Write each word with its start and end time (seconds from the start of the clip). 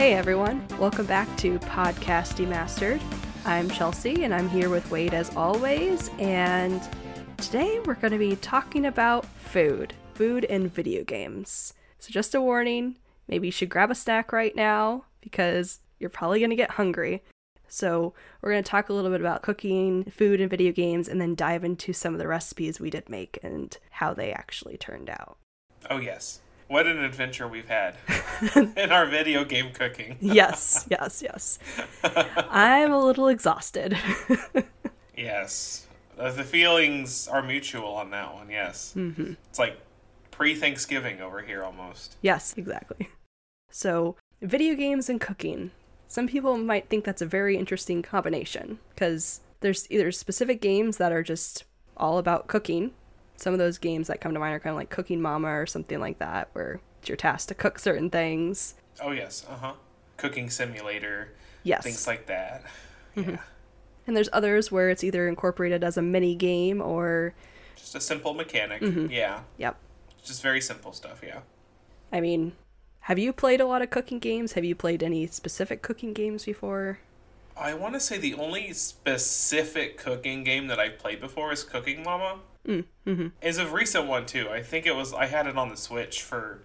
Hey 0.00 0.14
everyone, 0.14 0.66
welcome 0.78 1.04
back 1.04 1.28
to 1.36 1.58
Podcast 1.58 2.42
Demastered. 2.42 3.02
I'm 3.44 3.68
Chelsea 3.68 4.24
and 4.24 4.32
I'm 4.32 4.48
here 4.48 4.70
with 4.70 4.90
Wade 4.90 5.12
as 5.12 5.36
always, 5.36 6.08
and 6.18 6.80
today 7.36 7.80
we're 7.84 7.96
going 7.96 8.12
to 8.12 8.18
be 8.18 8.34
talking 8.36 8.86
about 8.86 9.26
food, 9.26 9.92
food 10.14 10.46
and 10.46 10.72
video 10.72 11.04
games. 11.04 11.74
So, 11.98 12.10
just 12.10 12.34
a 12.34 12.40
warning 12.40 12.96
maybe 13.28 13.48
you 13.48 13.52
should 13.52 13.68
grab 13.68 13.90
a 13.90 13.94
snack 13.94 14.32
right 14.32 14.56
now 14.56 15.04
because 15.20 15.80
you're 15.98 16.08
probably 16.08 16.38
going 16.38 16.48
to 16.48 16.56
get 16.56 16.70
hungry. 16.70 17.22
So, 17.68 18.14
we're 18.40 18.52
going 18.52 18.64
to 18.64 18.70
talk 18.70 18.88
a 18.88 18.94
little 18.94 19.10
bit 19.10 19.20
about 19.20 19.42
cooking, 19.42 20.04
food, 20.04 20.40
and 20.40 20.48
video 20.48 20.72
games, 20.72 21.08
and 21.08 21.20
then 21.20 21.34
dive 21.34 21.62
into 21.62 21.92
some 21.92 22.14
of 22.14 22.18
the 22.18 22.26
recipes 22.26 22.80
we 22.80 22.88
did 22.88 23.10
make 23.10 23.38
and 23.42 23.76
how 23.90 24.14
they 24.14 24.32
actually 24.32 24.78
turned 24.78 25.10
out. 25.10 25.36
Oh, 25.90 25.98
yes. 25.98 26.40
What 26.70 26.86
an 26.86 26.98
adventure 27.02 27.48
we've 27.48 27.66
had 27.68 27.96
in 28.76 28.92
our 28.92 29.04
video 29.04 29.42
game 29.44 29.72
cooking. 29.72 30.16
yes, 30.20 30.86
yes, 30.88 31.20
yes. 31.20 31.58
I'm 32.48 32.92
a 32.92 33.04
little 33.04 33.26
exhausted. 33.26 33.98
yes. 35.16 35.88
Uh, 36.16 36.30
The 36.30 36.44
feelings 36.44 37.26
are 37.26 37.42
mutual 37.42 37.88
on 37.94 38.10
that 38.10 38.32
one, 38.32 38.50
yes. 38.50 38.92
hmm 38.92 39.32
It's 39.48 39.58
like 39.58 39.80
pre 40.30 40.54
Thanksgiving 40.54 41.20
over 41.20 41.42
here 41.42 41.64
almost. 41.64 42.14
Yes, 42.22 42.54
exactly. 42.56 43.08
So, 43.72 44.14
video 44.40 44.76
games 44.76 45.08
and 45.08 45.20
cooking. 45.20 45.72
Some 46.06 46.28
people 46.28 46.56
might 46.56 46.88
think 46.88 47.04
that's 47.04 47.20
a 47.22 47.26
very 47.26 47.56
interesting 47.56 48.00
combination 48.00 48.78
because 48.90 49.40
there's 49.58 49.90
either 49.90 50.12
specific 50.12 50.60
games 50.60 50.98
that 50.98 51.10
are 51.10 51.24
just 51.24 51.64
all 51.96 52.18
about 52.18 52.46
cooking. 52.46 52.92
Some 53.40 53.54
of 53.54 53.58
those 53.58 53.78
games 53.78 54.08
that 54.08 54.20
come 54.20 54.34
to 54.34 54.38
mind 54.40 54.54
are 54.54 54.60
kind 54.60 54.72
of 54.74 54.76
like 54.76 54.90
Cooking 54.90 55.22
Mama 55.22 55.48
or 55.48 55.64
something 55.64 55.98
like 55.98 56.18
that, 56.18 56.50
where 56.52 56.78
it's 57.00 57.08
your 57.08 57.16
task 57.16 57.48
to 57.48 57.54
cook 57.54 57.78
certain 57.78 58.10
things. 58.10 58.74
Oh, 59.02 59.12
yes. 59.12 59.46
Uh 59.48 59.56
huh. 59.56 59.72
Cooking 60.18 60.50
simulator, 60.50 61.32
Yes. 61.62 61.82
things 61.82 62.06
like 62.06 62.26
that. 62.26 62.62
Mhm. 63.16 63.32
Yeah. 63.32 63.38
and 64.06 64.16
there's 64.16 64.28
others 64.32 64.70
where 64.72 64.90
it's 64.90 65.04
either 65.04 65.28
incorporated 65.28 65.84
as 65.84 65.96
a 65.96 66.02
mini 66.02 66.34
game 66.34 66.80
or, 66.82 67.32
Just 67.76 67.94
a 67.94 68.00
simple 68.00 68.34
mechanic. 68.34 68.82
Mhm. 68.82 69.10
Yeah. 69.10 69.40
yep. 69.56 69.76
Just 70.24 70.42
very 70.42 70.60
simple 70.60 70.92
stuff, 70.92 71.20
yeah. 71.24 71.40
I 72.12 72.20
mean, 72.20 72.52
have 73.00 73.18
you 73.18 73.32
played 73.32 73.60
a 73.60 73.66
lot 73.66 73.82
of 73.82 73.90
cooking 73.90 74.18
games? 74.18 74.52
Have 74.52 74.64
you 74.64 74.74
played 74.74 75.02
any 75.02 75.26
specific 75.28 75.80
cooking 75.82 76.12
games 76.12 76.44
before? 76.44 76.98
I 77.56 77.72
want 77.74 77.94
to 77.94 78.00
say 78.00 78.18
the 78.18 78.34
only 78.34 78.72
specific 78.72 79.96
cooking 79.96 80.44
game 80.44 80.66
that 80.68 80.78
I've 80.80 80.98
played 80.98 81.20
before 81.20 81.52
is 81.52 81.62
Cooking 81.64 82.02
Mama. 82.02 82.40
Mm, 82.66 82.84
hmm 83.04 83.26
is 83.40 83.58
a 83.58 83.66
recent 83.66 84.06
one 84.06 84.26
too. 84.26 84.48
I 84.50 84.62
think 84.62 84.86
it 84.86 84.94
was 84.94 85.12
I 85.14 85.26
had 85.26 85.46
it 85.46 85.56
on 85.56 85.68
the 85.70 85.76
Switch 85.76 86.22
for 86.22 86.60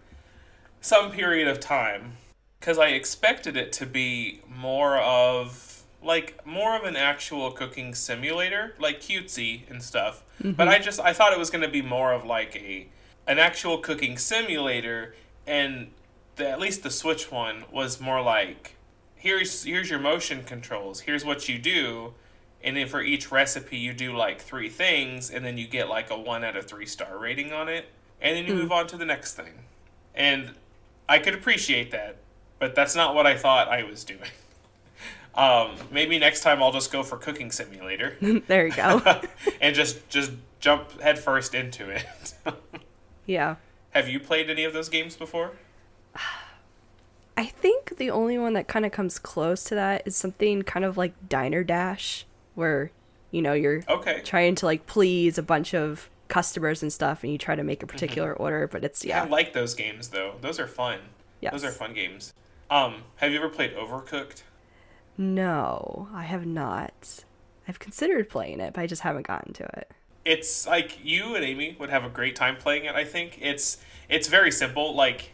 some 0.82 1.12
period 1.12 1.48
of 1.48 1.60
time 1.60 2.18
because 2.60 2.78
I 2.78 2.88
expected 2.88 3.56
it 3.56 3.72
to 3.74 3.86
be 3.86 4.42
more 4.48 4.98
of 4.98 5.84
like 6.04 6.46
more 6.46 6.76
of 6.76 6.84
an 6.84 6.96
actual 6.96 7.52
cooking 7.52 7.96
simulator, 7.96 8.76
like 8.80 9.02
cutesy 9.02 9.70
and 9.70 9.82
stuff. 9.82 10.24
But 10.42 10.68
I 10.68 10.80
just 10.80 11.00
I 11.00 11.14
thought 11.14 11.34
it 11.34 11.40
was 11.40 11.50
going 11.50 11.64
to 11.64 11.70
be 11.70 11.82
more 11.82 12.14
of 12.14 12.26
like 12.26 12.56
a 12.56 12.88
an 13.28 13.40
actual 13.40 13.80
cooking 13.80 14.18
simulator, 14.18 15.16
and 15.48 15.92
the, 16.36 16.48
at 16.50 16.60
least 16.60 16.84
the 16.84 16.92
Switch 16.92 17.32
one 17.32 17.64
was 17.72 18.00
more 18.00 18.22
like 18.22 18.76
here's 19.16 19.64
here's 19.64 19.90
your 19.90 20.00
motion 20.00 20.44
controls. 20.44 21.02
Here's 21.02 21.26
what 21.26 21.50
you 21.50 21.58
do. 21.58 22.14
And 22.66 22.76
then 22.76 22.88
for 22.88 23.02
each 23.02 23.32
recipe, 23.32 23.78
you 23.78 23.94
do 23.94 24.18
like 24.18 24.42
three 24.42 24.68
things, 24.70 25.30
and 25.30 25.46
then 25.46 25.58
you 25.58 25.68
get 25.68 25.88
like 25.88 26.10
a 26.10 26.18
one 26.20 26.44
out 26.44 26.58
of 26.58 26.66
three 26.66 26.86
star 26.88 27.18
rating 27.18 27.54
on 27.54 27.70
it. 27.70 27.86
And 28.20 28.36
then 28.36 28.46
you 28.46 28.54
Hmm. 28.54 28.60
move 28.62 28.72
on 28.74 28.88
to 28.88 28.98
the 28.98 29.06
next 29.06 29.36
thing. 29.36 29.66
And 30.16 30.56
I 31.08 31.20
could 31.20 31.36
appreciate 31.36 31.92
that, 31.92 32.18
but 32.60 32.74
that's 32.76 32.96
not 32.96 33.14
what 33.14 33.28
I 33.28 33.38
thought 33.38 33.68
I 33.70 33.84
was 33.84 34.04
doing. 34.04 34.22
Um, 35.38 35.76
maybe 35.92 36.18
next 36.18 36.44
time 36.44 36.64
I'll 36.64 36.72
just 36.72 36.94
go 36.94 37.04
for 37.04 37.18
Cooking 37.18 37.52
Simulator 37.52 38.16
there 38.48 38.68
you 38.68 38.74
go. 38.74 39.02
and 39.62 39.76
just 39.76 40.08
just 40.08 40.32
jump 40.62 41.02
headfirst 41.02 41.54
into 41.54 41.90
it. 41.90 42.06
yeah. 43.26 43.58
Have 43.90 44.08
you 44.08 44.22
played 44.22 44.50
any 44.50 44.64
of 44.64 44.72
those 44.72 44.88
games 44.88 45.18
before? 45.18 45.52
I 47.38 47.46
think 47.48 47.98
the 47.98 48.10
only 48.12 48.38
one 48.38 48.54
that 48.54 48.70
kind 48.70 48.86
of 48.86 48.94
comes 48.94 49.20
close 49.20 49.66
to 49.66 49.76
that 49.76 50.04
is 50.06 50.16
something 50.16 50.62
kind 50.62 50.86
of 50.86 50.96
like 50.96 51.12
Diner 51.28 51.66
Dash, 51.66 52.26
where, 52.56 52.92
you 53.32 53.42
know, 53.42 53.54
you're 53.54 53.84
Okay. 53.90 54.22
trying 54.24 54.56
to 54.56 54.66
like 54.66 54.86
please 54.88 55.38
a 55.38 55.44
bunch 55.44 55.74
of 55.74 56.10
customers 56.28 56.82
and 56.82 56.92
stuff 56.92 57.24
and 57.24 57.32
you 57.32 57.38
try 57.38 57.56
to 57.56 57.64
make 57.64 57.84
a 57.84 57.88
particular 57.88 58.34
order, 58.34 58.68
but 58.68 58.84
it's, 58.84 59.06
yeah. 59.06 59.24
I 59.24 59.28
like 59.28 59.54
those 59.54 59.74
games 59.76 60.10
though. 60.10 60.36
Those 60.42 60.60
are 60.60 60.68
fun. 60.68 61.00
Yes. 61.42 61.52
Those 61.52 61.64
are 61.66 61.72
fun 61.72 61.94
games. 61.94 62.34
Um, 62.72 63.04
have 63.18 63.32
you 63.32 63.38
ever 63.38 63.50
played 63.50 63.76
Overcooked? 63.76 64.42
No, 65.18 66.08
I 66.14 66.24
have 66.24 66.46
not. 66.46 67.24
I've 67.68 67.80
considered 67.80 68.30
playing 68.30 68.60
it, 68.60 68.74
but 68.74 68.82
I 68.82 68.88
just 68.88 69.02
haven't 69.04 69.28
gotten 69.28 69.54
to 69.54 69.64
it. 69.78 69.92
it's 70.26 70.66
like 70.66 70.98
you 71.04 71.36
and 71.36 71.46
Amy 71.46 71.76
would 71.80 71.90
have 71.92 72.04
a 72.04 72.10
great 72.10 72.36
time 72.36 72.58
playing 72.58 72.86
it. 72.86 72.96
I 72.96 73.04
think 73.06 73.38
it's 73.42 73.78
it's 74.10 74.28
very 74.28 74.52
simple. 74.52 74.96
Like 74.96 75.32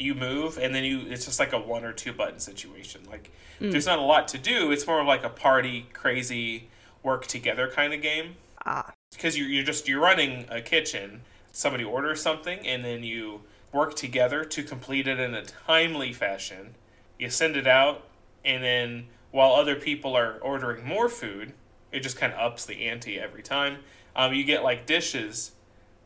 you 0.00 0.14
move 0.14 0.58
and 0.58 0.74
then 0.74 0.84
you 0.84 1.02
it's 1.08 1.24
just 1.26 1.38
like 1.38 1.52
a 1.52 1.58
one 1.58 1.84
or 1.84 1.92
two 1.92 2.12
button 2.12 2.38
situation. 2.38 3.02
Like 3.10 3.30
there's 3.60 3.86
not 3.86 3.98
a 3.98 4.02
lot 4.02 4.28
to 4.28 4.38
do. 4.38 4.70
It's 4.72 4.86
more 4.86 5.00
of 5.00 5.06
like 5.06 5.24
a 5.24 5.28
party 5.28 5.86
crazy 5.92 6.68
work 7.02 7.26
together 7.26 7.68
kind 7.68 7.92
of 7.94 8.02
game 8.02 8.36
Ah, 8.64 8.92
because 9.12 9.36
you're 9.38 9.48
you're 9.48 9.64
just 9.64 9.88
you're 9.88 10.00
running 10.00 10.46
a 10.50 10.60
kitchen. 10.60 11.22
Somebody 11.52 11.84
orders 11.84 12.22
something 12.22 12.66
and 12.66 12.84
then 12.84 13.02
you 13.02 13.42
work 13.72 13.94
together 13.94 14.44
to 14.44 14.62
complete 14.62 15.06
it 15.08 15.18
in 15.20 15.34
a 15.34 15.44
timely 15.44 16.12
fashion. 16.12 16.74
You 17.18 17.30
send 17.30 17.56
it 17.56 17.66
out 17.66 18.04
and 18.44 18.62
then 18.64 19.06
while 19.30 19.52
other 19.52 19.76
people 19.76 20.16
are 20.16 20.38
ordering 20.40 20.84
more 20.84 21.08
food, 21.08 21.52
it 21.92 22.00
just 22.00 22.16
kind 22.16 22.32
of 22.32 22.38
ups 22.40 22.64
the 22.64 22.86
ante 22.88 23.18
every 23.20 23.42
time. 23.42 23.78
Um, 24.16 24.32
you 24.34 24.42
get 24.44 24.62
like 24.64 24.86
dishes 24.86 25.52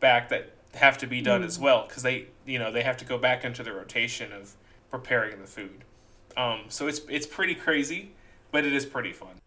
back 0.00 0.28
that 0.28 0.50
have 0.74 0.98
to 0.98 1.06
be 1.06 1.22
done 1.22 1.42
as 1.42 1.58
well 1.58 1.86
because 1.86 2.02
they 2.02 2.26
you 2.46 2.58
know 2.58 2.70
they 2.72 2.82
have 2.82 2.96
to 2.98 3.04
go 3.04 3.18
back 3.18 3.44
into 3.44 3.62
the 3.62 3.72
rotation 3.72 4.32
of 4.32 4.54
preparing 4.90 5.40
the 5.40 5.46
food. 5.46 5.84
Um, 6.36 6.62
so 6.68 6.86
it's 6.88 7.00
it's 7.08 7.26
pretty 7.26 7.54
crazy, 7.54 8.12
but 8.50 8.64
it 8.64 8.72
is 8.72 8.86
pretty 8.86 9.12
fun. 9.12 9.40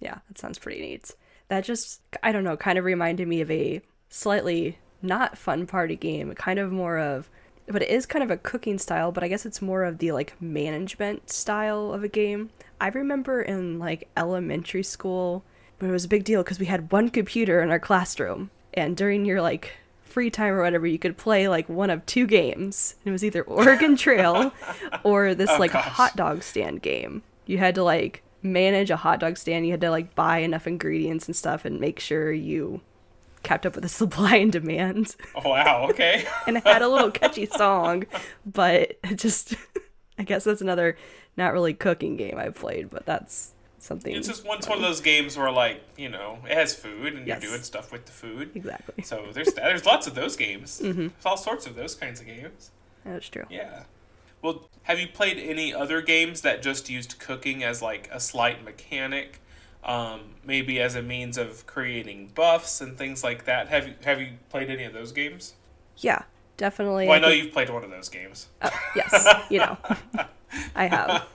yeah, 0.00 0.18
that 0.28 0.38
sounds 0.38 0.58
pretty 0.58 0.80
neat. 0.80 1.14
That 1.48 1.64
just, 1.64 2.00
I 2.22 2.32
don't 2.32 2.44
know, 2.44 2.56
kind 2.56 2.78
of 2.78 2.84
reminded 2.84 3.28
me 3.28 3.40
of 3.40 3.50
a 3.50 3.82
slightly 4.08 4.78
not 5.00 5.38
fun 5.38 5.66
party 5.66 5.96
game, 5.96 6.32
kind 6.34 6.58
of 6.58 6.72
more 6.72 6.98
of, 6.98 7.28
but 7.66 7.82
it 7.82 7.90
is 7.90 8.06
kind 8.06 8.22
of 8.22 8.30
a 8.30 8.36
cooking 8.36 8.78
style, 8.78 9.12
but 9.12 9.22
I 9.22 9.28
guess 9.28 9.46
it's 9.46 9.62
more 9.62 9.84
of 9.84 9.98
the 9.98 10.12
like 10.12 10.40
management 10.40 11.30
style 11.30 11.92
of 11.92 12.02
a 12.02 12.08
game. 12.08 12.50
I 12.80 12.88
remember 12.88 13.42
in 13.42 13.78
like 13.78 14.08
elementary 14.16 14.82
school, 14.82 15.44
it 15.80 15.86
was 15.86 16.04
a 16.04 16.08
big 16.08 16.24
deal 16.24 16.42
because 16.42 16.58
we 16.60 16.66
had 16.66 16.92
one 16.92 17.08
computer 17.08 17.60
in 17.62 17.70
our 17.70 17.78
classroom, 17.80 18.50
and 18.74 18.96
during 18.96 19.24
your 19.24 19.42
like 19.42 19.72
free 20.12 20.30
time 20.30 20.52
or 20.54 20.62
whatever, 20.62 20.86
you 20.86 20.98
could 20.98 21.16
play 21.16 21.48
like 21.48 21.68
one 21.68 21.90
of 21.90 22.04
two 22.06 22.26
games. 22.26 22.94
It 23.04 23.10
was 23.10 23.24
either 23.24 23.42
Oregon 23.42 23.96
Trail 23.96 24.52
or 25.04 25.34
this 25.34 25.50
Oh, 25.50 25.58
like 25.58 25.72
gosh. 25.72 25.84
hot 25.84 26.16
dog 26.16 26.42
stand 26.42 26.82
game. 26.82 27.22
You 27.46 27.58
had 27.58 27.74
to 27.76 27.82
like 27.82 28.22
manage 28.42 28.90
a 28.90 28.96
hot 28.96 29.20
dog 29.20 29.36
stand. 29.38 29.64
You 29.66 29.72
had 29.72 29.80
to 29.80 29.90
like 29.90 30.14
buy 30.14 30.38
enough 30.38 30.66
ingredients 30.66 31.26
and 31.26 31.34
stuff 31.36 31.64
and 31.64 31.80
make 31.80 31.98
sure 32.00 32.32
you 32.32 32.80
kept 33.42 33.66
up 33.66 33.74
with 33.74 33.82
the 33.82 33.88
supply 34.02 34.36
and 34.36 34.52
demand. 34.52 35.16
Oh 35.34 35.50
wow, 35.50 35.86
okay. 35.90 36.24
And 36.46 36.56
it 36.58 36.64
had 36.66 36.82
a 36.82 36.88
little 36.88 37.10
catchy 37.10 37.46
song, 37.46 38.04
but 38.46 38.98
it 39.04 39.16
just 39.16 39.54
I 40.18 40.22
guess 40.24 40.44
that's 40.44 40.60
another 40.60 40.96
not 41.36 41.52
really 41.52 41.72
cooking 41.74 42.16
game 42.16 42.36
I've 42.38 42.54
played, 42.54 42.90
but 42.90 43.06
that's 43.06 43.52
something 43.82 44.14
It's 44.14 44.28
just 44.28 44.46
one, 44.46 44.58
it's 44.58 44.68
one 44.68 44.78
of 44.78 44.82
those 44.82 45.00
games 45.00 45.36
where 45.36 45.50
like 45.50 45.82
you 45.96 46.08
know 46.08 46.38
it 46.48 46.54
has 46.56 46.74
food 46.74 47.14
and 47.14 47.26
Yes. 47.26 47.42
you're 47.42 47.50
doing 47.52 47.62
stuff 47.62 47.90
with 47.92 48.06
the 48.06 48.12
food. 48.12 48.50
exactly. 48.54 49.02
So 49.04 49.26
there's. 49.32 49.52
There's 49.54 49.84
lots 49.84 50.06
of 50.06 50.14
those 50.14 50.36
games. 50.36 50.80
Mm-hmm. 50.82 50.98
There's 51.00 51.26
all 51.26 51.36
sorts 51.36 51.66
of 51.66 51.74
those 51.74 51.94
kinds 51.94 52.20
of 52.20 52.26
games. 52.26 52.70
That's 53.04 53.28
true. 53.28 53.44
Yeah. 53.50 53.84
Well, 54.40 54.68
have 54.84 54.98
you 55.00 55.08
played 55.08 55.38
any 55.38 55.72
other 55.74 56.00
games 56.02 56.40
that 56.42 56.62
just 56.62 56.88
used 56.90 57.18
cooking 57.18 57.62
as 57.62 57.82
like 57.82 58.08
a 58.12 58.18
slight 58.20 58.64
mechanic? 58.64 59.40
Um, 59.84 60.34
maybe 60.44 60.80
as 60.80 60.94
a 60.94 61.02
means 61.02 61.36
of 61.36 61.66
creating 61.66 62.30
buffs 62.36 62.80
and 62.80 62.96
things 62.96 63.24
like 63.24 63.44
that. 63.46 63.68
Have 63.68 63.88
you 63.88 63.94
have 64.04 64.20
you 64.20 64.28
played 64.48 64.70
any 64.70 64.84
of 64.84 64.92
those 64.92 65.10
games? 65.10 65.54
Yeah, 65.96 66.22
definitely. 66.56 67.06
Well, 67.08 67.16
I 67.16 67.18
know 67.20 67.28
think- 67.30 67.44
you've 67.44 67.52
played 67.52 67.68
one 67.70 67.82
of 67.82 67.90
those 67.90 68.08
games. 68.08 68.46
uh, 68.62 68.70
yes, 68.94 69.26
you 69.50 69.58
know. 69.58 69.76
I 70.76 70.86
have. 70.86 71.26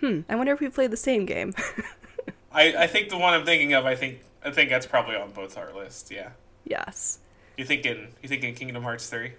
Hmm, 0.00 0.20
I 0.28 0.36
wonder 0.36 0.52
if 0.52 0.60
we 0.60 0.68
played 0.68 0.90
the 0.90 0.96
same 0.96 1.26
game. 1.26 1.54
I, 2.52 2.74
I 2.84 2.86
think 2.86 3.08
the 3.08 3.18
one 3.18 3.34
I'm 3.34 3.44
thinking 3.44 3.74
of. 3.74 3.84
I 3.84 3.94
think 3.94 4.20
I 4.44 4.50
think 4.50 4.70
that's 4.70 4.86
probably 4.86 5.16
on 5.16 5.30
both 5.30 5.58
our 5.58 5.72
lists. 5.74 6.10
Yeah. 6.10 6.30
yes. 6.64 7.18
You 7.56 7.64
thinking 7.64 8.08
you 8.22 8.28
thinking 8.28 8.54
Kingdom 8.54 8.82
Hearts 8.82 9.08
three? 9.08 9.32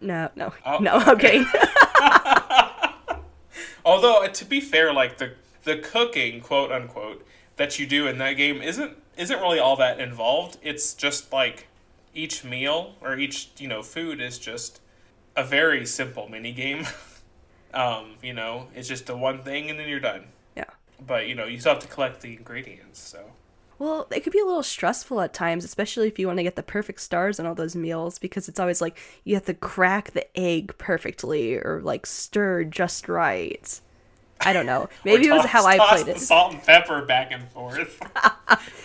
No, 0.00 0.30
no. 0.36 0.52
Oh, 0.64 0.78
no, 0.78 1.02
okay. 1.08 1.44
Although 3.84 4.24
uh, 4.24 4.28
to 4.28 4.44
be 4.44 4.60
fair, 4.60 4.92
like 4.92 5.18
the 5.18 5.34
the 5.64 5.78
cooking, 5.78 6.40
quote 6.40 6.72
unquote, 6.72 7.26
that 7.56 7.78
you 7.78 7.86
do 7.86 8.06
in 8.06 8.18
that 8.18 8.32
game 8.34 8.60
isn't 8.62 8.96
isn't 9.16 9.40
really 9.40 9.58
all 9.58 9.76
that 9.76 10.00
involved. 10.00 10.58
It's 10.62 10.94
just 10.94 11.32
like 11.32 11.68
each 12.14 12.44
meal 12.44 12.94
or 13.00 13.16
each 13.16 13.50
you 13.58 13.68
know 13.68 13.82
food 13.82 14.20
is 14.20 14.38
just 14.38 14.80
a 15.36 15.44
very 15.44 15.86
simple 15.86 16.28
mini 16.28 16.52
game. 16.52 16.86
Um, 17.76 18.14
you 18.22 18.32
know, 18.32 18.68
it's 18.74 18.88
just 18.88 19.06
the 19.06 19.16
one 19.16 19.42
thing 19.42 19.68
and 19.70 19.78
then 19.78 19.88
you're 19.88 20.00
done. 20.00 20.24
Yeah. 20.56 20.64
But 21.06 21.28
you 21.28 21.34
know, 21.34 21.44
you 21.44 21.60
still 21.60 21.74
have 21.74 21.82
to 21.82 21.88
collect 21.88 22.22
the 22.22 22.32
ingredients. 22.34 22.98
So 23.00 23.20
Well, 23.78 24.08
it 24.10 24.20
could 24.20 24.32
be 24.32 24.40
a 24.40 24.46
little 24.46 24.62
stressful 24.62 25.20
at 25.20 25.34
times, 25.34 25.64
especially 25.64 26.08
if 26.08 26.18
you 26.18 26.26
want 26.26 26.38
to 26.38 26.42
get 26.42 26.56
the 26.56 26.62
perfect 26.62 27.00
stars 27.02 27.38
on 27.38 27.44
all 27.44 27.54
those 27.54 27.76
meals, 27.76 28.18
because 28.18 28.48
it's 28.48 28.58
always 28.58 28.80
like 28.80 28.98
you 29.24 29.34
have 29.34 29.44
to 29.44 29.54
crack 29.54 30.12
the 30.12 30.26
egg 30.38 30.76
perfectly 30.78 31.54
or 31.54 31.80
like 31.84 32.06
stir 32.06 32.64
just 32.64 33.08
right. 33.08 33.80
I 34.40 34.52
don't 34.52 34.66
know. 34.66 34.88
Maybe 35.04 35.26
it 35.26 35.32
was 35.32 35.46
how 35.46 35.64
I 35.66 35.78
played 35.78 36.08
it. 36.08 36.20
salt 36.20 36.52
and 36.52 36.62
pepper 36.62 37.02
back 37.04 37.32
and 37.32 37.48
forth. 37.50 38.00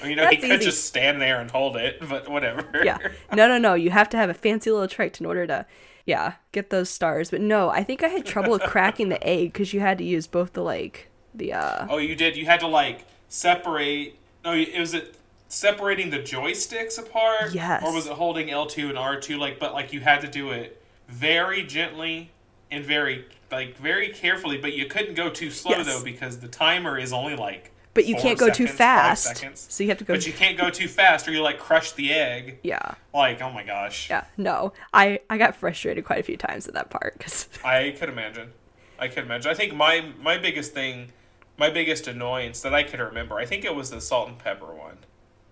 Or, 0.03 0.09
you 0.09 0.15
know, 0.15 0.27
he 0.27 0.37
could 0.37 0.49
easy. 0.49 0.65
just 0.65 0.85
stand 0.85 1.21
there 1.21 1.39
and 1.39 1.51
hold 1.51 1.75
it, 1.75 1.99
but 2.09 2.27
whatever. 2.27 2.65
yeah. 2.83 2.97
No, 3.31 3.47
no, 3.47 3.59
no. 3.59 3.75
You 3.75 3.91
have 3.91 4.09
to 4.09 4.17
have 4.17 4.31
a 4.31 4.33
fancy 4.33 4.71
little 4.71 4.87
trick 4.87 5.19
in 5.19 5.27
order 5.27 5.45
to, 5.45 5.67
yeah, 6.07 6.33
get 6.51 6.71
those 6.71 6.89
stars. 6.89 7.29
But 7.29 7.41
no, 7.41 7.69
I 7.69 7.83
think 7.83 8.01
I 8.01 8.07
had 8.07 8.25
trouble 8.25 8.49
with 8.51 8.61
cracking 8.65 9.09
the 9.09 9.23
egg 9.23 9.53
because 9.53 9.71
you 9.73 9.79
had 9.79 9.99
to 9.99 10.03
use 10.03 10.25
both 10.25 10.53
the 10.53 10.63
like 10.63 11.09
the 11.35 11.53
uh 11.53 11.85
Oh, 11.87 11.97
you 11.99 12.15
did. 12.15 12.35
You 12.35 12.47
had 12.47 12.59
to 12.61 12.67
like 12.67 13.05
separate. 13.29 14.15
No, 14.43 14.53
it 14.53 14.79
was 14.79 14.95
it 14.95 15.15
separating 15.47 16.09
the 16.09 16.19
joysticks 16.19 16.97
apart. 16.97 17.53
Yes. 17.53 17.83
Or 17.85 17.93
was 17.93 18.07
it 18.07 18.13
holding 18.13 18.49
L 18.49 18.65
two 18.65 18.89
and 18.89 18.97
R 18.97 19.19
two? 19.19 19.37
Like, 19.37 19.59
but 19.59 19.73
like 19.73 19.93
you 19.93 19.99
had 19.99 20.21
to 20.21 20.27
do 20.27 20.49
it 20.49 20.81
very 21.07 21.61
gently 21.63 22.31
and 22.71 22.85
very 22.85 23.25
like 23.51 23.77
very 23.77 24.09
carefully. 24.09 24.57
But 24.57 24.73
you 24.73 24.85
couldn't 24.85 25.15
go 25.15 25.29
too 25.29 25.51
slow 25.51 25.77
Yes. 25.77 25.85
though 25.85 26.03
because 26.03 26.39
the 26.39 26.47
timer 26.47 26.97
is 26.97 27.13
only 27.13 27.35
like. 27.35 27.71
but 27.93 28.05
you 28.05 28.15
four 28.15 28.23
can't 28.23 28.39
go 28.39 28.47
too 28.47 28.67
seconds, 28.67 28.77
five 28.77 29.37
fast. 29.37 29.71
So 29.71 29.83
you 29.83 29.89
have 29.89 29.97
to 29.97 30.05
go 30.05 30.13
But 30.13 30.25
you 30.25 30.31
can't 30.31 30.57
go 30.57 30.69
too 30.69 30.87
fast, 30.87 31.27
or 31.27 31.31
you 31.33 31.41
like 31.41 31.59
crush 31.59 31.91
the 31.91 32.13
egg. 32.13 32.59
Yeah. 32.63 32.95
Like, 33.13 33.41
oh 33.41 33.51
my 33.51 33.63
gosh. 33.63 34.09
Yeah. 34.09 34.23
No. 34.37 34.73
I 34.93 35.19
I 35.29 35.37
got 35.37 35.55
frustrated 35.57 36.05
quite 36.05 36.19
a 36.19 36.23
few 36.23 36.37
times 36.37 36.67
at 36.67 36.73
that 36.73 36.89
part 36.89 37.19
cuz 37.19 37.49
I 37.65 37.95
could 37.99 38.09
imagine. 38.09 38.53
I 38.97 39.07
could 39.07 39.25
imagine. 39.25 39.51
I 39.51 39.55
think 39.55 39.73
my 39.73 40.05
my 40.19 40.37
biggest 40.37 40.73
thing, 40.73 41.11
my 41.57 41.69
biggest 41.69 42.07
annoyance 42.07 42.61
that 42.61 42.73
I 42.73 42.83
could 42.83 42.99
remember, 42.99 43.37
I 43.37 43.45
think 43.45 43.65
it 43.65 43.75
was 43.75 43.89
the 43.89 43.99
salt 43.99 44.29
and 44.29 44.37
pepper 44.39 44.73
one, 44.73 44.99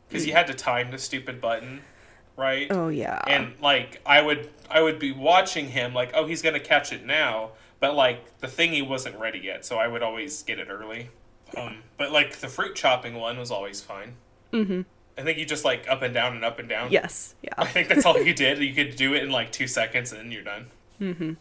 because 0.08 0.26
you 0.26 0.34
mm. 0.34 0.38
had 0.38 0.48
to 0.48 0.54
time 0.54 0.92
the 0.92 0.98
stupid 1.00 1.42
button, 1.42 1.82
right? 2.40 2.68
Oh 2.72 2.88
yeah. 2.90 3.22
And 3.28 3.54
like 3.62 4.02
I 4.06 4.22
would 4.22 4.50
I 4.70 4.82
would 4.82 4.98
be 5.00 5.12
watching 5.12 5.70
him 5.70 5.94
like, 5.94 6.12
oh, 6.16 6.26
he's 6.26 6.42
gonna 6.42 6.60
catch 6.60 6.92
it 6.94 7.06
now, 7.06 7.52
but 7.80 7.94
like 7.96 8.40
the 8.40 8.48
thingy 8.48 8.88
wasn't 8.88 9.18
ready 9.20 9.40
yet, 9.40 9.66
so 9.66 9.78
I 9.78 9.88
would 9.88 10.02
always 10.02 10.42
get 10.44 10.58
it 10.60 10.68
early. 10.70 11.10
Um, 11.58 11.78
but 11.98 12.12
like 12.12 12.38
the 12.38 12.48
fruit 12.48 12.76
chopping 12.76 13.16
one 13.16 13.38
was 13.38 13.52
always 13.52 13.82
fine. 13.82 14.14
Mhm. 14.54 14.86
I 15.18 15.22
think 15.24 15.38
you 15.38 15.46
just 15.46 15.66
like 15.66 15.86
up 15.90 16.02
and 16.02 16.14
down 16.14 16.36
and 16.36 16.46
up 16.46 16.60
and 16.60 16.70
down. 16.70 16.92
yes. 16.92 17.36
Yeah. 17.42 17.50
I 17.58 17.66
think 17.66 17.90
that's 17.90 18.06
all 18.06 18.18
you 18.22 18.34
did. 18.34 18.60
You 18.60 18.74
could 18.74 18.96
do 18.96 19.14
it 19.14 19.24
in 19.24 19.30
like 19.32 19.52
two 19.52 19.68
seconds 19.68 20.12
and 20.14 20.22
then 20.22 20.32
you're 20.32 20.44
done. 20.44 20.68
Mhm. 21.02 21.36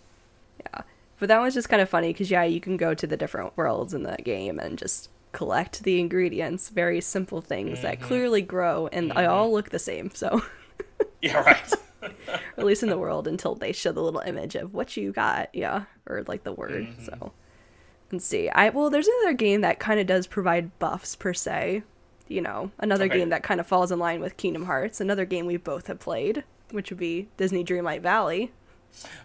Yeah. 0.60 0.82
But 1.20 1.28
that 1.28 1.40
was 1.40 1.54
just 1.54 1.68
kind 1.68 1.80
of 1.82 1.88
funny 1.88 2.12
because, 2.12 2.30
yeah, 2.30 2.42
you 2.44 2.60
can 2.60 2.76
go 2.76 2.94
to 2.94 3.06
the 3.06 3.16
different 3.16 3.56
worlds 3.56 3.92
in 3.94 4.02
the 4.04 4.16
game 4.24 4.58
and 4.58 4.78
just 4.78 5.10
collect 5.32 5.82
the 5.84 6.00
ingredients. 6.00 6.68
Very 6.70 7.00
simple 7.00 7.40
things 7.40 7.82
that 7.82 8.00
clearly 8.00 8.40
grow 8.42 8.88
and 8.92 9.10
they 9.12 9.26
all 9.26 9.52
look 9.52 9.70
the 9.70 9.78
same. 9.78 10.10
So, 10.14 10.42
Yeah, 11.22 11.38
right. 11.40 11.72
or 12.02 12.10
at 12.58 12.64
least 12.64 12.82
in 12.82 12.88
the 12.90 12.98
world 12.98 13.26
until 13.26 13.54
they 13.56 13.72
show 13.72 13.90
the 13.92 14.02
little 14.02 14.20
image 14.20 14.54
of 14.54 14.72
what 14.72 14.96
you 14.96 15.12
got. 15.12 15.52
Yeah. 15.54 15.84
Or 16.06 16.22
like 16.28 16.44
the 16.44 16.52
word. 16.52 16.86
Mm-hmm. 16.86 17.04
So, 17.04 17.32
let's 18.12 18.24
see. 18.24 18.48
I, 18.48 18.68
well, 18.70 18.88
there's 18.90 19.08
another 19.08 19.32
game 19.34 19.62
that 19.62 19.80
kind 19.80 19.98
of 19.98 20.06
does 20.06 20.26
provide 20.26 20.78
buffs 20.78 21.16
per 21.16 21.34
se. 21.34 21.82
You 22.28 22.42
know, 22.42 22.70
another 22.78 23.06
Okay. 23.06 23.18
game 23.18 23.30
that 23.30 23.42
kind 23.42 23.58
of 23.58 23.66
falls 23.66 23.90
in 23.90 23.98
line 23.98 24.20
with 24.20 24.36
Kingdom 24.36 24.66
Hearts. 24.66 25.00
Another 25.00 25.24
game 25.24 25.46
we 25.46 25.56
both 25.56 25.86
have 25.86 25.98
played, 25.98 26.44
which 26.70 26.90
would 26.90 26.98
be 26.98 27.28
Disney 27.38 27.64
Dreamlight 27.64 28.02
Valley. 28.02 28.52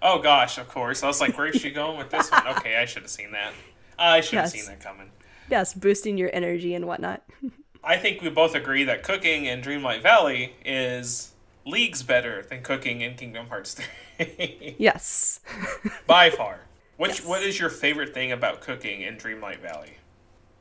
Oh 0.02 0.20
gosh, 0.20 0.58
of 0.58 0.70
course. 0.70 1.04
I 1.04 1.08
was 1.08 1.20
like, 1.20 1.38
where's 1.38 1.58
she 1.58 1.70
going 1.70 1.98
with 1.98 2.10
this 2.10 2.32
one? 2.32 2.48
Okay, 2.48 2.78
I 2.78 2.86
should 2.86 3.02
have 3.04 3.12
seen 3.12 3.32
that. 3.34 3.52
I 4.00 4.22
should 4.22 4.40
have 4.40 4.46
Yes. 4.46 4.54
seen 4.54 4.66
that 4.68 4.80
coming. 4.80 5.12
Yes, 5.50 5.74
boosting 5.74 6.18
your 6.18 6.30
energy 6.34 6.74
and 6.74 6.88
whatnot. 6.88 7.24
I 7.84 7.98
think 7.98 8.22
we 8.22 8.30
both 8.30 8.56
agree 8.56 8.86
that 8.86 9.04
cooking 9.04 9.46
in 9.46 9.62
Dreamlight 9.62 10.02
Valley 10.02 10.54
is 10.64 11.33
leagues 11.66 12.04
better 12.04 12.44
than 12.44 12.62
cooking 12.62 13.02
in 13.02 13.16
Kingdom 13.16 13.48
Hearts 13.48 13.80
3. 14.18 14.76
yes. 14.80 15.40
By 16.08 16.30
far. 16.30 16.60
Which 16.98 17.20
Yes. 17.20 17.26
what 17.26 17.42
is 17.44 17.60
your 17.60 17.70
favorite 17.70 18.14
thing 18.14 18.32
about 18.32 18.62
cooking 18.62 19.02
in 19.02 19.16
Dreamlight 19.18 19.60
Valley? 19.60 19.98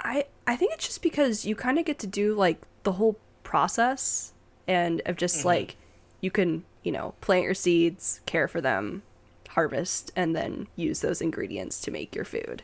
I 0.00 0.25
I 0.46 0.56
think 0.56 0.72
it's 0.72 0.87
just 0.87 1.02
because 1.02 1.44
you 1.44 1.54
kind 1.54 1.78
of 1.78 1.84
get 1.84 1.99
to 2.00 2.06
do 2.06 2.34
like 2.34 2.60
the 2.82 2.93
whole 2.93 3.16
process 3.44 4.32
and 4.66 5.02
of 5.06 5.16
just 5.16 5.44
like 5.44 5.76
you 6.20 6.31
can 6.31 6.64
you 6.82 6.90
know 6.93 7.14
plant 7.20 7.44
your 7.44 7.55
seeds, 7.55 8.20
care 8.26 8.48
for 8.48 8.60
them, 8.60 9.02
harvest, 9.50 10.10
and 10.16 10.34
then 10.34 10.66
use 10.75 11.00
those 11.00 11.20
ingredients 11.20 11.81
to 11.82 11.90
make 11.90 12.14
your 12.14 12.25
food. 12.25 12.62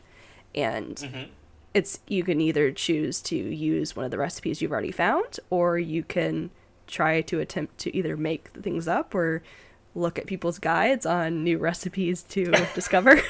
And 0.55 0.95
Mhm. 0.97 1.27
it's 1.73 1.99
you 2.07 2.23
can 2.23 2.41
either 2.41 2.71
choose 2.71 3.21
to 3.21 3.35
use 3.35 3.95
one 3.95 4.03
of 4.05 4.11
the 4.11 4.17
recipes 4.17 4.61
you've 4.61 4.71
already 4.71 4.91
found, 4.91 5.39
or 5.49 5.77
you 5.77 6.03
can 6.03 6.49
try 6.89 7.21
to 7.21 7.39
attempt 7.39 7.77
to 7.79 7.95
either 7.95 8.17
make 8.17 8.49
things 8.49 8.87
up 8.87 9.15
or 9.15 9.41
look 9.95 10.19
at 10.19 10.25
people's 10.27 10.59
guides 10.59 11.05
on 11.05 11.43
new 11.43 11.57
recipes 11.57 12.23
to 12.23 12.51
discover. 12.75 13.21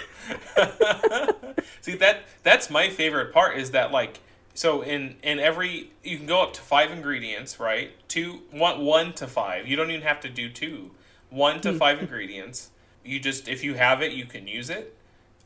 See 1.82 1.96
that 1.96 2.24
that's 2.44 2.70
my 2.70 2.90
favorite 2.90 3.34
part 3.34 3.58
is 3.58 3.72
that 3.72 3.92
like 3.92 4.20
so 4.54 4.82
in 4.82 5.16
in 5.24 5.40
every 5.40 5.92
you 6.04 6.18
can 6.18 6.26
go 6.26 6.42
up 6.44 6.54
to 6.54 6.62
five 6.62 6.92
ingredients, 6.92 7.60
right? 7.60 7.92
Two 8.08 8.42
one 8.52 8.84
one 8.84 9.14
to 9.14 9.28
five. 9.28 9.68
You 9.68 9.76
don't 9.76 9.90
even 9.90 10.02
have 10.04 10.20
to 10.22 10.30
do 10.30 10.50
two. 10.50 10.92
One 11.30 11.62
to 11.62 11.74
five 11.74 12.00
ingredients. 12.00 12.72
You 13.06 13.20
just 13.20 13.48
if 13.48 13.64
you 13.64 13.76
have 13.76 14.02
it, 14.02 14.12
you 14.12 14.26
can 14.26 14.48
use 14.48 14.70
it. 14.70 14.96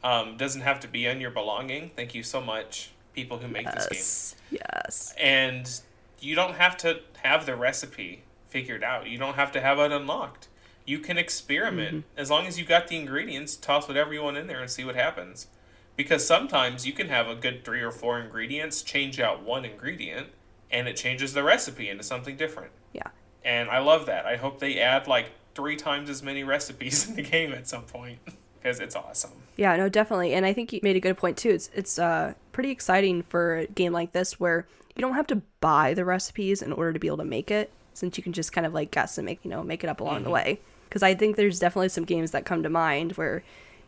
Um, 0.04 0.36
doesn't 0.38 0.62
have 0.62 0.80
to 0.81 0.88
be 0.88 1.07
on 1.07 1.21
your 1.21 1.31
belonging. 1.31 1.92
Thank 1.95 2.13
you 2.13 2.24
so 2.24 2.42
much, 2.42 2.92
people 3.13 3.38
who 3.38 3.48
make 3.48 3.71
this 3.71 3.88
game. 3.88 3.98
yes. 3.98 4.36
Yes. 4.51 5.13
And 5.18 5.81
you 6.19 6.36
don't 6.36 6.56
have 6.56 6.75
to 6.77 7.00
have 7.23 7.45
the 7.45 7.55
recipe 7.55 8.23
figured 8.47 8.83
out. 8.83 9.07
You 9.07 9.17
don't 9.17 9.35
have 9.35 9.51
to 9.53 9.61
have 9.61 9.79
it 9.79 9.91
unlocked. 9.91 10.47
You 10.85 10.99
can 10.99 11.17
experiment 11.17 11.97
mm-hmm. 11.97 12.19
as 12.19 12.29
long 12.29 12.45
as 12.45 12.59
you 12.59 12.65
got 12.65 12.87
the 12.87 12.97
ingredients. 12.97 13.55
Toss 13.55 13.87
whatever 13.87 14.13
you 14.13 14.23
want 14.23 14.37
in 14.37 14.47
there 14.47 14.61
and 14.61 14.69
see 14.69 14.83
what 14.83 14.95
happens. 14.95 15.47
Because 15.95 16.25
sometimes 16.25 16.85
you 16.85 16.93
can 16.93 17.09
have 17.09 17.27
a 17.27 17.35
good 17.35 17.63
three 17.63 17.81
or 17.81 17.91
four 17.91 18.19
ingredients, 18.19 18.81
change 18.81 19.19
out 19.19 19.43
one 19.43 19.63
ingredient, 19.63 20.27
and 20.71 20.87
it 20.87 20.95
changes 20.95 21.33
the 21.33 21.43
recipe 21.43 21.87
into 21.87 22.03
something 22.03 22.35
different. 22.35 22.71
Yeah. 22.93 23.09
And 23.45 23.69
I 23.69 23.79
love 23.79 24.07
that. 24.07 24.25
I 24.25 24.37
hope 24.37 24.59
they 24.59 24.79
add 24.79 25.07
like 25.07 25.31
three 25.53 25.75
times 25.75 26.09
as 26.09 26.23
many 26.23 26.43
recipes 26.43 27.07
in 27.09 27.15
the 27.15 27.21
game 27.21 27.51
at 27.53 27.67
some 27.67 27.83
point 27.83 28.19
because 28.63 28.79
it's 28.79 28.95
awesome. 28.95 29.31
Yeah, 29.57 29.75
no, 29.75 29.89
definitely. 29.89 30.33
And 30.33 30.45
I 30.45 30.53
think 30.53 30.73
you 30.73 30.79
made 30.83 30.95
a 30.95 31.01
good 31.01 31.17
point 31.17 31.37
too. 31.37 31.49
It's 31.51 31.69
it's 31.73 31.99
uh 31.99 32.33
pretty 32.53 32.71
exciting 32.71 33.23
for 33.23 33.57
a 33.57 33.67
game 33.67 33.93
like 33.93 34.13
this 34.13 34.39
where 34.39 34.67
you 34.95 35.01
don't 35.01 35.15
have 35.15 35.27
to 35.27 35.41
buy 35.59 35.93
the 35.93 36.05
recipes 36.05 36.61
in 36.61 36.71
order 36.73 36.93
to 36.93 36.99
be 36.99 37.07
able 37.07 37.17
to 37.17 37.25
make 37.25 37.51
it, 37.51 37.71
since 37.93 38.17
you 38.17 38.23
can 38.23 38.33
just 38.33 38.53
kind 38.53 38.65
of 38.65 38.73
like 38.73 38.91
guess 38.91 39.17
and 39.17 39.25
make 39.25 39.39
you 39.43 39.51
know 39.51 39.63
make 39.63 39.83
it 39.83 39.89
up 39.89 40.01
along 40.01 40.23
the 40.23 40.29
way. 40.31 40.59
Because 40.89 41.03
I 41.03 41.15
think 41.15 41.35
there's 41.35 41.59
definitely 41.59 41.89
some 41.89 42.05
games 42.05 42.31
that 42.31 42.45
come 42.45 42.63
to 42.63 42.69
mind 42.69 43.13
where 43.13 43.43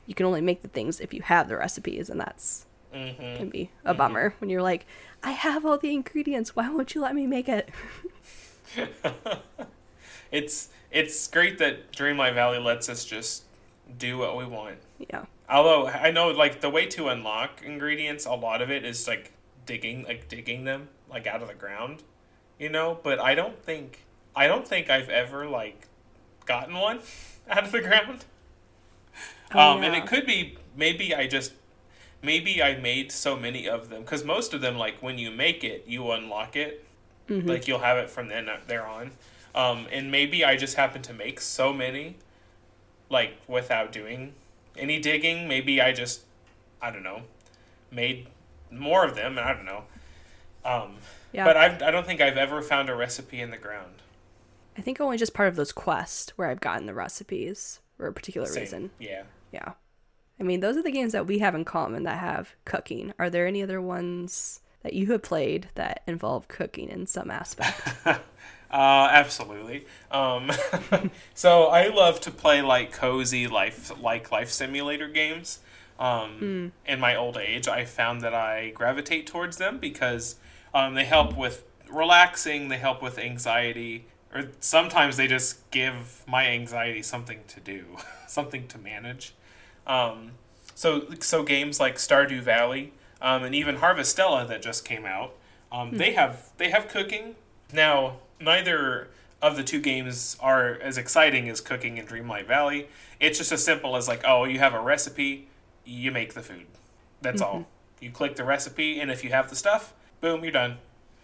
you 0.08 0.15
can 0.15 0.25
only 0.25 0.41
make 0.41 0.62
the 0.62 0.67
things 0.67 1.00
if 1.00 1.13
you 1.13 1.22
have 1.24 1.48
the 1.48 1.58
recipes, 1.58 2.10
and 2.10 2.20
that's 2.20 2.65
hmm 2.94 3.12
can 3.36 3.50
be 3.50 3.72
a 3.86 3.94
bummer 3.94 4.34
when 4.39 4.50
you're 4.50 4.62
like, 4.62 4.86
I 5.24 5.32
have 5.32 5.65
all 5.65 5.77
the 5.77 5.94
ingredients. 5.94 6.55
Why 6.55 6.70
won't 6.70 6.96
you 6.96 7.01
let 7.01 7.15
me 7.15 7.27
make 7.27 7.50
it? 7.50 7.70
It's 10.32 10.70
it's 10.91 11.27
great 11.27 11.58
that 11.60 11.91
Dreamlight 11.91 12.34
Valley 12.34 12.60
lets 12.60 12.89
us 12.89 13.05
just 13.05 13.45
do 13.98 14.18
what 14.18 14.38
we 14.38 14.46
want. 14.46 14.78
yeah. 15.00 15.25
Although 15.50 15.88
I 15.88 16.10
know 16.12 16.30
like 16.30 16.62
the 16.62 16.70
way 16.72 16.88
to 16.88 17.08
unlock 17.10 17.62
ingredients, 17.64 18.25
a 18.25 18.34
lot 18.34 18.62
of 18.62 18.72
it 18.72 18.84
is 18.84 19.08
like 19.08 19.32
digging 19.66 20.04
like 20.04 20.28
digging 20.28 20.64
them 20.64 20.90
like 21.10 21.28
out 21.28 21.42
of 21.44 21.48
the 21.48 21.54
ground, 21.54 22.02
you 22.60 22.70
know. 22.70 23.00
But 23.04 23.20
I 23.20 23.36
don't 23.36 23.62
think 23.64 24.06
I 24.36 24.48
don't 24.48 24.68
think 24.68 24.90
I've 24.90 25.10
ever 25.10 25.46
like 25.48 25.88
gotten 26.46 26.74
one 26.75 27.00
out 27.50 27.64
of 27.64 27.72
the 27.72 27.82
ground. 27.82 28.25
Oh, 29.54 29.60
um, 29.74 29.84
and 29.84 29.96
it 29.96 30.08
could 30.08 30.25
be 30.25 30.58
maybe 30.75 31.14
I 31.14 31.28
just 31.28 31.54
maybe 32.24 32.62
I 32.64 32.75
made 32.78 33.12
so 33.12 33.36
many 33.38 33.70
of 33.70 33.90
them 33.90 34.02
because 34.02 34.24
most 34.24 34.54
of 34.54 34.62
them 34.62 34.78
like 34.78 35.02
when 35.04 35.20
you 35.20 35.30
make 35.30 35.64
it 35.64 35.84
you 35.88 36.12
unlock 36.12 36.56
it 36.56 36.82
Mhm. 37.30 37.48
like 37.50 37.68
you'll 37.68 37.80
have 37.80 37.98
it 37.98 38.10
from 38.12 38.28
then 38.28 38.48
there 38.68 38.86
on 38.86 39.10
um, 39.56 39.88
and 39.92 40.12
maybe 40.12 40.46
i 40.46 40.56
just 40.56 40.75
happen 40.75 41.02
to 41.02 41.12
make 41.12 41.42
so 41.42 41.74
many 41.74 42.18
like 43.10 43.38
without 43.48 43.92
doing 43.92 44.34
any 44.78 45.00
digging 45.00 45.48
maybe 45.48 45.80
i 45.82 45.92
just 45.92 46.22
i 46.82 46.90
don't 46.92 47.04
know 47.04 47.22
made 47.92 48.28
more 48.72 49.06
of 49.06 49.16
them 49.16 49.38
and 49.38 49.48
i 49.48 49.54
don't 49.54 49.66
know 49.66 49.84
um, 50.66 50.96
Yeah. 51.32 51.46
but 51.46 51.56
I've, 51.58 51.82
i 51.84 51.92
don't 51.92 52.06
think 52.06 52.20
i've 52.22 52.38
ever 52.38 52.62
found 52.62 52.90
a 52.90 52.96
recipe 52.96 53.40
in 53.42 53.52
the 53.52 53.58
ground 53.58 54.02
I 54.78 54.82
think 54.82 55.00
only 55.00 55.16
just 55.16 55.34
part 55.34 55.48
of 55.48 55.56
those 55.56 55.72
quests 55.72 56.34
where 56.38 56.50
I've 56.50 56.60
gotten 56.60 56.86
the 56.86 56.94
recipes 56.94 57.80
for 57.96 58.08
a 58.08 58.12
particular 58.14 58.46
Same. 58.46 58.62
reason. 58.62 58.92
yeah 59.00 59.24
Yeah. 59.54 59.72
I 60.38 60.44
mean, 60.44 60.60
those 60.60 60.76
are 60.76 60.84
the 60.84 60.92
games 60.92 61.14
that 61.14 61.28
we 61.28 61.40
have 61.40 61.56
in 61.56 61.64
common 61.64 62.04
that 62.04 62.20
have 62.20 62.56
cooking. 62.66 63.14
Are 63.18 63.30
there 63.30 63.48
any 63.48 63.64
other 63.64 63.82
ones 63.82 64.60
that 64.84 64.92
you 64.92 65.06
have 65.14 65.24
played 65.24 65.70
that 65.76 66.02
involve 66.08 66.50
cooking 66.50 66.90
in 66.90 67.06
some 67.08 67.32
aspect? 67.32 67.80
Uh, 68.72 69.08
absolutely. 69.12 69.86
Um, 70.12 70.52
so 71.34 71.66
I 71.66 71.88
love 71.88 72.20
to 72.22 72.32
play 72.32 72.62
like 72.62 72.92
cozy 72.92 73.48
life, 73.48 73.92
like 74.02 74.32
life 74.32 74.50
simulator 74.50 75.08
games. 75.08 75.60
Um, 76.00 76.74
In 76.86 77.00
my 77.00 77.16
old 77.16 77.38
age, 77.38 77.68
I 77.68 77.86
found 77.86 78.22
that 78.22 78.34
I 78.34 78.72
gravitate 78.72 79.28
towards 79.28 79.58
them 79.58 79.78
because 79.78 80.36
um, 80.74 80.94
they 80.96 81.06
help 81.06 81.38
with 81.38 81.64
relaxing, 81.90 82.68
they 82.68 82.78
help 82.78 83.02
with 83.02 83.18
anxiety, 83.18 84.06
or 84.34 84.50
sometimes 84.60 85.16
they 85.16 85.28
just 85.28 85.70
give 85.72 86.24
my 86.28 86.48
anxiety 86.48 87.02
something 87.02 87.40
to 87.48 87.60
do, 87.62 87.86
something 88.28 88.68
to 88.68 88.78
manage. 88.78 89.34
Um, 89.88 90.32
so, 90.74 91.06
so 91.22 91.44
games 91.44 91.80
like 91.80 91.96
Stardew 91.96 92.42
Valley 92.42 92.92
um, 93.22 93.44
and 93.44 93.56
even 93.56 93.78
Harvestella 93.78 94.46
that 94.50 94.62
just 94.62 94.84
came 94.84 95.06
out, 95.06 95.34
um, 95.72 95.98
they 95.98 96.14
have 96.14 96.52
they 96.58 96.70
have 96.70 96.88
cooking. 96.90 97.36
Now, 97.72 98.18
neither 98.39 99.08
of 99.42 99.56
the 99.56 99.63
two 99.63 99.80
games 99.80 100.38
are 100.39 100.74
as 100.82 100.98
exciting 100.98 101.50
as 101.50 101.62
cooking 101.62 101.98
in 101.98 102.06
Dreamlight 102.06 102.48
Valley. 102.48 102.88
It's 103.20 103.38
just 103.38 103.51
as 103.51 103.63
simple 103.63 103.96
as 103.96 104.08
like, 104.08 104.24
oh, 104.25 104.46
you 104.46 104.60
have 104.60 104.74
a 104.74 104.80
recipe, 104.80 105.48
you 105.84 106.12
make 106.12 106.34
the 106.34 106.42
food. 106.42 106.65
That's 107.22 107.42
all. 107.42 107.68
You 108.00 108.12
click 108.12 108.36
the 108.36 108.44
recipe, 108.44 109.00
and 109.00 109.10
if 109.10 109.24
you 109.24 109.30
have 109.32 109.50
the 109.50 109.56
stuff, 109.56 109.94
boom, 110.22 110.44
you're 110.44 110.51
done. 110.51 110.77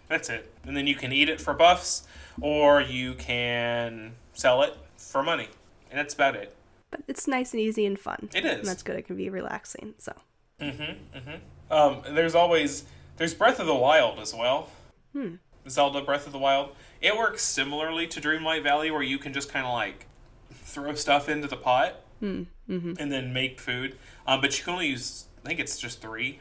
That's 0.07 0.29
it. 0.29 0.51
And 0.65 0.75
then 0.75 0.87
you 0.87 0.95
can 0.95 1.11
eat 1.11 1.29
it 1.29 1.39
for 1.39 1.53
buffs, 1.53 2.07
or 2.41 2.81
you 2.81 3.13
can 3.13 4.13
sell 4.33 4.61
it 4.61 4.75
for 4.97 5.21
money, 5.23 5.47
and 5.89 5.99
that's 5.99 6.13
about 6.13 6.35
it. 6.35 6.55
But 6.89 7.01
it's 7.07 7.27
nice 7.27 7.53
and 7.53 7.61
easy 7.61 7.85
and 7.85 7.97
fun. 7.99 8.29
It 8.33 8.45
is. 8.45 8.59
And 8.59 8.67
that's 8.67 8.83
good. 8.83 8.97
It 8.97 9.03
can 9.07 9.15
be 9.15 9.29
relaxing. 9.29 9.93
So 9.97 10.13
Mhm. 10.59 10.97
Mhm. 11.15 11.39
Um, 11.69 12.01
there's 12.15 12.35
always 12.35 12.83
there's 13.17 13.33
Breath 13.33 13.59
of 13.59 13.67
the 13.67 13.75
Wild 13.75 14.19
as 14.19 14.33
well. 14.33 14.69
Hmm. 15.13 15.35
Zelda 15.69 16.01
Breath 16.01 16.25
of 16.25 16.33
the 16.33 16.39
Wild. 16.39 16.75
It 17.01 17.17
works 17.17 17.41
similarly 17.43 18.07
to 18.07 18.21
Dreamlight 18.21 18.63
Valley, 18.63 18.91
where 18.91 19.01
you 19.01 19.17
can 19.17 19.33
just 19.33 19.51
kind 19.51 19.65
of 19.65 19.73
like 19.73 20.07
throw 20.51 20.93
stuff 20.95 21.27
into 21.27 21.47
the 21.47 21.57
pot 21.57 21.95
Hmm, 22.21 22.43
mm-hmm. 22.69 22.93
and 22.99 23.11
then 23.11 23.33
make 23.33 23.59
food. 23.59 23.97
Um, 24.27 24.41
but 24.41 24.57
you 24.57 24.63
can 24.63 24.73
only 24.73 24.87
use. 24.87 25.25
I 25.43 25.49
think 25.49 25.59
it's 25.59 25.79
just 25.79 26.01
three. 26.01 26.39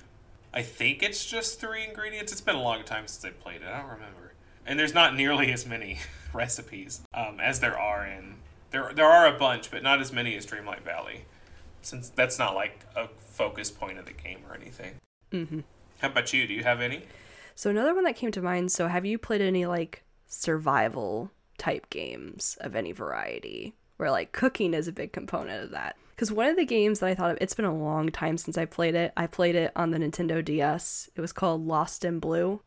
I 0.53 0.63
think 0.63 1.03
it's 1.03 1.25
just 1.25 1.59
three 1.59 1.85
ingredients. 1.85 2.33
It's 2.33 2.41
been 2.43 2.55
a 2.55 2.63
long 2.63 2.85
time 2.85 3.07
since 3.07 3.25
I 3.25 3.31
played 3.31 3.63
it. 3.63 3.69
I 3.69 3.79
don't 3.81 3.91
remember. 3.91 4.35
And 4.67 4.79
there's 4.79 4.93
not 4.93 5.17
nearly 5.17 5.51
as 5.53 5.67
many 5.67 5.99
recipes 6.35 7.01
um, 7.15 7.41
as 7.41 7.61
there 7.61 7.79
are 7.79 8.07
in 8.07 8.35
there. 8.71 8.93
There 8.95 9.07
are 9.07 9.27
a 9.27 9.39
bunch, 9.39 9.71
but 9.71 9.83
not 9.83 10.01
as 10.01 10.13
many 10.13 10.37
as 10.37 10.45
Dreamlight 10.45 10.83
Valley, 10.83 11.25
since 11.81 12.11
that's 12.11 12.39
not 12.39 12.55
like 12.55 12.85
a 12.95 13.09
focus 13.19 13.71
point 13.71 13.99
of 13.99 14.05
the 14.05 14.13
game 14.13 14.41
or 14.49 14.55
anything. 14.55 14.97
Mm-hmm. 15.33 15.61
How 16.01 16.09
about 16.09 16.33
you? 16.35 16.47
Do 16.47 16.53
you 16.53 16.63
have 16.63 16.83
any? 16.83 17.05
So 17.55 17.71
another 17.71 17.95
one 17.95 18.05
that 18.05 18.17
came 18.17 18.33
to 18.33 18.43
mind. 18.43 18.71
So 18.71 18.87
have 18.89 19.07
you 19.07 19.17
played 19.17 19.41
any 19.41 19.65
like 19.65 20.03
survival 20.31 21.31
type 21.59 21.91
games 21.91 22.57
of 22.61 22.75
any 22.75 22.93
variety, 22.93 23.75
where 23.99 24.11
like 24.11 24.33
cooking 24.33 24.73
is 24.73 24.89
a 24.89 24.93
big 24.93 25.13
component 25.13 25.65
of 25.65 25.71
that? 25.73 25.97
Because 26.15 26.33
one 26.33 26.49
of 26.49 26.57
the 26.57 26.65
games 26.65 27.01
that 27.01 27.07
I 27.09 27.15
thought 27.15 27.33
of, 27.33 27.39
it's 27.41 27.55
been 27.55 27.65
a 27.65 27.75
long 27.77 28.11
time 28.11 28.39
since 28.39 28.57
I 28.57 28.65
played 28.65 28.95
it. 28.95 29.13
I 29.17 29.27
played 29.27 29.55
it 29.55 29.73
on 29.75 29.91
the 29.91 29.99
Nintendo 29.99 30.45
DS. 30.45 31.11
It 31.17 31.21
was 31.21 31.33
called 31.33 31.67
Lost 31.67 32.05
in 32.05 32.19
Blue. 32.19 32.61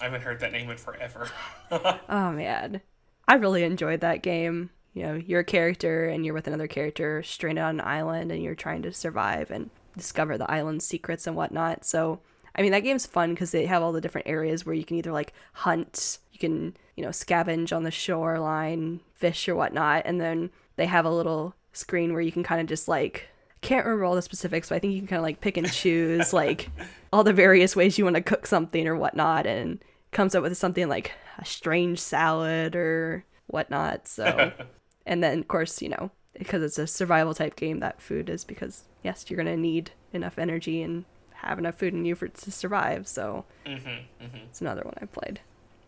I 0.00 0.04
haven't 0.04 0.22
heard 0.22 0.40
that 0.40 0.52
name 0.52 0.70
in 0.70 0.76
forever. 0.76 1.28
Oh 2.08 2.30
man, 2.30 2.80
I 3.26 3.34
really 3.34 3.64
enjoyed 3.64 4.00
that 4.02 4.22
game. 4.22 4.70
You 4.94 5.02
know, 5.02 5.14
you're 5.14 5.40
a 5.40 5.44
character 5.44 6.08
and 6.08 6.24
you're 6.24 6.34
with 6.34 6.46
another 6.46 6.68
character 6.68 7.22
stranded 7.24 7.64
on 7.64 7.80
an 7.80 7.86
island 7.86 8.30
and 8.30 8.40
you're 8.40 8.54
trying 8.54 8.82
to 8.82 8.92
survive 8.92 9.50
and 9.50 9.70
discover 9.96 10.38
the 10.38 10.48
island's 10.48 10.86
secrets 10.86 11.26
and 11.26 11.34
whatnot. 11.34 11.84
So, 11.84 12.20
I 12.56 12.62
mean, 12.62 12.72
that 12.72 12.80
game's 12.80 13.06
fun 13.06 13.34
because 13.34 13.50
they 13.50 13.66
have 13.66 13.82
all 13.82 13.92
the 13.92 14.00
different 14.00 14.26
areas 14.26 14.64
where 14.64 14.74
you 14.74 14.84
can 14.84 14.96
either 14.96 15.12
like 15.12 15.32
hunt, 15.52 16.18
you 16.32 16.38
can, 16.38 16.76
you 16.96 17.04
know, 17.04 17.10
scavenge 17.10 17.74
on 17.74 17.82
the 17.82 17.90
shoreline, 17.90 19.00
fish 19.14 19.48
or 19.48 19.54
whatnot, 19.54 20.02
and 20.06 20.20
then 20.20 20.50
they 20.76 20.86
have 20.86 21.04
a 21.04 21.10
little 21.10 21.54
screen 21.72 22.12
where 22.12 22.22
you 22.22 22.32
can 22.32 22.42
kind 22.42 22.60
of 22.60 22.66
just 22.66 22.88
like 22.88 23.28
can't 23.60 23.84
remember 23.84 24.04
all 24.04 24.14
the 24.14 24.22
specifics, 24.22 24.68
but 24.68 24.76
I 24.76 24.78
think 24.78 24.94
you 24.94 25.00
can 25.00 25.08
kind 25.08 25.18
of 25.18 25.24
like 25.24 25.40
pick 25.40 25.56
and 25.56 25.70
choose 25.70 26.32
like 26.32 26.70
all 27.12 27.24
the 27.24 27.32
various 27.32 27.74
ways 27.74 27.98
you 27.98 28.04
want 28.04 28.16
to 28.16 28.22
cook 28.22 28.46
something 28.46 28.86
or 28.86 28.96
whatnot, 28.96 29.46
and 29.46 29.82
comes 30.12 30.34
up 30.34 30.42
with 30.42 30.56
something 30.56 30.88
like 30.88 31.12
a 31.38 31.44
strange 31.44 31.98
salad 31.98 32.76
or 32.76 33.24
whatnot. 33.48 34.08
So, 34.08 34.52
and 35.06 35.22
then 35.22 35.40
of 35.40 35.48
course, 35.48 35.82
you 35.82 35.88
know, 35.88 36.10
because 36.38 36.62
it's 36.62 36.78
a 36.78 36.86
survival 36.86 37.34
type 37.34 37.56
game, 37.56 37.80
that 37.80 38.00
food 38.00 38.30
is 38.30 38.44
because 38.44 38.84
yes, 39.02 39.26
you're 39.28 39.36
gonna 39.36 39.56
need 39.56 39.90
enough 40.12 40.38
energy 40.38 40.82
and 40.82 41.04
have 41.42 41.58
enough 41.58 41.76
food 41.76 41.94
in 41.94 42.04
you 42.04 42.14
for 42.14 42.28
to 42.28 42.50
survive. 42.50 43.06
So, 43.08 43.44
mm-hmm, 43.64 43.88
mm-hmm. 43.88 44.36
it's 44.48 44.60
another 44.60 44.82
one 44.82 44.94
I 45.00 45.06
played. 45.06 45.40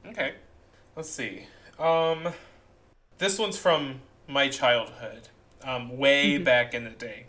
Okay. 0.07 0.35
Let's 0.97 1.11
see. 1.11 1.47
Um, 1.79 2.29
this 3.19 3.39
one's 3.39 3.57
from 3.57 4.01
my 4.27 4.49
childhood, 4.49 5.29
um, 5.63 5.97
way 5.97 6.39
back 6.39 6.75
in 6.75 6.85
the 6.85 6.91
day. 6.91 7.27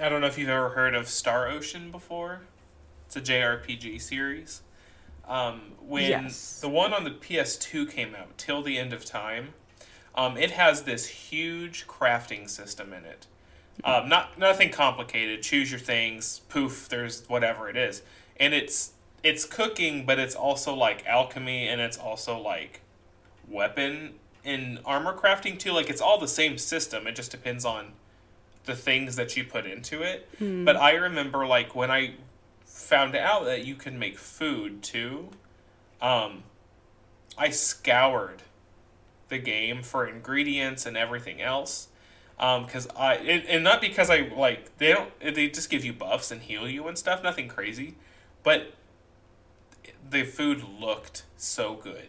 I 0.00 0.08
don't 0.08 0.20
know 0.20 0.28
if 0.28 0.38
you've 0.38 0.48
ever 0.48 0.70
heard 0.70 0.94
of 0.94 1.08
Star 1.08 1.48
Ocean 1.48 1.90
before. 1.90 2.42
It's 3.06 3.16
a 3.16 3.20
JRPG 3.20 4.00
series. 4.00 4.62
Um, 5.26 5.72
when 5.80 6.08
Yes. 6.08 6.60
the 6.60 6.68
one 6.68 6.94
on 6.94 7.04
the 7.04 7.10
PS2 7.10 7.86
came 7.86 8.14
out, 8.14 8.38
Till 8.38 8.62
the 8.62 8.78
End 8.78 8.92
of 8.92 9.04
Time, 9.04 9.54
um, 10.14 10.36
it 10.36 10.52
has 10.52 10.82
this 10.82 11.06
huge 11.06 11.86
crafting 11.86 12.48
system 12.48 12.92
in 12.92 13.04
it. 13.04 13.26
Um, 13.84 14.08
not 14.08 14.38
nothing 14.38 14.70
complicated. 14.70 15.42
Choose 15.42 15.70
your 15.70 15.80
things. 15.80 16.40
Poof. 16.48 16.88
There's 16.88 17.28
whatever 17.28 17.68
it 17.68 17.76
is, 17.76 18.02
and 18.38 18.54
it's 18.54 18.92
it's 19.22 19.44
cooking, 19.44 20.04
but 20.06 20.18
it's 20.18 20.34
also 20.34 20.74
like 20.74 21.06
alchemy, 21.06 21.68
and 21.68 21.80
it's 21.80 21.96
also 21.98 22.38
like 22.38 22.80
weapon 23.48 24.14
and 24.44 24.80
armor 24.84 25.16
crafting 25.16 25.58
too. 25.58 25.72
Like 25.72 25.90
it's 25.90 26.00
all 26.00 26.18
the 26.18 26.28
same 26.28 26.58
system. 26.58 27.06
It 27.06 27.14
just 27.14 27.30
depends 27.30 27.64
on 27.64 27.92
the 28.64 28.74
things 28.74 29.16
that 29.16 29.36
you 29.36 29.44
put 29.44 29.64
into 29.66 30.02
it. 30.02 30.28
But 30.64 30.76
I 30.76 30.92
remember 30.92 31.46
like 31.46 31.74
when 31.74 31.90
I 31.90 32.14
found 32.64 33.14
out 33.14 33.44
that 33.44 33.64
you 33.64 33.74
can 33.74 33.98
make 33.98 34.18
food 34.18 34.82
too. 34.82 35.28
Um, 36.00 36.44
I 37.36 37.50
scoured 37.50 38.42
the 39.28 39.38
game 39.38 39.82
for 39.82 40.06
ingredients 40.06 40.86
and 40.86 40.96
everything 40.96 41.40
else. 41.42 41.88
Um, 42.40 42.66
cause 42.66 42.86
I 42.96 43.14
it, 43.14 43.46
and 43.48 43.64
not 43.64 43.80
because 43.80 44.10
I 44.10 44.30
like 44.34 44.78
they 44.78 44.92
don't 44.92 45.10
they 45.20 45.48
just 45.48 45.70
give 45.70 45.84
you 45.84 45.92
buffs 45.92 46.30
and 46.30 46.40
heal 46.42 46.68
you 46.68 46.86
and 46.86 46.96
stuff. 46.96 47.22
Nothing 47.22 47.48
crazy, 47.48 47.96
but 48.44 48.72
the 50.10 50.24
food 50.24 50.62
looked 50.80 51.24
so 51.36 51.74
good 51.74 52.08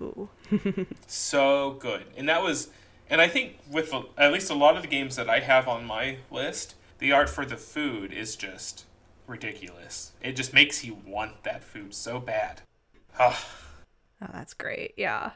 Ooh. 0.00 0.28
so 1.06 1.72
good 1.72 2.04
and 2.16 2.28
that 2.28 2.42
was 2.42 2.68
and 3.10 3.20
i 3.20 3.28
think 3.28 3.58
with 3.70 3.92
at 4.16 4.32
least 4.32 4.50
a 4.50 4.54
lot 4.54 4.76
of 4.76 4.82
the 4.82 4.88
games 4.88 5.16
that 5.16 5.28
i 5.28 5.40
have 5.40 5.68
on 5.68 5.84
my 5.84 6.16
list 6.30 6.74
the 6.98 7.12
art 7.12 7.28
for 7.28 7.44
the 7.44 7.56
food 7.56 8.12
is 8.12 8.36
just 8.36 8.84
ridiculous 9.26 10.12
it 10.22 10.32
just 10.36 10.52
makes 10.54 10.84
you 10.84 10.98
want 11.06 11.42
that 11.42 11.62
food 11.62 11.94
so 11.94 12.18
bad 12.20 12.62
Ah, 13.18 13.44
Oh, 14.22 14.28
that's 14.32 14.54
great. 14.54 14.94
Yeah. 14.96 15.32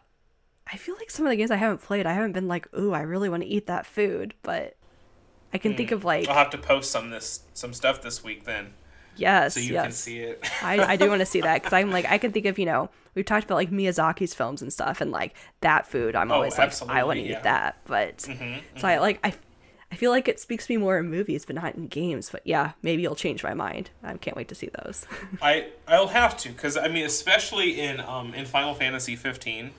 I 0.70 0.76
feel 0.76 0.94
like 0.96 1.10
some 1.10 1.26
of 1.26 1.30
the 1.30 1.36
games 1.36 1.50
I 1.50 1.56
haven't 1.56 1.82
played, 1.82 2.06
I 2.06 2.12
haven't 2.12 2.32
been 2.32 2.48
like, 2.48 2.68
ooh, 2.78 2.92
I 2.92 3.00
really 3.00 3.28
want 3.28 3.42
to 3.42 3.48
eat 3.48 3.66
that 3.66 3.86
food, 3.86 4.34
but 4.42 4.76
I 5.52 5.58
can 5.58 5.74
think 5.74 5.92
of 5.92 6.04
like, 6.04 6.28
i'll 6.28 6.34
have 6.34 6.50
to 6.50 6.58
post 6.58 6.90
some 6.90 7.10
this 7.10 7.40
some 7.54 7.72
stuff 7.72 8.02
this 8.02 8.22
week 8.22 8.44
then 8.44 8.72
yes, 9.16 9.54
so 9.54 9.60
you 9.60 9.72
yes. 9.72 9.84
can 9.84 9.92
see 9.92 10.18
it 10.20 10.44
I, 10.62 10.92
I 10.92 10.96
do 10.96 11.08
want 11.08 11.20
to 11.20 11.26
see 11.26 11.40
that 11.40 11.54
because 11.62 11.72
I'm 11.72 11.90
like, 11.90 12.04
I 12.06 12.18
can 12.18 12.32
think 12.32 12.46
of, 12.46 12.58
you 12.58 12.66
know, 12.66 12.90
we've 13.14 13.24
talked 13.24 13.44
about 13.44 13.56
like 13.56 13.70
Miyazaki's 13.70 14.34
films 14.34 14.62
and 14.62 14.72
stuff, 14.72 15.00
and 15.00 15.10
like 15.10 15.34
that 15.60 15.86
food, 15.86 16.16
I'm 16.16 16.30
Oh, 16.30 16.36
always 16.36 16.58
like, 16.58 16.72
I 16.88 17.04
want 17.04 17.18
to 17.18 17.24
yeah. 17.24 17.32
eat 17.38 17.42
that. 17.44 17.76
But 17.84 18.18
Mhm, 18.18 18.60
so 18.76 18.88
I 18.88 18.98
like, 18.98 19.20
I, 19.24 19.34
I 19.90 19.96
feel 19.96 20.10
like 20.10 20.28
it 20.28 20.38
speaks 20.40 20.66
to 20.66 20.72
me 20.72 20.76
more 20.76 20.98
in 20.98 21.08
movies, 21.10 21.44
but 21.46 21.56
not 21.56 21.74
in 21.76 21.86
games. 21.86 22.28
But 22.30 22.42
yeah, 22.44 22.72
maybe 22.82 23.02
you'll 23.02 23.14
change 23.14 23.42
my 23.42 23.54
mind. 23.54 23.90
I 24.02 24.16
can't 24.16 24.36
wait 24.36 24.48
to 24.48 24.54
see 24.54 24.70
those. 24.84 25.06
I 25.40 25.68
I'll 25.86 26.08
have 26.08 26.36
to 26.38 26.48
because 26.48 26.76
I 26.76 26.88
mean 26.88 27.04
especially 27.04 27.80
in 27.80 28.00
um 28.00 28.34
in 28.34 28.44
Final 28.44 28.74
Fantasy 28.74 29.16
15, 29.16 29.72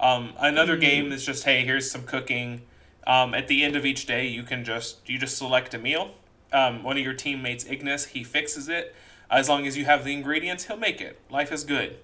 um 0.00 0.32
another 0.38 0.76
game 0.76 1.12
is 1.12 1.24
just 1.24 1.44
hey 1.44 1.64
here's 1.64 1.90
some 1.90 2.02
cooking, 2.02 2.62
um 3.06 3.34
at 3.34 3.48
the 3.48 3.64
end 3.64 3.76
of 3.76 3.86
each 3.86 4.06
day 4.06 4.26
you 4.26 4.42
can 4.42 4.64
just 4.64 5.08
you 5.08 5.18
just 5.18 5.36
select 5.38 5.74
a 5.74 5.78
meal, 5.78 6.14
um 6.52 6.82
one 6.82 6.96
of 6.96 7.02
your 7.04 7.14
teammates 7.14 7.64
Ignis 7.64 8.06
he 8.06 8.24
fixes 8.24 8.68
it, 8.68 8.94
as 9.30 9.48
long 9.48 9.66
as 9.66 9.76
you 9.76 9.84
have 9.84 10.04
the 10.04 10.12
ingredients 10.12 10.64
he'll 10.64 10.76
make 10.76 11.00
it. 11.00 11.20
Life 11.30 11.52
is 11.52 11.64
good. 11.64 11.98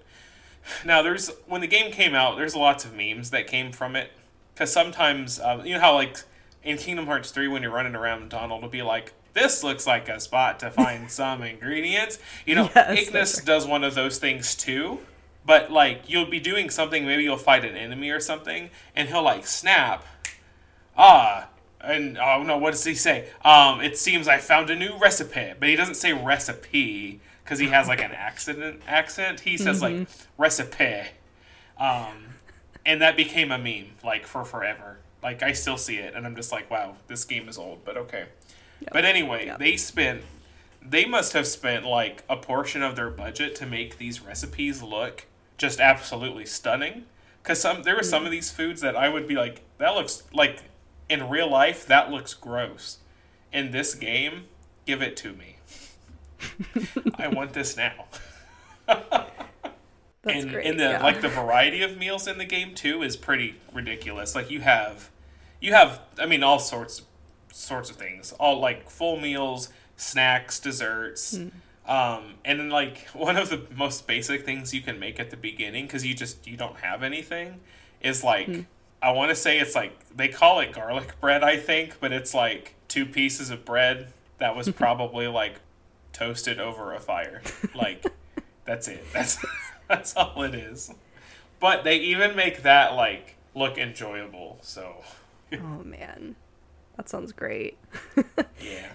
Now 0.85 1.01
there's 1.01 1.29
when 1.47 1.61
the 1.61 1.67
game 1.67 1.91
came 1.91 2.15
out 2.15 2.37
there's 2.37 2.55
lots 2.55 2.85
of 2.85 2.93
memes 2.95 3.29
that 3.31 3.47
came 3.47 3.71
from 3.71 3.95
it. 3.95 4.11
Because 4.53 4.71
sometimes 4.71 5.39
um, 5.39 5.65
you 5.65 5.73
know 5.73 5.79
how 5.79 5.93
like 5.95 6.17
in 6.63 6.77
Kingdom 6.77 7.07
Hearts 7.07 7.31
3 7.31 7.47
when 7.47 7.61
you're 7.63 7.71
running 7.71 7.95
around 7.95 8.29
Donald 8.29 8.61
will 8.61 8.69
be 8.69 8.81
like 8.81 9.13
this 9.33 9.63
looks 9.63 9.87
like 9.87 10.09
a 10.09 10.19
spot 10.19 10.59
to 10.59 10.69
find 10.69 11.09
some 11.19 11.41
ingredients. 11.41 12.19
You 12.45 12.55
know 12.55 12.69
Yes, 12.75 13.07
Ignis 13.07 13.41
does 13.43 13.65
one 13.65 13.83
of 13.83 13.95
those 13.95 14.19
things 14.19 14.55
too 14.55 14.99
but 15.45 15.71
like 15.71 16.09
you'll 16.09 16.25
be 16.29 16.39
doing 16.39 16.69
something 16.69 17.05
maybe 17.05 17.23
you'll 17.23 17.37
fight 17.37 17.65
an 17.65 17.75
enemy 17.75 18.09
or 18.09 18.19
something 18.19 18.69
and 18.95 19.09
he'll 19.09 19.23
like 19.23 19.45
snap. 19.47 20.05
Ah 20.97 21.49
and 21.81 22.17
oh 22.17 22.43
no 22.43 22.57
what 22.57 22.71
does 22.71 22.83
he 22.83 22.95
say? 22.95 23.29
Um 23.43 23.81
it 23.81 23.97
seems 23.97 24.27
i 24.27 24.37
found 24.37 24.69
a 24.69 24.75
new 24.75 24.97
recipe. 24.97 25.53
But 25.59 25.69
he 25.69 25.75
doesn't 25.75 25.95
say 25.95 26.13
recipe 26.13 27.19
because 27.43 27.59
he 27.59 27.67
has 27.67 27.87
like 27.87 28.01
an 28.01 28.11
accident 28.11 28.81
accent. 28.87 29.41
He 29.41 29.57
says 29.57 29.81
like 29.81 30.07
recipe. 30.37 31.01
Um 31.77 32.25
and 32.85 33.01
that 33.01 33.15
became 33.17 33.51
a 33.51 33.57
meme 33.57 33.91
like 34.03 34.25
for 34.27 34.43
forever. 34.45 34.97
Like 35.21 35.41
i 35.43 35.51
still 35.53 35.77
see 35.77 35.97
it 35.97 36.13
and 36.15 36.25
i'm 36.25 36.35
just 36.35 36.51
like 36.51 36.69
wow 36.69 36.95
this 37.07 37.25
game 37.25 37.49
is 37.49 37.57
old 37.57 37.83
but 37.85 37.97
okay. 37.97 38.25
But 38.91 39.05
anyway 39.05 39.45
Yep. 39.47 39.59
they 39.59 39.77
spent 39.77 40.21
they 40.81 41.05
must 41.05 41.31
have 41.33 41.47
spent 41.47 41.85
like 41.85 42.23
a 42.29 42.35
portion 42.35 42.81
of 42.83 42.95
their 42.97 43.09
budget 43.09 43.55
to 43.55 43.65
make 43.65 43.97
these 43.97 44.21
recipes 44.21 44.83
look 44.83 45.25
just 45.57 45.79
absolutely 45.79 46.45
stunning. 46.45 47.05
Because 47.41 47.59
some 47.59 47.83
there 47.83 47.95
were 47.95 48.03
some 48.03 48.25
of 48.25 48.31
these 48.31 48.51
foods 48.51 48.81
that 48.81 48.95
I 48.95 49.09
would 49.09 49.27
be 49.27 49.35
like, 49.35 49.61
that 49.77 49.95
looks 49.95 50.23
like 50.33 50.63
in 51.09 51.29
real 51.29 51.49
life 51.49 51.85
that 51.87 52.11
looks 52.11 52.33
gross. 52.33 52.99
In 53.51 53.71
this 53.71 53.93
game, 53.93 54.45
give 54.85 55.01
it 55.01 55.15
to 55.17 55.33
me. 55.33 55.57
I 57.17 57.27
want 57.27 57.53
this 57.53 57.77
now. 57.77 58.05
That's 60.23 60.43
and 60.43 60.51
great. 60.51 60.65
in 60.65 60.77
the 60.77 60.83
yeah. 60.83 61.03
like 61.03 61.21
the 61.21 61.27
variety 61.27 61.83
of 61.83 61.97
meals 61.97 62.27
in 62.27 62.37
the 62.37 62.45
game 62.45 62.73
too 62.75 63.03
is 63.03 63.17
pretty 63.17 63.55
ridiculous. 63.73 64.35
Like 64.35 64.49
you 64.49 64.61
have 64.61 65.09
you 65.59 65.73
have 65.73 65.99
I 66.17 66.25
mean 66.25 66.43
all 66.43 66.59
sorts 66.59 67.03
sorts 67.51 67.89
of 67.89 67.97
things. 67.97 68.31
All 68.33 68.59
like 68.59 68.89
full 68.89 69.19
meals, 69.19 69.69
snacks, 69.97 70.59
desserts. 70.59 71.37
Hmm. 71.37 71.49
Um, 71.85 72.35
and 72.45 72.59
then 72.59 72.69
like 72.69 73.07
one 73.13 73.35
of 73.37 73.49
the 73.49 73.61
most 73.75 74.07
basic 74.07 74.45
things 74.45 74.73
you 74.73 74.81
can 74.81 74.99
make 74.99 75.19
at 75.19 75.29
the 75.31 75.37
beginning 75.37 75.85
because 75.85 76.05
you 76.05 76.13
just 76.13 76.47
you 76.47 76.55
don't 76.57 76.77
have 76.77 77.03
anything 77.03 77.59
is 78.01 78.23
like 78.23 78.47
Hmm. 78.47 78.61
I 79.01 79.11
want 79.11 79.31
to 79.31 79.35
say 79.35 79.59
it's 79.59 79.75
like 79.75 79.99
they 80.15 80.29
call 80.29 80.61
it 80.61 80.71
garlic 80.71 81.17
bread 81.21 81.43
I 81.43 81.57
think, 81.57 81.99
but 81.99 82.13
it's 82.13 82.33
like 82.33 82.75
two 82.87 83.05
pieces 83.05 83.49
of 83.49 83.65
bread 83.65 84.13
that 84.37 84.55
was 84.55 84.69
probably 84.83 85.27
like 85.27 85.55
toasted 86.13 86.59
over 86.59 86.93
a 86.93 86.99
fire. 86.99 87.41
Like 87.75 88.05
that's 88.65 88.87
it. 88.87 89.03
That's 89.11 89.43
that's 89.89 90.15
all 90.15 90.43
it 90.43 90.55
is. 90.55 90.93
But 91.59 91.83
they 91.83 91.97
even 91.97 92.35
make 92.35 92.63
that 92.63 92.93
like 92.93 93.35
look 93.55 93.77
enjoyable. 93.77 94.57
So 94.61 95.03
oh 95.53 95.83
man, 95.83 96.35
that 96.95 97.09
sounds 97.09 97.33
great. 97.33 97.77
yeah, 98.61 98.87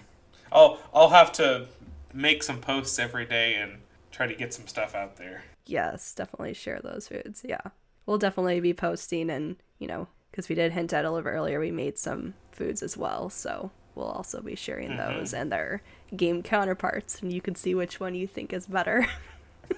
I'll 0.51 0.79
I'll 0.93 1.09
have 1.09 1.31
to 1.33 1.67
make 2.13 2.43
some 2.43 2.59
posts 2.59 2.99
every 2.99 3.25
day 3.25 3.55
and 3.55 3.79
try 4.11 4.27
to 4.27 4.35
get 4.35 4.53
some 4.53 4.67
stuff 4.67 4.95
out 4.95 5.17
there. 5.17 5.43
yes, 5.65 6.13
definitely 6.13 6.53
share 6.53 6.79
those 6.81 7.07
foods. 7.07 7.43
Yeah, 7.47 7.61
we'll 8.05 8.17
definitely 8.17 8.59
be 8.59 8.73
posting, 8.73 9.29
and 9.29 9.55
you 9.77 9.87
know, 9.87 10.07
because 10.31 10.49
we 10.49 10.55
did 10.55 10.71
hint 10.71 10.93
at 10.93 11.05
a 11.05 11.11
little 11.11 11.23
bit 11.23 11.35
earlier, 11.35 11.59
we 11.59 11.71
made 11.71 11.97
some 11.97 12.33
foods 12.51 12.83
as 12.83 12.97
well, 12.97 13.29
so 13.29 13.71
we'll 13.95 14.07
also 14.07 14.41
be 14.41 14.55
sharing 14.55 14.89
mm-hmm. 14.89 15.19
those 15.19 15.33
and 15.33 15.51
their 15.51 15.81
game 16.15 16.41
counterparts, 16.41 17.21
and 17.21 17.31
you 17.31 17.41
can 17.41 17.55
see 17.55 17.75
which 17.75 17.99
one 17.99 18.15
you 18.15 18.27
think 18.27 18.53
is 18.53 18.67
better. 18.67 19.05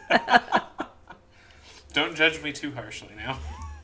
Don't 1.94 2.16
judge 2.16 2.42
me 2.42 2.54
too 2.54 2.72
harshly 2.72 3.12
now. 3.18 3.38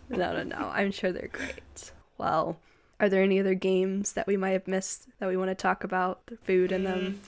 no, 0.10 0.32
no, 0.32 0.44
no. 0.44 0.72
I'm 0.74 0.92
sure 0.92 1.12
they're 1.12 1.28
great. 1.28 1.92
Well, 2.18 2.58
are 3.00 3.10
there 3.10 3.22
any 3.22 3.40
other 3.40 3.54
games 3.54 4.14
that 4.14 4.28
we 4.28 4.38
might 4.38 4.52
have 4.52 4.68
missed 4.68 5.08
that 5.20 5.28
we 5.28 5.38
want 5.38 5.50
to 5.50 5.56
talk 5.56 5.84
about? 5.84 6.26
The 6.28 6.38
food 6.38 6.72
in 6.72 6.84
them? 6.84 7.00
Mm, 7.00 7.28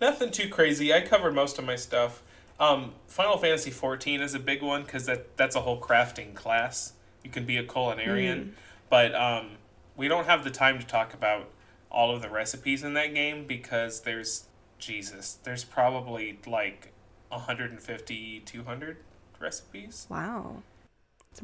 Nothing 0.00 0.30
too 0.30 0.48
crazy. 0.48 0.92
I 0.92 1.00
covered 1.00 1.34
most 1.34 1.58
of 1.58 1.64
my 1.64 1.76
stuff. 1.76 2.22
Um, 2.58 2.92
Final 3.06 3.36
Fantasy 3.36 3.70
XIV 3.70 4.20
is 4.20 4.34
a 4.34 4.38
big 4.38 4.62
one 4.62 4.82
because 4.82 5.06
that 5.06 5.36
that's 5.36 5.56
a 5.56 5.60
whole 5.60 5.80
crafting 5.80 6.34
class. 6.34 6.92
You 7.22 7.30
can 7.30 7.44
be 7.44 7.56
a 7.56 7.64
culinarian, 7.64 8.50
but 8.88 9.14
um, 9.14 9.52
we 9.96 10.08
don't 10.08 10.26
have 10.26 10.44
the 10.44 10.50
time 10.50 10.78
to 10.78 10.86
talk 10.86 11.12
about 11.12 11.50
all 11.90 12.14
of 12.14 12.22
the 12.22 12.30
recipes 12.30 12.82
in 12.82 12.94
that 12.94 13.14
game 13.14 13.46
because 13.46 14.02
there's 14.02 14.46
Jesus. 14.78 15.38
There's 15.42 15.64
probably 15.64 16.38
like 16.46 16.92
150, 17.28 18.40
200 18.40 18.96
recipes. 19.40 20.06
Wow. 20.08 20.62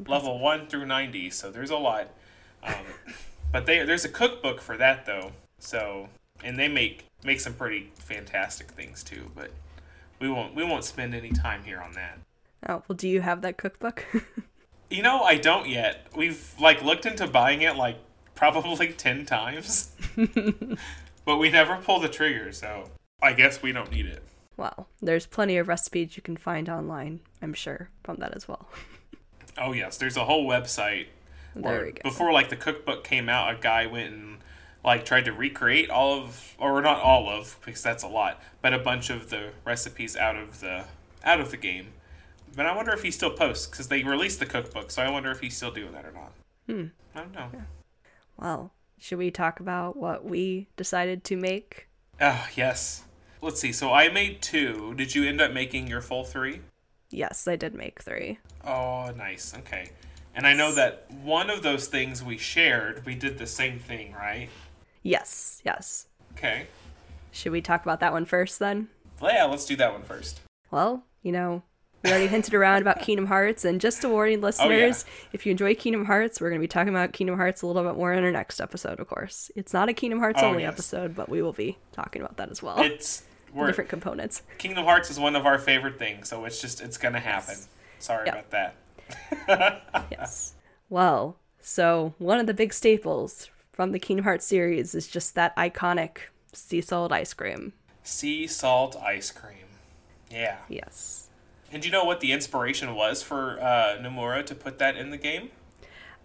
Level 0.07 0.39
one 0.39 0.67
through 0.67 0.87
ninety, 0.87 1.29
so 1.29 1.51
there's 1.51 1.69
a 1.69 1.77
lot. 1.77 2.07
Um, 2.63 2.73
but 3.51 3.67
they 3.67 3.83
there's 3.83 4.05
a 4.05 4.09
cookbook 4.09 4.59
for 4.59 4.75
that 4.77 5.05
though. 5.05 5.33
So 5.59 6.09
and 6.43 6.57
they 6.57 6.67
make 6.67 7.05
make 7.25 7.39
some 7.39 7.53
pretty 7.53 7.91
fantastic 7.95 8.71
things 8.71 9.03
too. 9.03 9.31
But 9.35 9.51
we 10.19 10.29
won't 10.29 10.55
we 10.55 10.63
won't 10.63 10.83
spend 10.83 11.13
any 11.13 11.31
time 11.31 11.63
here 11.63 11.79
on 11.81 11.93
that. 11.93 12.19
Oh, 12.67 12.81
well, 12.87 12.95
do 12.95 13.07
you 13.09 13.21
have 13.21 13.41
that 13.41 13.57
cookbook? 13.57 14.05
You 14.89 15.01
know, 15.01 15.21
I 15.21 15.37
don't 15.37 15.67
yet. 15.67 16.05
We've 16.15 16.53
like 16.59 16.83
looked 16.83 17.07
into 17.07 17.25
buying 17.25 17.63
it 17.63 17.75
like 17.77 17.97
probably 18.35 18.87
ten 18.97 19.25
times, 19.25 19.91
but 21.25 21.37
we 21.37 21.49
never 21.49 21.77
pull 21.77 21.99
the 21.99 22.09
trigger. 22.09 22.51
So 22.51 22.91
I 23.19 23.33
guess 23.33 23.63
we 23.63 23.71
don't 23.71 23.89
need 23.91 24.05
it. 24.05 24.21
well, 24.55 24.87
there's 25.01 25.25
plenty 25.25 25.57
of 25.57 25.67
recipes 25.67 26.15
you 26.15 26.21
can 26.21 26.37
find 26.37 26.69
online, 26.69 27.21
I'm 27.41 27.55
sure, 27.55 27.89
from 28.03 28.17
that 28.17 28.35
as 28.35 28.47
well. 28.47 28.67
Oh 29.57 29.71
yes, 29.71 29.97
there's 29.97 30.17
a 30.17 30.25
whole 30.25 30.45
website. 30.45 31.07
There 31.55 31.63
where 31.63 31.85
we 31.85 31.91
go. 31.93 32.01
Before 32.03 32.31
like 32.31 32.49
the 32.49 32.55
cookbook 32.55 33.03
came 33.03 33.29
out, 33.29 33.51
a 33.51 33.57
guy 33.59 33.87
went 33.87 34.13
and 34.13 34.37
like 34.83 35.05
tried 35.05 35.25
to 35.25 35.31
recreate 35.31 35.89
all 35.89 36.19
of, 36.19 36.55
or 36.57 36.81
not 36.81 37.01
all 37.01 37.29
of, 37.29 37.57
because 37.65 37.81
that's 37.81 38.03
a 38.03 38.07
lot, 38.07 38.41
but 38.61 38.73
a 38.73 38.79
bunch 38.79 39.09
of 39.09 39.29
the 39.29 39.51
recipes 39.65 40.15
out 40.15 40.35
of 40.35 40.59
the 40.59 40.85
out 41.23 41.39
of 41.39 41.51
the 41.51 41.57
game. 41.57 41.87
But 42.55 42.65
I 42.65 42.75
wonder 42.75 42.91
if 42.91 43.01
he 43.01 43.11
still 43.11 43.31
posts 43.31 43.67
because 43.67 43.87
they 43.87 44.03
released 44.03 44.39
the 44.39 44.45
cookbook, 44.45 44.91
so 44.91 45.01
I 45.01 45.09
wonder 45.09 45.31
if 45.31 45.39
he's 45.39 45.55
still 45.55 45.71
doing 45.71 45.91
that 45.93 46.05
or 46.05 46.11
not. 46.11 46.31
Hmm. 46.67 46.85
I 47.15 47.19
don't 47.19 47.33
know. 47.33 47.63
Well, 48.37 48.71
should 48.99 49.17
we 49.17 49.31
talk 49.31 49.59
about 49.59 49.97
what 49.97 50.25
we 50.25 50.67
decided 50.77 51.23
to 51.25 51.37
make? 51.37 51.87
Oh 52.21 52.47
yes. 52.55 53.03
Let's 53.41 53.59
see. 53.59 53.73
So 53.73 53.91
I 53.91 54.07
made 54.07 54.41
two. 54.41 54.93
Did 54.95 55.15
you 55.15 55.27
end 55.27 55.41
up 55.41 55.51
making 55.51 55.87
your 55.87 55.99
full 56.01 56.23
three? 56.23 56.61
Yes, 57.09 57.47
I 57.47 57.57
did 57.57 57.75
make 57.75 58.01
three. 58.01 58.39
Oh, 58.65 59.11
nice. 59.15 59.53
Okay. 59.59 59.91
And 60.33 60.47
I 60.47 60.53
know 60.53 60.73
that 60.73 61.11
one 61.11 61.49
of 61.49 61.61
those 61.61 61.87
things 61.87 62.23
we 62.23 62.37
shared, 62.37 63.05
we 63.05 63.13
did 63.13 63.37
the 63.37 63.45
same 63.45 63.79
thing, 63.79 64.13
right? 64.13 64.49
Yes, 65.03 65.61
yes. 65.65 66.07
Okay. 66.37 66.67
Should 67.31 67.51
we 67.51 67.61
talk 67.61 67.83
about 67.83 67.99
that 67.99 68.11
one 68.13 68.25
first 68.25 68.59
then? 68.59 68.87
Well, 69.21 69.33
yeah, 69.33 69.45
let's 69.45 69.65
do 69.65 69.75
that 69.77 69.91
one 69.93 70.03
first. 70.03 70.41
Well, 70.71 71.03
you 71.21 71.31
know, 71.31 71.61
we 72.03 72.09
already 72.09 72.27
hinted 72.27 72.53
around 72.53 72.81
about 72.81 73.01
Kingdom 73.01 73.27
Hearts, 73.27 73.63
and 73.65 73.79
just 73.79 74.03
a 74.03 74.09
warning, 74.09 74.39
oh, 74.39 74.47
listeners, 74.47 75.05
if 75.31 75.45
you 75.45 75.51
enjoy 75.51 75.73
Kingdom 75.75 76.05
Hearts, 76.05 76.41
we're 76.41 76.49
going 76.49 76.59
to 76.59 76.63
be 76.63 76.67
talking 76.67 76.89
about 76.89 77.13
Kingdom 77.13 77.37
Hearts 77.37 77.61
a 77.61 77.67
little 77.67 77.83
bit 77.83 77.95
more 77.95 78.11
in 78.13 78.23
our 78.23 78.31
next 78.31 78.59
episode, 78.59 78.99
of 78.99 79.07
course. 79.07 79.49
It's 79.55 79.73
not 79.73 79.87
a 79.89 79.93
Kingdom 79.93 80.19
Hearts 80.19 80.39
Oh, 80.41 80.47
only 80.47 80.63
yes. 80.63 80.73
episode, 80.73 81.15
but 81.15 81.29
we 81.29 81.41
will 81.41 81.53
be 81.53 81.77
talking 81.91 82.21
about 82.21 82.37
that 82.37 82.49
as 82.51 82.61
well. 82.61 82.79
It's 82.79 83.23
we're 83.53 83.67
Different 83.67 83.89
components. 83.89 84.41
Kingdom 84.57 84.83
Hearts 84.85 85.09
is 85.11 85.19
one 85.19 85.35
of 85.35 85.45
our 85.45 85.57
favorite 85.59 85.97
things, 85.99 86.27
so 86.27 86.43
it's 86.45 86.59
just 86.59 86.81
it's 86.81 86.97
gonna 86.97 87.19
happen. 87.19 87.55
Sorry 87.99 88.25
Yeah. 88.27 88.39
about 88.39 88.51
that. 88.51 88.75
Yes. 90.11 90.53
Well, 90.89 91.37
so 91.61 92.13
one 92.17 92.39
of 92.39 92.47
the 92.47 92.53
big 92.53 92.73
staples 92.73 93.49
from 93.73 93.91
the 93.91 93.99
Kingdom 93.99 94.23
Hearts 94.23 94.45
series 94.45 94.95
is 94.95 95.07
just 95.07 95.35
that 95.35 95.55
iconic 95.57 96.17
sea 96.53 96.79
salt 96.79 97.11
ice 97.11 97.33
cream. 97.33 97.73
Sea 98.03 98.47
salt 98.47 98.95
ice 98.95 99.31
cream. 99.31 99.65
Yeah. 100.29 100.57
Yes. 100.69 101.29
And 101.71 101.81
do 101.81 101.87
you 101.87 101.91
know 101.91 102.05
what 102.05 102.19
the 102.19 102.31
inspiration 102.31 102.93
was 102.93 103.23
for 103.23 103.59
uh, 103.59 103.97
Nomura 103.99 104.45
to 104.45 104.55
put 104.55 104.77
that 104.77 104.95
in 104.95 105.09
the 105.09 105.17
game? 105.17 105.49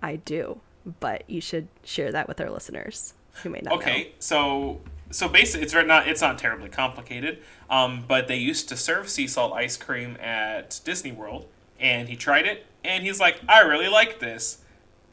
I 0.03 0.17
do, 0.17 0.61
but 1.01 1.25
you 1.27 1.41
should 1.41 1.69
share 1.83 2.13
that 2.13 2.29
with 2.29 2.41
our 2.41 2.51
listeners 2.51 3.15
who 3.43 3.49
may 3.49 3.61
not 3.63 3.71
know. 3.71 3.77
Okay, 3.77 4.13
so 4.19 4.81
so 5.11 5.27
basically, 5.27 5.65
it's 5.65 5.75
not 5.75 6.07
it's 6.07 6.21
not 6.21 6.39
terribly 6.39 6.69
complicated. 6.69 7.39
Um, 7.71 8.05
but 8.07 8.29
they 8.29 8.37
used 8.37 8.69
to 8.69 8.77
serve 8.77 9.09
sea 9.09 9.27
salt 9.27 9.55
ice 9.55 9.77
cream 9.79 10.19
at 10.23 10.81
Disney 10.85 11.13
World, 11.13 11.47
and 11.81 12.09
he 12.09 12.17
tried 12.17 12.47
it, 12.47 12.67
and 12.85 13.03
he's 13.03 13.19
like, 13.19 13.41
I 13.49 13.61
really 13.61 13.89
like 13.89 14.21
this, 14.21 14.59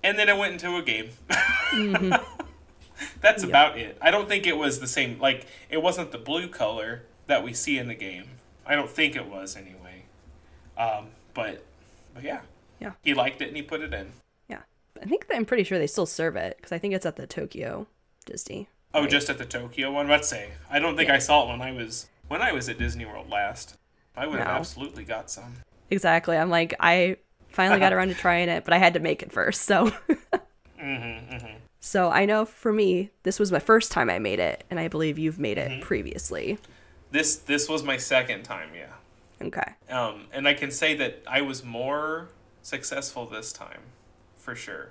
and 0.06 0.18
then 0.18 0.30
it 0.30 0.38
went 0.38 0.54
into 0.54 0.78
a 0.78 0.82
game. 0.82 1.10
That's 3.22 3.44
Yeah. 3.44 3.50
about 3.50 3.78
it. 3.78 3.98
I 4.02 4.12
don't 4.12 4.30
think 4.30 4.48
it 4.48 4.56
was 4.58 4.80
the 4.80 4.88
same. 4.88 5.20
Like 5.20 5.48
it 5.70 5.82
wasn't 5.82 6.12
the 6.12 6.18
blue 6.18 6.48
color 6.48 7.04
that 7.28 7.44
we 7.44 7.54
see 7.54 7.78
in 7.78 7.88
the 7.88 7.96
game. 7.96 8.26
I 8.66 8.76
don't 8.76 8.90
think 8.90 9.16
it 9.16 9.26
was 9.28 9.56
anyway. 9.58 10.04
Um, 10.78 11.08
but 11.34 11.64
but 12.14 12.24
yeah, 12.24 12.42
Yeah. 12.80 12.92
he 13.04 13.14
liked 13.14 13.42
it 13.42 13.48
and 13.50 13.58
he 13.58 13.64
put 13.64 13.82
it 13.82 13.94
in. 13.94 14.12
Yeah. 14.48 14.60
I 15.02 15.06
think 15.06 15.26
I'm 15.34 15.46
pretty 15.46 15.64
sure 15.64 15.78
they 15.78 15.88
still 15.88 16.06
serve 16.06 16.36
it 16.36 16.56
because 16.58 16.72
I 16.72 16.78
think 16.78 16.94
it's 16.94 17.06
at 17.06 17.16
the 17.18 17.28
Tokyo 17.28 17.88
Disney. 18.26 18.70
Oh, 18.94 19.02
right? 19.02 19.10
just 19.10 19.30
at 19.30 19.38
the 19.38 19.46
Tokyo 19.46 19.92
one. 19.92 20.08
Let's 20.08 20.30
say 20.30 20.52
I 20.70 20.80
don't 20.80 20.96
think 20.96 21.10
Yeah. 21.10 21.16
I 21.16 21.20
saw 21.20 21.46
it 21.46 21.50
when 21.50 21.62
I 21.62 21.72
was 21.72 22.08
when 22.28 22.42
I 22.42 22.52
was 22.54 22.70
at 22.70 22.78
Disney 22.78 23.06
World 23.06 23.30
last. 23.30 23.76
I 24.16 24.26
would 24.28 24.40
have 24.40 24.48
No. 24.48 24.54
absolutely 24.54 25.04
got 25.04 25.30
some. 25.30 25.56
Exactly. 25.92 26.38
I'm 26.38 26.50
like, 26.50 26.74
I 26.80 27.18
finally 27.56 27.80
got 27.80 27.94
around 27.94 28.10
to 28.10 28.14
trying 28.16 28.50
it, 28.50 28.64
but 28.66 28.74
I 28.74 28.78
had 28.78 28.94
to 28.96 29.00
make 29.00 29.24
it 29.24 29.32
first. 29.32 29.62
So, 29.64 29.92
Mm-hmm, 30.82 31.34
mm-hmm. 31.34 31.58
so 31.80 32.10
I 32.12 32.26
know 32.26 32.46
for 32.46 32.72
me, 32.72 33.10
this 33.24 33.40
was 33.40 33.52
my 33.52 33.60
first 33.60 33.92
time 33.92 34.10
I 34.10 34.20
made 34.20 34.40
it, 34.40 34.64
and 34.70 34.80
I 34.80 34.88
believe 34.88 35.18
you've 35.18 35.40
made 35.40 35.58
Mm-hmm. 35.58 35.74
it 35.76 35.82
previously. 35.82 36.58
This 37.12 37.38
this 37.38 37.70
was 37.70 37.82
my 37.84 37.98
second 37.98 38.44
time, 38.44 38.70
yeah. 38.76 38.94
Okay. 39.48 39.74
Um, 39.90 40.28
and 40.34 40.48
I 40.48 40.54
can 40.54 40.70
say 40.72 40.96
that 40.96 41.24
I 41.28 41.42
was 41.42 41.64
more 41.64 42.28
successful 42.62 43.26
this 43.26 43.52
time, 43.54 43.82
for 44.38 44.56
sure. 44.56 44.90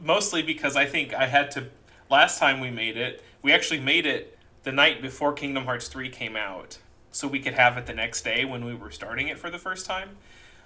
Mostly 0.00 0.42
because 0.42 0.76
I 0.76 0.84
think 0.86 1.14
I 1.14 1.26
had 1.26 1.50
to. 1.52 1.68
Last 2.10 2.38
time 2.38 2.60
we 2.60 2.70
made 2.70 2.96
it, 2.96 3.22
we 3.42 3.52
actually 3.52 3.80
made 3.80 4.04
it 4.06 4.38
the 4.62 4.72
night 4.72 5.00
before 5.00 5.32
Kingdom 5.32 5.64
Hearts 5.64 5.88
3 5.88 6.08
came 6.10 6.36
out, 6.36 6.78
so 7.12 7.26
we 7.26 7.40
could 7.40 7.54
have 7.54 7.76
it 7.78 7.86
the 7.86 7.94
next 7.94 8.22
day 8.22 8.44
when 8.44 8.64
we 8.64 8.74
were 8.74 8.90
starting 8.90 9.28
it 9.28 9.38
for 9.38 9.50
the 9.50 9.58
first 9.58 9.86
time. 9.86 10.10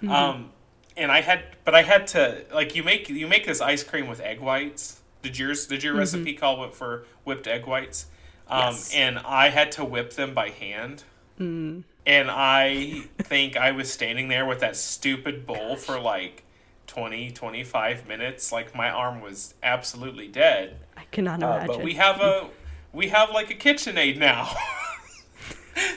Um, 0.07 0.51
and 0.97 1.11
I 1.11 1.21
had, 1.21 1.43
but 1.65 1.73
I 1.75 1.81
had 1.83 2.07
to 2.07 2.43
like 2.53 2.75
you 2.75 2.83
make 2.83 3.09
you 3.09 3.27
make 3.27 3.45
this 3.45 3.61
ice 3.61 3.83
cream 3.83 4.07
with 4.07 4.19
egg 4.21 4.39
whites. 4.39 5.01
Did 5.21 5.37
yours? 5.37 5.65
Did 5.67 5.83
your 5.83 5.95
recipe 5.95 6.33
call 6.33 6.63
it 6.65 6.73
for 6.73 7.05
whipped 7.23 7.47
egg 7.47 7.65
whites? 7.65 8.05
Um, 8.47 8.73
Yes. 8.73 8.93
And 8.93 9.19
I 9.19 9.49
had 9.49 9.71
to 9.73 9.85
whip 9.85 10.13
them 10.13 10.33
by 10.33 10.49
hand 10.49 11.03
And 11.37 11.83
I 12.31 13.03
think 13.19 13.55
I 13.55 13.71
was 13.71 13.91
standing 13.91 14.27
there 14.29 14.45
with 14.45 14.59
that 14.61 14.75
stupid 14.75 15.45
bowl 15.45 15.75
for 15.75 15.99
like 15.99 16.43
20, 16.87 17.31
25 17.31 18.07
minutes. 18.07 18.51
Like 18.51 18.73
my 18.75 18.89
arm 18.89 19.21
was 19.21 19.53
absolutely 19.61 20.27
dead. 20.27 20.77
I 20.97 21.03
cannot 21.11 21.43
Uh, 21.43 21.47
imagine. 21.47 21.67
but 21.67 21.83
we 21.83 21.93
have 21.95 22.19
a 22.21 22.49
we 22.91 23.09
have 23.09 23.29
like 23.29 23.51
a 23.51 23.55
KitchenAid 23.55 24.17
now. 24.17 24.51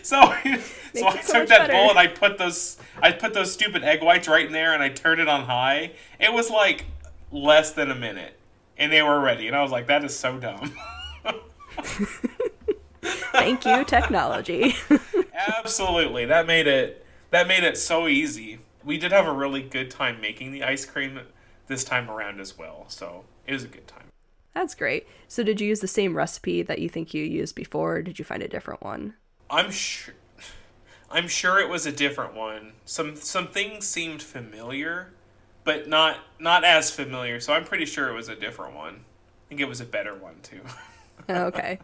so 0.03 0.21
so 0.95 1.07
I 1.07 1.21
so 1.21 1.41
took 1.41 1.49
that 1.49 1.49
better. 1.49 1.73
bowl 1.73 1.91
and 1.91 1.99
I 1.99 2.07
put 2.07 2.39
those 2.39 2.77
I 3.03 3.13
put 3.13 3.35
those 3.35 3.53
stupid 3.53 3.85
egg 3.85 4.03
whites 4.03 4.29
right 4.29 4.47
in 4.47 4.53
there 4.53 4.75
and 4.75 4.83
I 4.83 4.89
turned 4.89 5.21
it 5.21 5.29
on 5.29 5.45
high. 5.45 5.93
It 6.21 6.33
was 6.33 6.51
like 6.51 6.87
less 7.31 7.73
than 7.73 7.91
a 7.91 7.95
minute 7.95 8.39
and 8.77 8.93
they 8.93 9.03
were 9.03 9.21
ready 9.21 9.47
and 9.47 9.57
I 9.57 9.63
was 9.63 9.73
like 9.73 9.87
that 9.87 10.05
is 10.05 10.19
so 10.19 10.39
dumb. 10.39 10.73
Thank 13.33 13.65
you, 13.65 13.85
technology. 13.85 14.77
Absolutely. 15.49 16.27
That 16.27 16.47
made 16.47 16.67
it 16.67 17.05
that 17.31 17.49
made 17.49 17.65
it 17.65 17.79
so 17.79 18.07
easy. 18.07 18.59
We 18.85 18.99
did 18.99 19.11
have 19.13 19.27
a 19.27 19.33
really 19.33 19.63
good 19.63 19.91
time 19.91 20.21
making 20.21 20.53
the 20.53 20.63
ice 20.65 20.85
cream 20.85 21.21
this 21.67 21.83
time 21.83 22.11
around 22.11 22.41
as 22.41 22.59
well. 22.59 22.85
So, 22.89 23.25
it 23.47 23.53
was 23.53 23.65
a 23.65 23.69
good 23.69 23.87
time. 23.87 24.05
That's 24.55 24.75
great. 24.75 25.07
So, 25.29 25.43
did 25.43 25.61
you 25.61 25.69
use 25.69 25.81
the 25.81 25.89
same 25.89 26.17
recipe 26.17 26.63
that 26.63 26.81
you 26.81 26.89
think 26.89 27.15
you 27.15 27.25
used 27.25 27.55
before? 27.55 27.97
Or 27.97 28.03
did 28.03 28.19
you 28.19 28.25
find 28.25 28.43
a 28.43 28.49
different 28.49 28.83
one? 28.83 29.15
I'm 29.53 29.71
sure 29.71 30.15
I'm 31.11 31.29
sure 31.29 31.61
it 31.61 31.69
was 31.69 31.87
a 31.87 31.93
different 31.93 32.35
one. 32.35 32.73
Some 32.87 33.17
some 33.17 33.49
things 33.49 33.87
seemed 33.87 34.23
familiar, 34.23 35.13
but 35.65 35.89
not 35.89 36.19
not 36.41 36.65
as 36.65 36.91
familiar. 36.91 37.39
So 37.41 37.53
I'm 37.53 37.65
pretty 37.65 37.85
sure 37.87 38.09
it 38.09 38.15
was 38.15 38.29
a 38.29 38.37
different 38.37 38.75
one. 38.75 38.95
I 38.95 39.49
think 39.49 39.61
it 39.61 39.69
was 39.69 39.81
a 39.81 39.85
better 39.85 40.15
one 40.15 40.37
too. 40.43 40.63
Oh, 41.29 41.45
okay. 41.47 41.79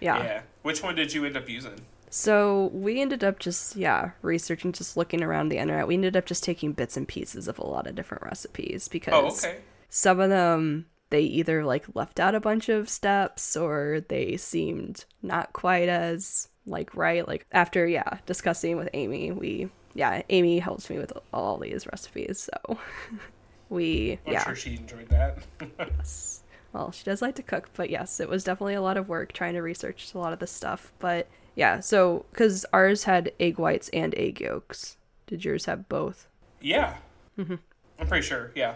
Yeah. 0.00 0.22
yeah. 0.22 0.42
Which 0.62 0.82
one 0.82 0.94
did 0.94 1.12
you 1.14 1.24
end 1.24 1.36
up 1.36 1.48
using? 1.48 1.86
So 2.10 2.66
we 2.72 3.00
ended 3.02 3.24
up 3.24 3.40
just 3.40 3.76
yeah 3.76 4.12
researching, 4.22 4.72
just 4.72 4.96
looking 4.96 5.22
around 5.24 5.48
the 5.48 5.58
internet. 5.58 5.88
We 5.88 5.94
ended 5.94 6.16
up 6.16 6.26
just 6.26 6.44
taking 6.44 6.72
bits 6.72 6.96
and 6.96 7.08
pieces 7.08 7.48
of 7.48 7.58
a 7.58 7.66
lot 7.66 7.86
of 7.88 7.96
different 7.96 8.24
recipes 8.24 8.88
oh, 8.88 8.92
because 8.92 9.44
Oh, 9.44 9.48
okay. 9.48 9.58
some 9.88 10.20
of 10.20 10.30
them 10.30 10.86
they 11.10 11.22
either 11.22 11.64
like 11.64 11.86
left 11.94 12.20
out 12.20 12.34
a 12.34 12.40
bunch 12.40 12.68
of 12.68 12.88
steps 12.88 13.56
or 13.56 14.04
they 14.08 14.36
seemed 14.36 15.04
not 15.22 15.52
quite 15.52 15.88
as 15.88 16.48
like 16.66 16.94
right. 16.94 17.26
Like 17.26 17.46
after 17.52 17.86
yeah 17.86 18.18
discussing 18.26 18.76
with 18.76 18.88
Amy, 18.94 19.32
we 19.32 19.70
yeah 19.94 20.22
Amy 20.30 20.58
helps 20.58 20.90
me 20.90 20.98
with 20.98 21.12
all 21.32 21.58
these 21.58 21.86
recipes, 21.86 22.48
so 22.52 22.78
we 23.70 24.18
I'm 24.26 24.32
yeah 24.32 24.44
sure 24.44 24.54
she 24.56 24.76
enjoyed 24.76 25.08
that. 25.08 25.38
yes 25.78 26.42
well, 26.76 26.92
she 26.92 27.04
does 27.04 27.22
like 27.22 27.34
to 27.36 27.42
cook, 27.42 27.70
but 27.74 27.88
yes, 27.88 28.20
it 28.20 28.28
was 28.28 28.44
definitely 28.44 28.74
a 28.74 28.82
lot 28.82 28.98
of 28.98 29.08
work 29.08 29.32
trying 29.32 29.54
to 29.54 29.62
research 29.62 30.12
a 30.14 30.18
lot 30.18 30.34
of 30.34 30.40
this 30.40 30.50
stuff. 30.50 30.92
But 30.98 31.26
yeah, 31.54 31.80
so 31.80 32.26
because 32.30 32.66
ours 32.72 33.04
had 33.04 33.32
egg 33.40 33.58
whites 33.58 33.88
and 33.94 34.14
egg 34.16 34.40
yolks. 34.40 34.98
Did 35.26 35.44
yours 35.44 35.64
have 35.64 35.88
both? 35.88 36.28
yeah. 36.60 36.96
Mm-hmm. 37.38 37.56
I'm 37.98 38.06
pretty 38.06 38.26
sure. 38.26 38.52
Yeah. 38.54 38.74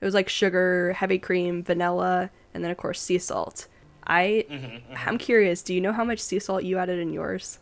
It 0.00 0.04
was 0.04 0.14
like 0.14 0.28
sugar, 0.28 0.92
heavy 0.92 1.18
cream, 1.18 1.62
vanilla, 1.64 2.30
and 2.54 2.62
then 2.62 2.70
of 2.70 2.76
course 2.76 3.00
sea 3.00 3.18
salt. 3.18 3.66
I 4.12 4.44
Mm-hmm, 4.50 4.94
I'm 5.08 5.16
curious. 5.18 5.62
Do 5.62 5.72
you 5.74 5.80
know 5.80 5.92
how 5.92 6.04
much 6.04 6.18
sea 6.20 6.38
salt 6.38 6.64
you 6.64 6.76
added 6.78 6.98
in 6.98 7.12
yours? 7.12 7.58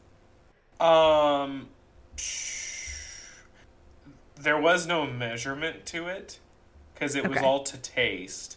Um, 0.80 1.68
there 4.36 4.58
was 4.58 4.86
no 4.86 5.06
measurement 5.06 5.86
to 5.86 6.08
it 6.08 6.38
because 6.94 7.14
it 7.14 7.28
was 7.28 7.38
all 7.38 7.62
to 7.64 7.76
taste. 7.78 8.56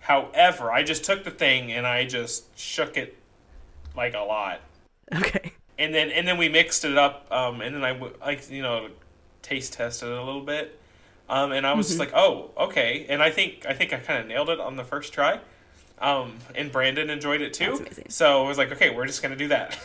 However, 0.00 0.72
I 0.72 0.82
just 0.82 1.04
took 1.04 1.22
the 1.24 1.30
thing 1.30 1.70
and 1.70 1.86
I 1.86 2.04
just 2.06 2.58
shook 2.58 2.96
it 2.96 3.16
like 3.94 4.14
a 4.14 4.20
lot, 4.20 4.60
Okay. 5.14 5.52
and 5.78 5.94
then 5.94 6.10
and 6.10 6.26
then 6.26 6.38
we 6.38 6.48
mixed 6.48 6.84
it 6.84 6.98
up. 6.98 7.26
Um, 7.30 7.60
and 7.60 7.74
then 7.74 7.84
I 7.84 7.92
like 8.20 8.50
you 8.50 8.62
know 8.62 8.88
taste 9.42 9.74
tested 9.74 10.08
it 10.08 10.18
a 10.18 10.24
little 10.24 10.42
bit. 10.42 10.78
Um, 11.28 11.52
and 11.52 11.66
I 11.66 11.72
was 11.74 11.86
just 11.86 11.98
like, 12.00 12.12
oh, 12.14 12.50
okay. 12.58 13.06
And 13.08 13.22
I 13.22 13.30
think 13.30 13.64
I 13.68 13.74
think 13.74 13.92
I 13.92 13.98
kind 13.98 14.20
of 14.20 14.26
nailed 14.26 14.48
it 14.50 14.58
on 14.60 14.76
the 14.76 14.84
first 14.84 15.12
try. 15.12 15.38
Um, 15.98 16.36
and 16.54 16.70
Brandon 16.72 17.10
enjoyed 17.10 17.40
it 17.40 17.52
too. 17.54 17.84
So 18.08 18.44
I 18.44 18.48
was 18.48 18.58
like, 18.58 18.72
okay, 18.72 18.90
we're 18.90 19.06
just 19.06 19.22
gonna 19.22 19.36
do 19.36 19.48
that. 19.48 19.78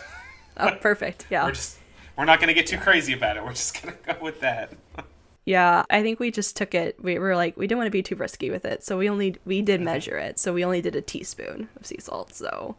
Oh, 0.58 0.72
perfect. 0.82 1.28
Yeah. 1.30 1.46
we're 1.46 1.52
just 1.52 1.78
we're 2.18 2.26
not 2.26 2.40
gonna 2.40 2.54
get 2.56 2.66
too 2.68 2.78
crazy 2.80 3.14
about 3.14 3.38
it. 3.38 3.44
We're 3.44 3.50
just 3.52 3.82
gonna 3.82 3.96
go 4.06 4.16
with 4.22 4.40
that. 4.42 4.74
Yeah, 5.46 5.86
I 5.90 6.02
think 6.02 6.20
we 6.20 6.30
just 6.30 6.58
took 6.58 6.76
it. 6.76 7.02
We 7.02 7.18
were 7.20 7.34
like, 7.34 7.56
we 7.56 7.68
didn't 7.68 7.78
want 7.78 7.88
to 7.88 7.92
be 7.92 8.04
too 8.04 8.18
risky 8.18 8.50
with 8.52 8.66
it, 8.66 8.84
so 8.84 8.98
we 8.98 9.10
only 9.10 9.38
we 9.46 9.62
did 9.62 9.80
measure 9.80 10.18
it. 10.18 10.38
So 10.40 10.54
we 10.54 10.66
only 10.66 10.82
did 10.82 10.94
a 10.94 11.00
teaspoon 11.02 11.70
of 11.80 11.86
sea 11.86 12.00
salt. 12.02 12.34
So 12.34 12.76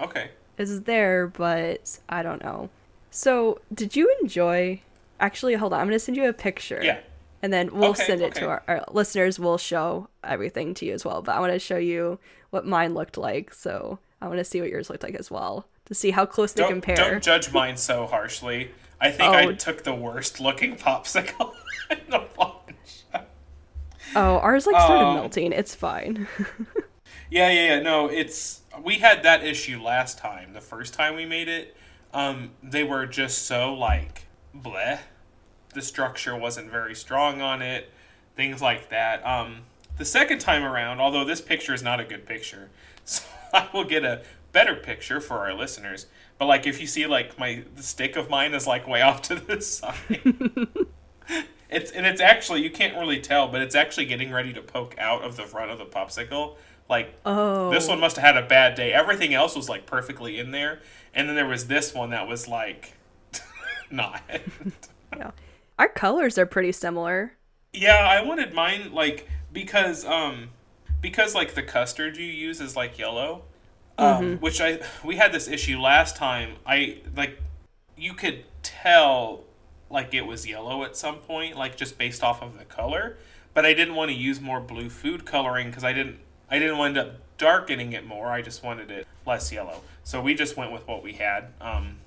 Okay. 0.00 0.30
it's 0.56 0.80
there, 0.80 1.26
but 1.26 1.98
I 2.08 2.22
don't 2.22 2.42
know. 2.42 2.70
So 3.10 3.60
did 3.74 3.96
you 3.96 4.16
enjoy? 4.22 4.80
Actually, 5.20 5.56
hold 5.56 5.74
on. 5.74 5.80
I'm 5.80 5.88
gonna 5.88 5.98
send 5.98 6.16
you 6.16 6.26
a 6.26 6.32
picture. 6.32 6.80
Yeah. 6.82 7.00
And 7.46 7.52
then 7.52 7.70
we'll 7.72 7.90
Okay, 7.90 8.04
send 8.06 8.22
it 8.22 8.32
okay. 8.32 8.40
to 8.40 8.46
our, 8.48 8.62
our 8.66 8.84
listeners. 8.90 9.38
We'll 9.38 9.56
show 9.56 10.08
everything 10.24 10.74
to 10.74 10.84
you 10.84 10.94
as 10.94 11.04
well. 11.04 11.22
But 11.22 11.36
I 11.36 11.40
want 11.40 11.52
to 11.52 11.60
show 11.60 11.76
you 11.76 12.18
what 12.50 12.66
mine 12.66 12.92
looked 12.92 13.16
like. 13.16 13.54
So 13.54 14.00
I 14.20 14.26
want 14.26 14.38
to 14.38 14.44
see 14.44 14.60
what 14.60 14.68
yours 14.68 14.90
looked 14.90 15.04
like 15.04 15.14
as 15.14 15.30
well 15.30 15.68
to 15.84 15.94
see 15.94 16.10
how 16.10 16.26
close 16.26 16.52
they 16.52 16.62
Don't, 16.62 16.72
compare. 16.72 16.96
don't 16.96 17.22
judge 17.22 17.52
mine 17.52 17.76
so 17.76 18.06
harshly. 18.06 18.72
I 19.00 19.12
think 19.12 19.32
I 19.32 19.44
Oh. 19.46 19.52
took 19.52 19.84
the 19.84 19.94
worst 19.94 20.40
looking 20.40 20.74
popsicle 20.76 21.52
in 21.90 22.00
the 22.08 22.24
bunch. 22.36 23.04
oh, 24.16 24.38
ours 24.38 24.66
like 24.66 24.74
started 24.74 25.04
Um, 25.04 25.14
melting. 25.14 25.52
It's 25.52 25.74
fine. 25.74 26.26
Yeah, 27.30 27.50
yeah, 27.50 27.76
yeah. 27.76 27.80
No, 27.82 28.06
it's 28.08 28.62
we 28.82 28.96
had 28.96 29.24
that 29.24 29.42
issue 29.44 29.80
last 29.82 30.16
time. 30.18 30.52
The 30.52 30.60
first 30.60 30.94
time 30.94 31.16
we 31.16 31.26
made 31.26 31.48
it, 31.48 31.76
um, 32.14 32.52
they 32.62 32.84
were 32.84 33.04
just 33.06 33.46
so 33.46 33.74
like 33.74 34.26
bleh. 34.56 35.00
The 35.76 35.82
structure 35.82 36.34
wasn't 36.34 36.70
very 36.70 36.94
strong 36.94 37.42
on 37.42 37.60
it, 37.60 37.90
things 38.34 38.62
like 38.62 38.88
that. 38.88 39.22
Um, 39.26 39.64
the 39.98 40.06
second 40.06 40.38
time 40.38 40.64
around, 40.64 41.00
although 41.00 41.22
this 41.22 41.42
picture 41.42 41.74
is 41.74 41.82
not 41.82 42.00
a 42.00 42.04
good 42.04 42.24
picture, 42.24 42.70
so 43.04 43.22
I 43.52 43.68
will 43.74 43.84
get 43.84 44.02
a 44.02 44.22
better 44.52 44.74
picture 44.74 45.20
for 45.20 45.40
our 45.40 45.52
listeners. 45.52 46.06
But 46.38 46.46
like, 46.46 46.66
if 46.66 46.80
you 46.80 46.86
see 46.86 47.06
like 47.06 47.38
my 47.38 47.62
the 47.74 47.82
stick 47.82 48.16
of 48.16 48.30
mine 48.30 48.54
is 48.54 48.66
like 48.66 48.88
way 48.88 49.02
off 49.08 49.20
to 49.22 49.34
the 49.34 49.60
side. 49.60 50.66
It's 51.68 51.90
and 51.90 52.06
it's 52.06 52.20
actually 52.20 52.62
you 52.62 52.70
can't 52.70 52.96
really 52.96 53.20
tell, 53.20 53.48
but 53.48 53.60
it's 53.60 53.74
actually 53.74 54.06
getting 54.06 54.30
ready 54.30 54.52
to 54.52 54.62
poke 54.62 54.94
out 54.98 55.22
of 55.22 55.36
the 55.36 55.42
front 55.42 55.72
of 55.72 55.78
the 55.78 55.84
popsicle. 55.84 56.54
Like 56.88 57.18
oh, 57.26 57.70
this 57.70 57.88
one 57.88 57.98
must 57.98 58.16
have 58.16 58.34
had 58.34 58.42
a 58.42 58.46
bad 58.46 58.76
day. 58.76 58.92
Everything 58.92 59.34
else 59.34 59.56
was 59.56 59.68
like 59.68 59.84
perfectly 59.84 60.38
in 60.38 60.52
there, 60.52 60.80
and 61.12 61.28
then 61.28 61.34
there 61.34 61.46
was 61.46 61.66
this 61.66 61.92
one 61.92 62.10
that 62.10 62.28
was 62.28 62.46
like 62.46 62.94
not. 63.90 64.22
yeah. 65.16 65.32
Our 65.78 65.88
colors 65.88 66.38
are 66.38 66.46
pretty 66.46 66.72
similar. 66.72 67.32
yeah, 67.72 67.98
I 67.98 68.22
wanted 68.22 68.54
mine 68.54 68.92
like 68.92 69.28
because 69.52 70.04
um 70.04 70.50
because 71.00 71.34
like 71.34 71.54
the 71.54 71.62
custard 71.62 72.16
you 72.16 72.24
use 72.24 72.60
is 72.60 72.76
like 72.76 72.98
yellow, 72.98 73.42
um, 73.98 74.38
which 74.38 74.60
I 74.60 74.80
we 75.04 75.16
had 75.16 75.32
this 75.32 75.48
issue 75.48 75.78
last 75.78 76.16
time. 76.16 76.56
I 76.66 77.00
like 77.14 77.38
you 77.96 78.14
could 78.14 78.44
tell 78.62 79.44
like 79.90 80.14
it 80.14 80.26
was 80.26 80.46
yellow 80.46 80.82
at 80.84 80.96
some 80.96 81.16
point, 81.16 81.56
like 81.56 81.76
just 81.76 81.98
based 81.98 82.22
off 82.22 82.42
of 82.42 82.58
the 82.58 82.64
color. 82.64 83.16
But 83.54 83.64
I 83.64 83.72
didn't 83.72 83.94
want 83.94 84.10
to 84.10 84.16
use 84.16 84.40
more 84.40 84.60
blue 84.60 84.90
food 84.90 85.24
coloring 85.24 85.68
because 85.68 85.84
I 85.84 85.92
didn't 85.92 86.18
I 86.50 86.58
didn't 86.58 86.78
end 86.78 86.98
up 86.98 87.16
darkening 87.38 87.92
it 87.92 88.06
more. 88.06 88.28
I 88.28 88.40
just 88.42 88.62
wanted 88.62 88.90
it 88.90 89.06
less 89.26 89.52
yellow. 89.52 89.82
So 90.04 90.20
we 90.20 90.34
just 90.34 90.56
went 90.56 90.72
with 90.72 90.86
what 90.86 91.02
we 91.02 91.14
had. 91.14 91.52
Um, 91.60 91.98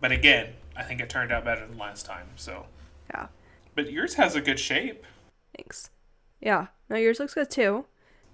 but 0.00 0.10
again, 0.12 0.54
I 0.76 0.82
think 0.82 1.00
it 1.00 1.08
turned 1.08 1.30
out 1.30 1.44
better 1.44 1.66
than 1.66 1.78
last 1.78 2.06
time. 2.06 2.28
So, 2.36 2.66
Yeah. 3.12 3.26
but 3.74 3.90
yours 3.92 4.14
has 4.14 4.34
a 4.34 4.40
good 4.40 4.58
shape. 4.58 5.04
Thanks. 5.56 5.90
Yeah. 6.40 6.68
No, 6.88 6.96
yours 6.96 7.20
looks 7.20 7.34
good 7.34 7.50
too. 7.50 7.84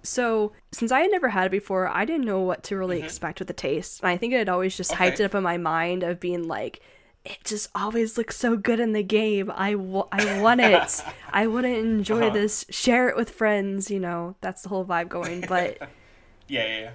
So, 0.01 0.53
since 0.71 0.91
I 0.93 1.01
had 1.01 1.11
never 1.11 1.29
had 1.29 1.47
it 1.47 1.51
before, 1.51 1.87
I 1.87 2.05
didn't 2.05 2.25
know 2.25 2.39
what 2.39 2.63
to 2.63 2.77
really 2.77 3.01
expect 3.03 3.39
with 3.39 3.49
the 3.49 3.53
taste. 3.53 3.99
And 4.01 4.09
I 4.09 4.15
think 4.15 4.31
it 4.33 4.37
had 4.37 4.47
always 4.49 4.77
just 4.77 4.91
hyped 4.93 5.13
Mm-hmm. 5.15 5.21
It 5.23 5.25
up 5.25 5.35
in 5.35 5.43
my 5.43 5.57
mind 5.57 6.03
of 6.03 6.21
being 6.21 6.47
like, 6.47 6.79
it 7.25 7.37
just 7.43 7.69
always 7.75 8.17
looks 8.17 8.37
so 8.37 8.55
good 8.55 8.79
in 8.79 8.93
the 8.93 9.03
game. 9.03 9.51
I, 9.53 9.73
w- 9.73 10.07
I 10.13 10.41
want 10.41 10.61
it. 10.61 11.03
I 11.33 11.47
want 11.47 11.65
to 11.65 11.75
enjoy 11.77 12.27
Uh-huh. 12.27 12.33
this, 12.33 12.65
share 12.69 13.09
it 13.09 13.17
with 13.17 13.29
friends, 13.29 13.91
you 13.91 13.99
know, 13.99 14.35
that's 14.39 14.61
the 14.61 14.69
whole 14.69 14.85
vibe 14.85 15.09
going. 15.09 15.41
But 15.47 15.77
Yeah, 16.47 16.65
yeah, 16.65 16.91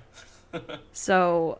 yeah. 0.55 0.77
so, 0.95 1.59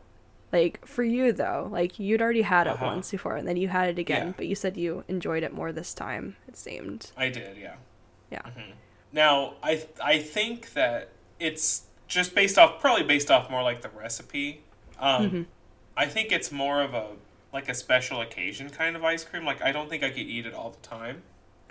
like, 0.55 0.85
for 0.85 1.03
you 1.03 1.31
though, 1.33 1.67
like, 1.71 1.99
you'd 1.99 2.21
already 2.21 2.41
had 2.43 2.67
it 2.67 2.71
Uh-huh. 2.73 2.85
once 2.85 3.11
before 3.11 3.35
and 3.35 3.47
then 3.47 3.57
you 3.57 3.67
had 3.67 3.89
it 3.89 3.99
again, 3.99 4.27
Yeah. 4.27 4.33
but 4.37 4.47
you 4.47 4.55
said 4.55 4.77
you 4.77 5.03
enjoyed 5.07 5.43
it 5.43 5.53
more 5.53 5.71
this 5.71 5.93
time, 5.93 6.35
it 6.47 6.55
seemed. 6.57 7.11
I 7.17 7.29
did, 7.29 7.57
yeah. 7.57 7.75
Yeah. 8.31 8.41
Now, 9.11 9.53
I 9.61 9.85
I 10.03 10.19
think 10.19 10.73
that 10.73 11.09
it's 11.39 11.83
just 12.07 12.33
based 12.35 12.57
off, 12.57 12.79
probably 12.81 13.03
based 13.03 13.29
off 13.31 13.49
more 13.49 13.63
like 13.63 13.81
the 13.81 13.89
recipe. 13.89 14.61
Um, 14.99 15.47
I 15.97 16.05
think 16.07 16.31
it's 16.31 16.51
more 16.51 16.81
of 16.81 16.93
a 16.93 17.07
like 17.53 17.69
a 17.69 17.73
special 17.73 18.19
occasion 18.21 18.69
kind 18.69 18.95
of 18.95 19.03
ice 19.03 19.23
cream. 19.23 19.45
Like 19.45 19.61
I 19.61 19.71
don't 19.71 19.89
think 19.89 20.03
I 20.03 20.09
could 20.09 20.27
eat 20.35 20.45
it 20.45 20.53
all 20.53 20.71
the 20.71 20.87
time. 20.87 21.21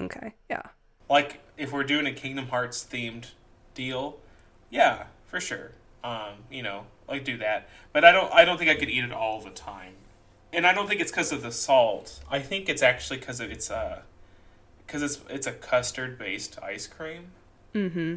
Okay. 0.01 0.33
Yeah. 0.49 0.62
Like 1.11 1.40
if 1.57 1.73
we're 1.73 1.85
doing 1.85 2.07
a 2.07 2.12
Kingdom 2.12 2.49
Hearts 2.49 2.87
themed 2.90 3.27
deal, 3.75 4.18
yeah, 4.70 5.05
for 5.27 5.40
sure. 5.40 5.73
Um, 6.04 6.44
you 6.50 6.62
know, 6.62 6.84
like 7.08 7.24
do 7.24 7.38
that. 7.38 7.68
But 7.92 8.04
I 8.04 8.12
don't 8.12 8.32
I 8.32 8.44
don't 8.44 8.58
think 8.58 8.70
I 8.70 8.76
could 8.76 8.90
eat 8.90 9.02
it 9.02 9.12
all 9.12 9.40
the 9.40 9.50
time. 9.50 9.94
and 10.52 10.66
I 10.66 10.72
don't 10.72 10.86
think 10.88 11.00
it's 11.00 11.10
because 11.10 11.32
of 11.32 11.42
the 11.42 11.50
salt. 11.50 12.20
I 12.30 12.38
think 12.40 12.68
it's 12.68 12.82
actually 12.82 13.18
because 13.18 13.40
of 13.40 13.50
it's 13.50 13.70
uh 13.70 14.02
because 14.86 15.02
it's 15.02 15.20
it's 15.28 15.46
a 15.46 15.52
custard 15.52 16.18
based 16.18 16.58
ice 16.62 16.86
cream. 16.86 17.28
Mm-hmm. 17.74 18.16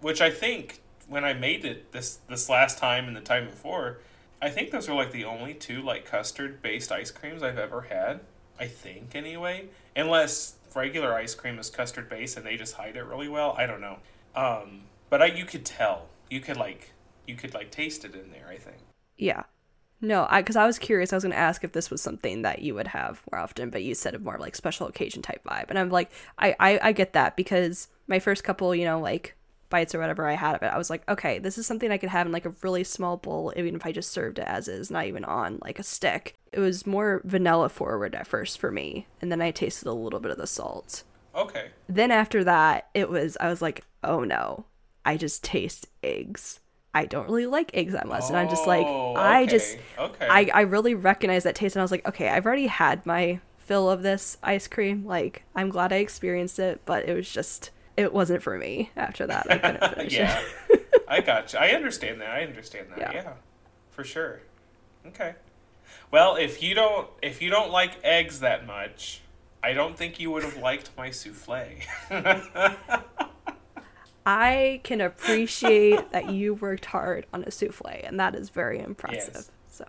Which 0.00 0.20
I 0.20 0.30
think 0.30 0.80
when 1.08 1.24
I 1.24 1.34
made 1.34 1.64
it 1.64 1.92
this 1.92 2.20
this 2.28 2.48
last 2.48 2.78
time 2.78 3.08
and 3.08 3.16
the 3.16 3.20
time 3.20 3.46
before, 3.46 3.98
I 4.40 4.48
think 4.50 4.70
those 4.70 4.88
are 4.88 4.94
like 4.94 5.12
the 5.12 5.24
only 5.24 5.52
two 5.54 5.82
like 5.82 6.04
custard 6.06 6.62
based 6.62 6.92
ice 6.92 7.10
creams 7.10 7.42
I've 7.42 7.58
ever 7.58 7.82
had. 7.82 8.20
I 8.58 8.66
think 8.68 9.14
anyway, 9.14 9.66
unless 9.94 10.54
regular 10.74 11.12
ice 11.14 11.34
cream 11.34 11.58
is 11.58 11.70
custard 11.70 12.08
based 12.08 12.36
and 12.36 12.46
they 12.46 12.56
just 12.56 12.74
hide 12.74 12.96
it 12.96 13.04
really 13.04 13.28
well. 13.28 13.54
I 13.58 13.66
don't 13.66 13.80
know. 13.80 13.98
Um, 14.34 14.82
but 15.10 15.20
I 15.20 15.26
you 15.26 15.44
could 15.44 15.64
tell. 15.64 16.06
You 16.30 16.40
could 16.40 16.56
like 16.56 16.92
you 17.26 17.34
could 17.34 17.54
like 17.54 17.70
taste 17.70 18.04
it 18.04 18.14
in 18.14 18.30
there. 18.30 18.48
I 18.48 18.56
think. 18.56 18.78
Yeah. 19.16 19.44
No, 20.00 20.26
I 20.28 20.42
because 20.42 20.56
I 20.56 20.66
was 20.66 20.78
curious. 20.78 21.12
I 21.12 21.16
was 21.16 21.24
going 21.24 21.32
to 21.32 21.38
ask 21.38 21.64
if 21.64 21.72
this 21.72 21.90
was 21.90 22.02
something 22.02 22.42
that 22.42 22.60
you 22.60 22.74
would 22.74 22.88
have 22.88 23.22
more 23.30 23.40
often, 23.40 23.70
but 23.70 23.82
you 23.82 23.94
said 23.94 24.14
a 24.14 24.18
more 24.18 24.36
like 24.38 24.54
special 24.54 24.86
occasion 24.86 25.22
type 25.22 25.42
vibe, 25.44 25.70
and 25.70 25.78
I'm 25.78 25.90
like, 25.90 26.10
I, 26.38 26.54
I 26.60 26.78
I 26.82 26.92
get 26.92 27.14
that 27.14 27.36
because 27.36 27.88
my 28.06 28.18
first 28.18 28.44
couple, 28.44 28.74
you 28.74 28.84
know, 28.84 29.00
like 29.00 29.36
bites 29.70 29.94
or 29.94 29.98
whatever 29.98 30.28
I 30.28 30.34
had 30.34 30.54
of 30.54 30.62
it, 30.62 30.72
I 30.72 30.78
was 30.78 30.90
like, 30.90 31.08
okay, 31.08 31.38
this 31.38 31.58
is 31.58 31.66
something 31.66 31.90
I 31.90 31.98
could 31.98 32.10
have 32.10 32.26
in 32.26 32.32
like 32.32 32.44
a 32.44 32.54
really 32.62 32.84
small 32.84 33.16
bowl, 33.16 33.52
even 33.56 33.74
if 33.74 33.86
I 33.86 33.92
just 33.92 34.12
served 34.12 34.38
it 34.38 34.46
as 34.46 34.68
is, 34.68 34.90
not 34.90 35.06
even 35.06 35.24
on 35.24 35.58
like 35.62 35.78
a 35.78 35.82
stick. 35.82 36.34
It 36.52 36.60
was 36.60 36.86
more 36.86 37.22
vanilla 37.24 37.68
forward 37.68 38.14
at 38.14 38.26
first 38.26 38.58
for 38.58 38.70
me, 38.70 39.06
and 39.20 39.32
then 39.32 39.40
I 39.40 39.50
tasted 39.50 39.88
a 39.88 39.92
little 39.92 40.20
bit 40.20 40.30
of 40.30 40.38
the 40.38 40.46
salt. 40.46 41.04
Okay. 41.34 41.68
Then 41.88 42.10
after 42.10 42.44
that, 42.44 42.88
it 42.94 43.08
was 43.08 43.36
I 43.40 43.48
was 43.48 43.62
like, 43.62 43.84
oh 44.04 44.24
no, 44.24 44.66
I 45.06 45.16
just 45.16 45.42
taste 45.42 45.86
eggs. 46.02 46.60
I 46.96 47.04
don't 47.04 47.26
really 47.26 47.44
like 47.46 47.70
eggs 47.74 47.92
that 47.92 48.06
much. 48.08 48.24
And 48.28 48.36
I'm 48.36 48.48
just 48.48 48.66
like, 48.66 48.86
Oh, 48.86 49.14
I 49.14 49.42
okay, 49.42 49.50
just, 49.50 49.78
okay. 49.98 50.26
I, 50.26 50.50
I 50.54 50.60
really 50.62 50.94
recognize 50.94 51.42
that 51.42 51.54
taste. 51.54 51.76
And 51.76 51.82
I 51.82 51.84
was 51.84 51.90
like, 51.90 52.08
okay, 52.08 52.30
I've 52.30 52.46
already 52.46 52.68
had 52.68 53.04
my 53.04 53.40
fill 53.58 53.90
of 53.90 54.02
this 54.02 54.38
ice 54.42 54.66
cream. 54.66 55.04
Like, 55.04 55.42
I'm 55.54 55.68
glad 55.68 55.92
I 55.92 55.96
experienced 55.96 56.58
it, 56.58 56.80
but 56.86 57.06
it 57.06 57.14
was 57.14 57.30
just, 57.30 57.70
it 57.98 58.14
wasn't 58.14 58.42
for 58.42 58.56
me 58.56 58.90
after 58.96 59.26
that. 59.26 59.46
I 59.50 59.58
couldn't 59.58 59.94
finish 59.94 60.14
yeah. 60.14 60.42
it. 60.70 61.04
I 61.06 61.20
got 61.20 61.52
you. 61.52 61.58
I 61.58 61.68
understand 61.72 62.20
that. 62.22 62.30
I 62.30 62.42
understand 62.44 62.86
that. 62.90 62.98
Yeah. 62.98 63.12
Yeah. 63.12 63.32
For 63.90 64.02
sure. 64.02 64.40
Okay. 65.06 65.34
Well, 66.10 66.36
if 66.36 66.62
you 66.62 66.74
don't 66.74 67.08
if 67.22 67.42
you 67.42 67.50
don't 67.50 67.70
like 67.70 67.92
eggs 68.04 68.40
that 68.40 68.66
much, 68.66 69.20
I 69.62 69.72
don't 69.72 69.96
think 69.96 70.18
you 70.18 70.30
would 70.30 70.44
have 70.44 70.56
liked 70.56 70.90
my 70.96 71.10
souffle. 71.10 71.66
I 74.26 74.80
can 74.82 75.00
appreciate 75.00 76.10
that 76.12 76.30
you 76.30 76.54
worked 76.54 76.84
hard 76.84 77.26
on 77.32 77.44
a 77.44 77.50
souffle, 77.50 78.04
and 78.04 78.20
that 78.20 78.34
is 78.34 78.50
very 78.50 78.80
impressive. 78.80 79.34
Yes. 79.34 79.50
So, 79.70 79.84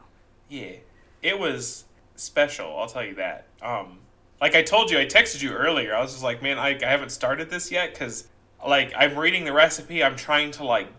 yeah. 0.47 0.73
It 1.21 1.39
was 1.39 1.85
special, 2.15 2.77
I'll 2.77 2.87
tell 2.87 3.03
you 3.03 3.15
that. 3.15 3.47
Um 3.61 3.99
like 4.39 4.53
I 4.53 4.61
told 4.61 4.91
you, 4.91 4.99
I 4.99 5.05
texted 5.05 5.41
you 5.41 5.51
earlier. 5.51 5.95
I 5.95 5.99
was 5.99 6.11
just 6.11 6.23
like, 6.23 6.43
man, 6.43 6.59
I, 6.59 6.77
I 6.77 6.85
haven't 6.85 7.09
started 7.09 7.49
this 7.49 7.71
yet 7.71 7.91
because, 7.91 8.27
like, 8.65 8.93
I'm 8.95 9.17
reading 9.17 9.45
the 9.45 9.51
recipe. 9.51 10.03
I'm 10.03 10.15
trying 10.15 10.51
to, 10.51 10.63
like, 10.63 10.89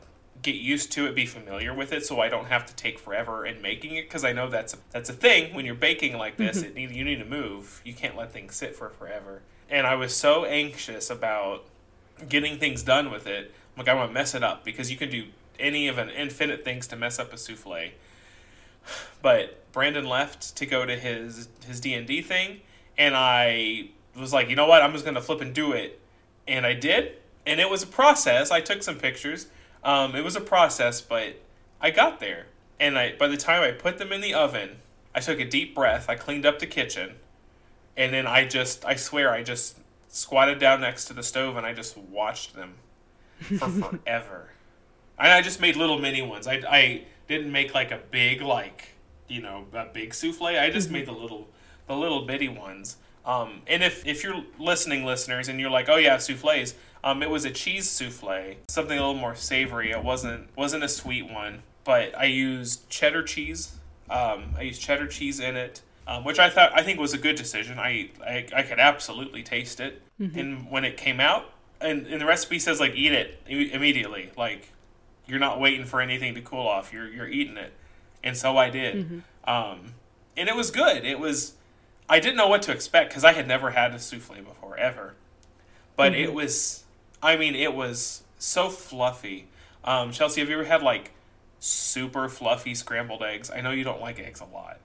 get 0.43 0.57
used 0.57 0.91
to 0.93 1.07
it, 1.07 1.15
be 1.15 1.25
familiar 1.25 1.73
with 1.73 1.93
it, 1.93 2.05
so 2.05 2.21
I 2.21 2.29
don't 2.29 2.47
have 2.47 2.67
to 2.67 2.75
take 2.75 2.99
forever 2.99 3.47
in 3.47 3.63
making 3.63 3.95
it. 3.95 4.09
Because 4.09 4.25
I 4.25 4.33
know 4.33 4.49
that's 4.49 4.75
a, 4.75 4.79
that's 4.91 5.09
a 5.09 5.13
thing 5.13 5.55
when 5.55 5.65
you're 5.65 5.77
baking 5.77 6.19
like 6.19 6.37
this. 6.37 6.63
It 6.63 6.75
need, 6.75 6.91
you 6.91 7.05
need 7.05 7.21
to 7.21 7.25
move. 7.25 7.81
You 7.85 7.95
can't 7.95 8.17
let 8.17 8.33
things 8.33 8.57
sit 8.57 8.75
for 8.75 8.89
forever. 8.89 9.43
And 9.71 9.87
I 9.87 9.95
was 9.95 10.17
so 10.17 10.45
anxious 10.45 11.09
about 11.09 11.65
getting 12.29 12.59
things 12.59 12.83
done 12.83 13.11
with 13.11 13.27
it. 13.27 13.53
I'm 13.77 13.85
like, 13.85 13.89
I 13.89 13.95
want 13.95 14.11
to 14.11 14.15
mess 14.15 14.35
it 14.35 14.43
up 14.43 14.65
because 14.65 14.91
you 14.91 14.97
can 14.97 15.11
do 15.11 15.27
any 15.59 15.89
of 15.89 15.99
an 15.99 16.11
infinite 16.11 16.65
things 16.65 16.87
to 16.89 16.97
mess 16.97 17.19
up 17.19 17.33
a 17.33 17.37
souffle. 17.37 17.93
But 19.23 19.71
Brandon 19.73 20.07
left 20.07 20.57
to 20.57 20.67
go 20.67 20.87
to 20.87 20.97
his 20.97 21.49
his 21.67 21.81
D 21.81 21.95
and 21.95 22.07
D 22.07 22.23
thing, 22.23 22.61
and 22.97 23.15
I 23.15 23.91
was 24.17 24.33
like, 24.33 24.49
you 24.49 24.57
know 24.57 24.67
what, 24.67 24.83
I'm 24.83 24.93
just 24.93 25.05
gonna 25.05 25.21
flip 25.21 25.41
and 25.41 25.55
do 25.55 25.73
it, 25.73 26.01
and 26.47 26.65
I 26.65 26.75
did, 26.75 27.13
and 27.47 27.61
it 27.61 27.69
was 27.69 27.83
a 27.83 27.87
process. 27.87 28.51
I 28.51 28.61
took 28.61 28.83
some 28.83 28.97
pictures. 28.97 29.49
Um, 29.85 30.17
it 30.17 30.25
was 30.25 30.37
a 30.37 30.41
process, 30.41 31.01
but 31.01 31.41
I 31.81 31.91
got 31.91 32.21
there, 32.21 32.47
and 32.81 32.99
I 32.99 33.15
by 33.17 33.29
the 33.29 33.37
time 33.37 33.63
I 33.63 33.73
put 33.73 33.99
them 33.99 34.13
in 34.13 34.21
the 34.21 34.35
oven, 34.35 34.77
I 35.15 35.21
took 35.21 35.39
a 35.41 35.45
deep 35.45 35.75
breath. 35.75 36.09
I 36.09 36.15
cleaned 36.15 36.47
up 36.47 36.59
the 36.59 36.67
kitchen, 36.67 37.17
and 37.97 38.13
then 38.13 38.27
I 38.27 38.45
just, 38.47 38.85
I 38.85 38.97
swear, 38.97 39.33
I 39.33 39.43
just 39.43 39.77
squatted 40.09 40.59
down 40.59 40.81
next 40.81 41.07
to 41.07 41.13
the 41.13 41.23
stove 41.23 41.57
and 41.57 41.67
I 41.67 41.73
just 41.73 41.97
watched 41.97 42.55
them 42.55 42.75
for 43.59 43.69
forever. 43.69 44.51
And 45.19 45.33
I 45.33 45.43
just 45.43 45.61
made 45.61 45.77
little 45.77 45.99
mini 45.99 46.23
ones. 46.23 46.47
I, 46.47 46.63
I 46.69 47.05
didn't 47.29 47.53
make 47.53 47.75
like 47.75 47.91
a 47.91 48.01
big 48.11 48.41
like 48.41 48.95
you 49.29 49.43
know 49.43 49.67
a 49.73 49.85
big 49.87 50.15
souffle. 50.15 50.47
I 50.47 50.71
just 50.71 50.91
made 50.91 51.07
the 51.07 51.13
little 51.13 51.49
the 51.87 51.97
little 51.97 52.23
bitty 52.23 52.49
ones. 52.49 52.97
Um, 53.25 53.63
and 53.67 53.83
if 53.83 54.07
if 54.07 54.25
you're 54.25 54.43
listening, 54.59 55.05
listeners, 55.05 55.49
and 55.49 55.61
you're 55.61 55.71
like, 55.71 55.89
oh 55.89 55.97
yeah, 55.97 56.19
souffles. 56.19 56.75
Um, 57.05 57.23
it 57.23 57.31
was 57.31 57.45
a 57.45 57.51
cheese 57.51 57.89
souffle, 57.89 58.57
something 58.69 58.99
a 58.99 59.01
little 59.01 59.21
more 59.21 59.35
savory. 59.35 59.91
It 59.91 60.03
wasn't 60.03 60.49
wasn't 60.57 60.83
a 60.83 60.89
sweet 60.89 61.31
one, 61.31 61.63
but 61.85 62.17
I 62.19 62.25
used 62.25 62.89
cheddar 62.89 63.23
cheese. 63.23 63.77
Um, 64.11 64.55
I 64.57 64.63
used 64.63 64.81
cheddar 64.81 65.07
cheese 65.07 65.39
in 65.39 65.57
it, 65.57 65.83
um, 66.09 66.25
which 66.25 66.39
I 66.39 66.49
thought 66.49 66.73
I 66.75 66.83
think 66.83 66.99
was 66.99 67.13
a 67.13 67.19
good 67.19 67.37
decision. 67.37 67.79
I 67.79 68.11
I, 68.27 68.47
I 68.57 68.63
could 68.63 68.81
absolutely 68.81 69.43
taste 69.43 69.79
it, 69.79 70.03
and 70.37 70.71
when 70.71 70.85
it 70.85 70.97
came 70.97 71.21
out, 71.21 71.53
and, 71.81 72.07
and 72.07 72.21
the 72.21 72.27
recipe 72.27 72.59
says 72.59 72.81
like 72.81 72.95
eat 72.97 73.13
it 73.13 73.41
immediately, 73.47 74.31
like 74.37 74.73
you're 75.27 75.39
not 75.39 75.61
waiting 75.61 75.85
for 75.85 76.01
anything 76.01 76.35
to 76.35 76.41
cool 76.41 76.67
off. 76.67 76.93
You're 76.93 77.09
you're 77.09 77.29
eating 77.29 77.57
it, 77.59 77.73
and 78.25 78.37
so 78.37 78.57
I 78.57 78.71
did. 78.71 79.23
Um, 79.45 79.95
and 80.37 80.49
it 80.49 80.57
was 80.57 80.71
good. 80.71 81.05
It 81.05 81.21
was. 81.21 81.55
I 82.09 82.21
didn't 82.21 82.37
know 82.39 82.49
what 82.49 82.63
to 82.63 82.73
expect 82.73 83.11
because 83.11 83.23
I 83.25 83.33
had 83.35 83.47
never 83.47 83.71
had 83.73 83.93
a 83.93 83.99
souffle 83.99 84.43
before 84.43 84.79
ever, 84.79 85.15
but 85.97 86.15
it 86.15 86.33
was. 86.33 86.85
I 87.23 87.37
mean, 87.37 87.55
it 87.55 87.75
was 87.75 88.23
so 88.39 88.71
fluffy. 88.71 89.49
Um, 89.85 90.11
Chelsea, 90.13 90.41
have 90.41 90.49
you 90.49 90.57
ever 90.57 90.65
had 90.65 90.83
like 90.83 91.13
super 91.59 92.29
fluffy 92.29 92.75
scrambled 92.75 93.23
eggs? 93.23 93.51
I 93.51 93.61
know 93.61 93.73
you 93.73 93.85
don't 93.85 94.01
like 94.01 94.19
eggs 94.19 94.41
a 94.41 94.47
lot. 94.47 94.79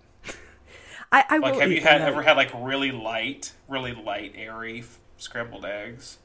I, 1.13 1.23
I 1.29 1.37
Like, 1.37 1.55
have 1.59 1.71
you 1.71 1.79
had 1.81 2.01
ever 2.01 2.23
had 2.23 2.35
like 2.37 2.51
really 2.55 2.91
light, 2.91 3.53
really 3.69 3.93
light, 3.93 4.33
airy 4.35 4.79
f- 4.79 4.99
scrambled 5.17 5.63
eggs? 5.63 6.17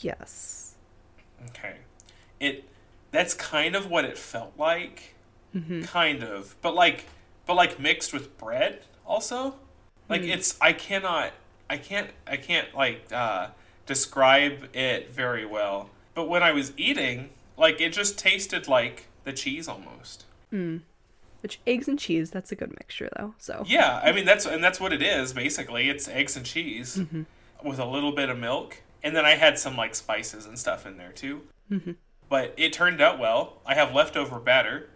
Yes. 0.00 0.74
Okay. 1.50 1.76
It 2.40 2.64
that's 3.12 3.34
kind 3.34 3.76
of 3.76 3.88
what 3.90 4.04
it 4.04 4.18
felt 4.18 4.54
like. 4.58 5.14
Mm-hmm. 5.54 5.82
Kind 5.82 6.24
of. 6.24 6.56
But 6.62 6.74
like 6.74 7.04
but 7.46 7.54
like 7.54 7.78
mixed 7.78 8.12
with 8.12 8.36
bread 8.38 8.80
also. 9.06 9.54
Like 10.08 10.22
Mm. 10.22 10.34
it's 10.34 10.56
I 10.60 10.72
cannot 10.72 11.32
I 11.68 11.76
can't 11.76 12.10
I 12.26 12.36
can't 12.36 12.74
like 12.74 13.12
uh 13.12 13.48
describe 13.86 14.74
it 14.74 15.12
very 15.12 15.44
well. 15.46 15.90
But 16.14 16.28
when 16.28 16.42
I 16.42 16.52
was 16.52 16.72
eating, 16.76 17.30
like 17.56 17.80
it 17.80 17.92
just 17.92 18.18
tasted 18.18 18.66
like 18.66 19.06
the 19.24 19.32
cheese 19.32 19.68
almost. 19.68 20.24
Which 21.46 21.60
eggs 21.64 21.86
and 21.86 21.96
cheese, 21.96 22.32
that's 22.32 22.50
a 22.50 22.56
good 22.56 22.70
mixture 22.76 23.08
though. 23.16 23.34
So 23.38 23.62
Yeah, 23.68 24.00
I 24.02 24.10
mean 24.10 24.24
that's 24.24 24.46
and 24.46 24.64
that's 24.64 24.80
what 24.80 24.92
it 24.92 25.00
is 25.00 25.32
basically. 25.32 25.88
It's 25.88 26.08
eggs 26.08 26.36
and 26.36 26.44
cheese 26.44 26.96
Mm-hmm. 26.96 27.22
with 27.68 27.78
a 27.78 27.84
little 27.86 28.10
bit 28.10 28.28
of 28.28 28.36
milk, 28.36 28.82
and 29.04 29.14
then 29.14 29.24
I 29.24 29.36
had 29.36 29.56
some 29.56 29.76
like 29.76 29.94
spices 29.94 30.44
and 30.44 30.58
stuff 30.58 30.84
in 30.86 30.96
there 30.96 31.12
too. 31.12 31.42
Mm-hmm. 31.70 31.92
But 32.28 32.52
it 32.56 32.72
turned 32.72 33.00
out 33.00 33.20
well. 33.20 33.58
I 33.64 33.74
have 33.76 33.94
leftover 33.94 34.40
batter, 34.40 34.88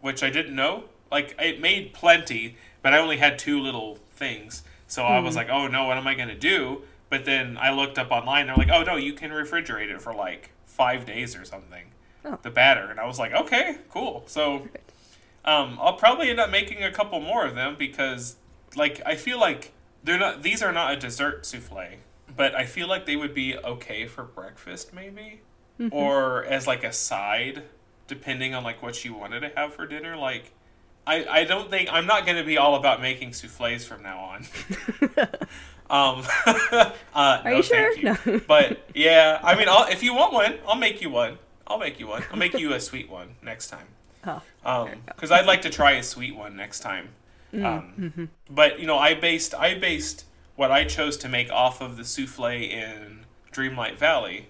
which 0.00 0.22
I 0.22 0.30
didn't 0.30 0.54
know. 0.54 0.84
Like 1.10 1.34
it 1.40 1.60
made 1.60 1.92
plenty, 1.92 2.56
but 2.82 2.94
I 2.94 2.98
only 2.98 3.16
had 3.16 3.36
two 3.36 3.58
little 3.60 3.96
things. 4.12 4.62
So 4.86 5.02
I 5.04 5.10
Mm-hmm. 5.16 5.24
was 5.26 5.34
like, 5.34 5.48
"Oh 5.50 5.66
no, 5.66 5.86
what 5.86 5.96
am 5.96 6.06
I 6.06 6.14
gonna 6.14 6.38
do?" 6.38 6.82
But 7.10 7.24
then 7.24 7.58
I 7.60 7.72
looked 7.72 7.98
up 7.98 8.12
online. 8.12 8.46
They're 8.46 8.54
like, 8.54 8.70
"Oh 8.70 8.84
no, 8.84 8.94
you 8.94 9.12
can 9.12 9.32
refrigerate 9.32 9.90
it 9.92 10.00
for 10.00 10.14
like 10.14 10.50
five 10.66 11.04
days 11.04 11.34
or 11.34 11.44
something." 11.44 11.86
Oh. 12.24 12.38
The 12.42 12.50
batter, 12.50 12.84
and 12.92 13.00
I 13.00 13.06
was 13.06 13.18
like, 13.18 13.32
"Okay, 13.32 13.78
cool." 13.90 14.22
So 14.28 14.68
um, 15.46 15.78
I'll 15.80 15.94
probably 15.94 16.28
end 16.28 16.40
up 16.40 16.50
making 16.50 16.82
a 16.82 16.90
couple 16.90 17.20
more 17.20 17.46
of 17.46 17.54
them 17.54 17.76
because, 17.78 18.36
like, 18.74 19.00
I 19.06 19.14
feel 19.14 19.38
like 19.38 19.72
they're 20.02 20.18
not. 20.18 20.42
These 20.42 20.62
are 20.62 20.72
not 20.72 20.92
a 20.92 20.96
dessert 20.96 21.46
souffle, 21.46 21.98
but 22.36 22.54
I 22.54 22.66
feel 22.66 22.88
like 22.88 23.06
they 23.06 23.16
would 23.16 23.32
be 23.34 23.56
okay 23.56 24.06
for 24.06 24.24
breakfast, 24.24 24.92
maybe, 24.92 25.40
or 25.90 26.44
as 26.44 26.66
like 26.66 26.82
a 26.82 26.92
side, 26.92 27.62
depending 28.08 28.54
on 28.54 28.64
like 28.64 28.82
what 28.82 29.04
you 29.04 29.14
wanted 29.14 29.40
to 29.40 29.52
have 29.56 29.74
for 29.74 29.86
dinner. 29.86 30.16
Like, 30.16 30.52
I 31.06 31.24
I 31.24 31.44
don't 31.44 31.70
think 31.70 31.92
I'm 31.92 32.06
not 32.06 32.26
going 32.26 32.38
to 32.38 32.44
be 32.44 32.58
all 32.58 32.74
about 32.74 33.00
making 33.00 33.32
souffles 33.32 33.84
from 33.84 34.02
now 34.02 34.18
on. 34.18 34.46
um, 35.90 36.24
uh, 36.46 36.90
Are 37.14 37.44
no, 37.44 37.56
you 37.58 37.62
sure? 37.62 37.96
you. 37.96 38.16
No. 38.26 38.40
But 38.48 38.84
yeah, 38.94 39.38
I 39.44 39.54
mean, 39.54 39.68
I'll, 39.68 39.88
if 39.88 40.02
you 40.02 40.12
want 40.12 40.32
one, 40.32 40.58
I'll 40.66 40.74
make 40.74 41.00
you 41.00 41.10
one. 41.10 41.38
I'll 41.68 41.78
make 41.78 42.00
you 42.00 42.08
one. 42.08 42.24
I'll 42.32 42.38
make 42.38 42.54
you 42.54 42.72
a 42.74 42.80
sweet 42.80 43.08
one 43.08 43.36
next 43.42 43.68
time 43.68 43.86
Oh. 44.26 44.42
um 44.64 44.90
because 45.06 45.30
i'd 45.30 45.46
like 45.46 45.62
to 45.62 45.70
try 45.70 45.92
a 45.92 46.02
sweet 46.02 46.34
one 46.34 46.56
next 46.56 46.80
time 46.80 47.08
um 47.54 48.28
but 48.50 48.80
you 48.80 48.86
know 48.86 48.98
i 48.98 49.14
based 49.14 49.54
i 49.54 49.74
based 49.78 50.24
what 50.56 50.70
i 50.70 50.84
chose 50.84 51.16
to 51.18 51.28
make 51.28 51.50
off 51.50 51.80
of 51.80 51.96
the 51.96 52.04
souffle 52.04 52.46
in 52.46 53.24
dreamlight 53.52 53.96
valley 53.96 54.48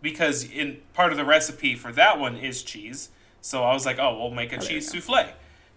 because 0.00 0.44
in 0.50 0.78
part 0.94 1.10
of 1.12 1.18
the 1.18 1.24
recipe 1.24 1.74
for 1.74 1.92
that 1.92 2.18
one 2.18 2.36
is 2.36 2.62
cheese 2.62 3.10
so 3.40 3.64
i 3.64 3.72
was 3.74 3.84
like 3.84 3.98
oh 3.98 4.16
we'll 4.18 4.30
make 4.30 4.52
a 4.52 4.56
there 4.58 4.66
cheese 4.68 4.90
souffle 4.90 5.26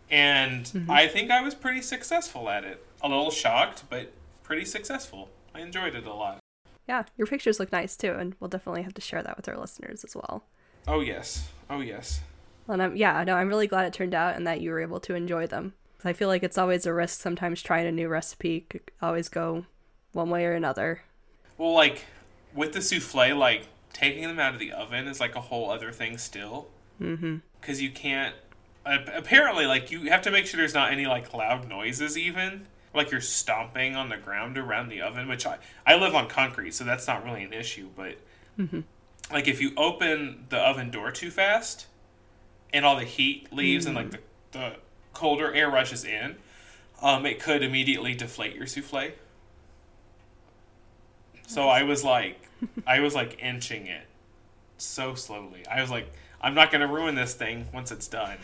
And 0.10 0.66
Mm-hmm. 0.66 0.92
I 0.92 1.08
think 1.08 1.32
I 1.32 1.42
was 1.42 1.56
pretty 1.56 1.82
successful 1.82 2.48
at 2.48 2.64
it. 2.64 2.86
A 3.02 3.08
little 3.08 3.32
shocked, 3.32 3.84
but 3.90 4.12
pretty 4.44 4.64
successful. 4.66 5.30
I 5.56 5.62
enjoyed 5.62 5.96
it 5.96 6.06
a 6.06 6.14
lot. 6.14 6.38
Yeah, 6.88 7.04
your 7.18 7.26
pictures 7.26 7.60
look 7.60 7.72
nice 7.72 7.98
too, 7.98 8.12
and 8.14 8.36
we'll 8.40 8.48
definitely 8.50 8.84
have 8.84 8.94
to 8.94 9.02
share 9.02 9.24
that 9.24 9.36
with 9.36 9.50
our 9.50 9.58
listeners 9.58 10.04
as 10.04 10.16
well. 10.16 10.44
Oh, 10.88 11.00
yes. 11.00 11.50
Oh, 11.72 11.80
yes. 11.82 12.22
And 12.68 12.82
I'm 12.82 12.96
yeah, 12.96 13.24
no, 13.24 13.36
I'm 13.36 13.48
really 13.50 13.68
glad 13.68 13.86
it 13.86 13.94
turned 13.94 14.16
out 14.16 14.36
and 14.36 14.46
that 14.48 14.62
you 14.62 14.72
were 14.72 14.80
able 14.80 15.00
to 15.02 15.16
enjoy 15.16 15.48
them. 15.48 15.74
I 16.04 16.14
feel 16.14 16.28
like 16.28 16.44
it's 16.44 16.58
always 16.58 16.86
a 16.86 16.94
risk 16.94 17.20
sometimes 17.20 17.62
trying 17.62 17.88
a 17.88 17.92
new 17.92 18.08
recipe 18.08 18.62
could 18.70 18.92
always 19.02 19.28
go 19.28 19.66
one 20.12 20.30
way 20.30 20.46
or 20.46 20.54
another. 20.54 21.02
Well, 21.58 21.74
like, 21.74 22.06
with 22.54 22.74
the 22.74 22.82
souffle, 22.82 23.36
like, 23.36 23.68
taking 23.92 24.24
them 24.24 24.40
out 24.40 24.54
of 24.54 24.60
the 24.60 24.72
oven 24.72 25.08
is 25.08 25.20
like 25.20 25.36
a 25.36 25.42
whole 25.42 25.72
other 25.72 25.92
thing 25.92 26.18
still. 26.18 26.68
Mm-hmm. 27.02 27.38
Because 27.60 27.82
you 27.82 27.90
can't. 27.90 28.36
Apparently, 28.86 29.66
like, 29.66 29.90
you 29.90 30.12
have 30.12 30.22
to 30.24 30.32
make 30.32 30.46
sure 30.46 30.60
there's 30.60 30.76
not 30.76 30.92
any, 30.92 31.08
like, 31.08 31.34
loud 31.34 31.68
noises, 31.68 32.18
even. 32.18 32.68
Like, 32.94 33.10
you're 33.10 33.20
stomping 33.20 33.96
on 33.96 34.10
the 34.10 34.18
ground 34.18 34.60
around 34.60 34.90
the 34.90 35.02
oven, 35.02 35.28
which 35.28 35.48
I, 35.48 35.58
I 35.88 35.96
live 35.96 36.14
on 36.14 36.30
concrete, 36.30 36.76
so 36.76 36.84
that's 36.84 37.08
not 37.08 37.26
really 37.26 37.44
an 37.44 37.52
issue. 37.52 37.90
But, 37.96 38.18
like, 39.32 39.48
if 39.48 39.60
you 39.60 39.72
open 39.76 40.46
the 40.50 40.60
oven 40.60 40.92
door 40.92 41.12
too 41.12 41.32
fast 41.32 41.88
and 42.74 42.86
all 42.86 42.96
the 42.96 43.06
heat 43.06 43.52
leaves 43.54 43.86
and, 43.86 43.96
like, 43.96 44.12
the, 44.12 44.20
the 44.52 44.76
colder 45.14 45.54
air 45.54 45.70
rushes 45.70 46.04
in, 46.04 46.36
um, 47.02 47.26
it 47.26 47.40
could 47.40 47.64
immediately 47.64 48.14
deflate 48.14 48.56
your 48.56 48.68
souffle. 48.68 49.12
So 51.48 51.70
I 51.70 51.84
was 51.84 52.04
like, 52.04 52.42
I 52.88 53.00
was 53.00 53.16
like 53.16 53.38
inching 53.42 53.88
it 53.88 54.06
so 54.78 55.16
slowly. 55.16 55.66
I 55.68 55.82
was 55.82 55.90
like, 55.92 56.12
I'm 56.42 56.54
not 56.54 56.72
gonna 56.72 56.88
ruin 56.88 57.16
this 57.16 57.34
thing 57.34 57.68
once 57.74 57.92
it's 57.92 58.08
done. 58.08 58.38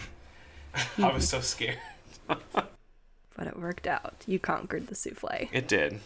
I 0.98 1.12
was 1.12 1.28
so 1.28 1.42
scared. 1.42 1.80
But 3.38 3.48
it 3.48 3.58
worked 3.58 3.88
out. 3.88 4.24
You 4.28 4.38
conquered 4.38 4.86
the 4.86 4.94
souffle. 4.94 5.50
It 5.52 5.68
did. 5.68 6.00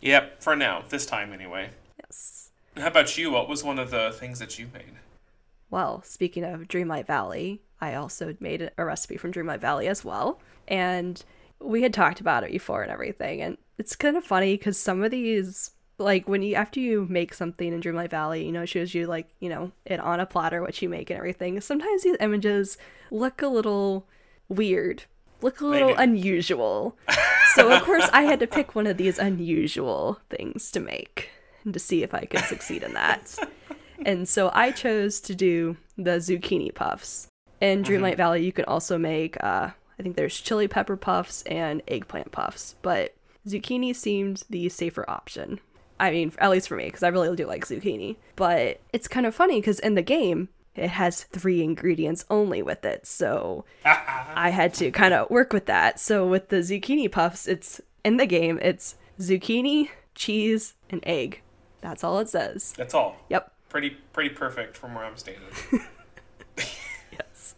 Yep, 0.00 0.42
for 0.42 0.56
now, 0.56 0.82
this 0.88 1.06
time 1.06 1.32
anyway. 1.32 1.70
Yes. 2.02 2.50
How 2.76 2.88
about 2.88 3.16
you? 3.16 3.30
What 3.30 3.48
was 3.48 3.62
one 3.62 3.78
of 3.78 3.92
the 3.92 4.10
things 4.18 4.40
that 4.40 4.58
you 4.58 4.66
made? 4.72 4.94
Well, 5.70 6.02
speaking 6.04 6.44
of 6.44 6.62
Dreamlight 6.62 7.06
Valley, 7.06 7.62
I 7.80 7.94
also 7.94 8.36
made 8.40 8.70
a 8.76 8.84
recipe 8.84 9.16
from 9.16 9.32
Dreamlight 9.32 9.60
Valley 9.60 9.86
as 9.86 10.04
well. 10.04 10.40
And 10.68 11.22
we 11.60 11.82
had 11.82 11.94
talked 11.94 12.20
about 12.20 12.44
it 12.44 12.50
before 12.50 12.82
and 12.82 12.90
everything. 12.90 13.40
And 13.40 13.56
it's 13.78 13.96
kind 13.96 14.16
of 14.16 14.24
funny 14.24 14.56
because 14.56 14.76
some 14.76 15.02
of 15.02 15.10
these, 15.10 15.70
like 15.98 16.28
when 16.28 16.42
you, 16.42 16.56
after 16.56 16.80
you 16.80 17.06
make 17.08 17.34
something 17.34 17.72
in 17.72 17.80
Dreamlight 17.80 18.10
Valley, 18.10 18.44
you 18.44 18.52
know, 18.52 18.62
it 18.62 18.68
shows 18.68 18.94
you 18.94 19.06
like, 19.06 19.28
you 19.38 19.48
know, 19.48 19.70
it 19.86 20.00
on 20.00 20.20
a 20.20 20.26
platter, 20.26 20.60
what 20.60 20.80
you 20.82 20.88
make 20.88 21.10
and 21.10 21.18
everything. 21.18 21.60
Sometimes 21.60 22.02
these 22.02 22.16
images 22.20 22.76
look 23.10 23.40
a 23.40 23.48
little 23.48 24.06
weird, 24.48 25.04
look 25.40 25.60
a 25.60 25.66
little 25.66 25.90
do. 25.90 25.94
unusual. 25.94 26.96
so, 27.54 27.70
of 27.70 27.82
course, 27.82 28.08
I 28.12 28.22
had 28.22 28.40
to 28.40 28.46
pick 28.46 28.74
one 28.74 28.86
of 28.86 28.96
these 28.96 29.18
unusual 29.18 30.18
things 30.28 30.70
to 30.72 30.80
make 30.80 31.30
and 31.64 31.72
to 31.74 31.80
see 31.80 32.02
if 32.02 32.12
I 32.12 32.24
could 32.24 32.44
succeed 32.44 32.82
in 32.82 32.94
that. 32.94 33.38
And 34.04 34.28
so 34.28 34.50
I 34.52 34.70
chose 34.70 35.20
to 35.22 35.34
do 35.34 35.76
the 35.96 36.18
zucchini 36.18 36.74
puffs. 36.74 37.28
In 37.60 37.82
Dreamlight 37.82 38.16
Valley, 38.16 38.44
you 38.44 38.52
can 38.52 38.64
also 38.64 38.96
make, 38.96 39.42
uh, 39.42 39.70
I 39.98 40.02
think 40.02 40.16
there's 40.16 40.40
chili 40.40 40.66
pepper 40.66 40.96
puffs 40.96 41.42
and 41.42 41.82
eggplant 41.86 42.32
puffs, 42.32 42.76
but 42.80 43.14
zucchini 43.46 43.94
seemed 43.94 44.44
the 44.48 44.68
safer 44.70 45.08
option. 45.08 45.60
I 45.98 46.10
mean, 46.10 46.32
at 46.38 46.50
least 46.50 46.68
for 46.68 46.76
me, 46.76 46.86
because 46.86 47.02
I 47.02 47.08
really 47.08 47.36
do 47.36 47.46
like 47.46 47.66
zucchini. 47.66 48.16
But 48.36 48.80
it's 48.92 49.08
kind 49.08 49.26
of 49.26 49.34
funny 49.34 49.60
because 49.60 49.78
in 49.80 49.94
the 49.94 50.02
game, 50.02 50.48
it 50.74 50.88
has 50.88 51.24
three 51.24 51.62
ingredients 51.62 52.24
only 52.30 52.62
with 52.62 52.84
it. 52.86 53.06
So 53.06 53.66
I 53.84 54.48
had 54.50 54.72
to 54.74 54.90
kind 54.90 55.12
of 55.12 55.28
work 55.28 55.52
with 55.52 55.66
that. 55.66 56.00
So 56.00 56.26
with 56.26 56.48
the 56.48 56.56
zucchini 56.56 57.12
puffs, 57.12 57.46
it's 57.46 57.80
in 58.02 58.16
the 58.16 58.26
game, 58.26 58.58
it's 58.62 58.96
zucchini, 59.20 59.90
cheese, 60.14 60.74
and 60.88 61.02
egg. 61.06 61.42
That's 61.82 62.02
all 62.02 62.18
it 62.18 62.30
says. 62.30 62.72
That's 62.76 62.94
all. 62.94 63.16
Yep. 63.28 63.52
Pretty 63.70 63.90
pretty 64.12 64.30
perfect 64.30 64.76
from 64.76 64.94
where 64.94 65.04
I'm 65.04 65.16
standing. 65.16 65.42
Yes. 67.12 67.54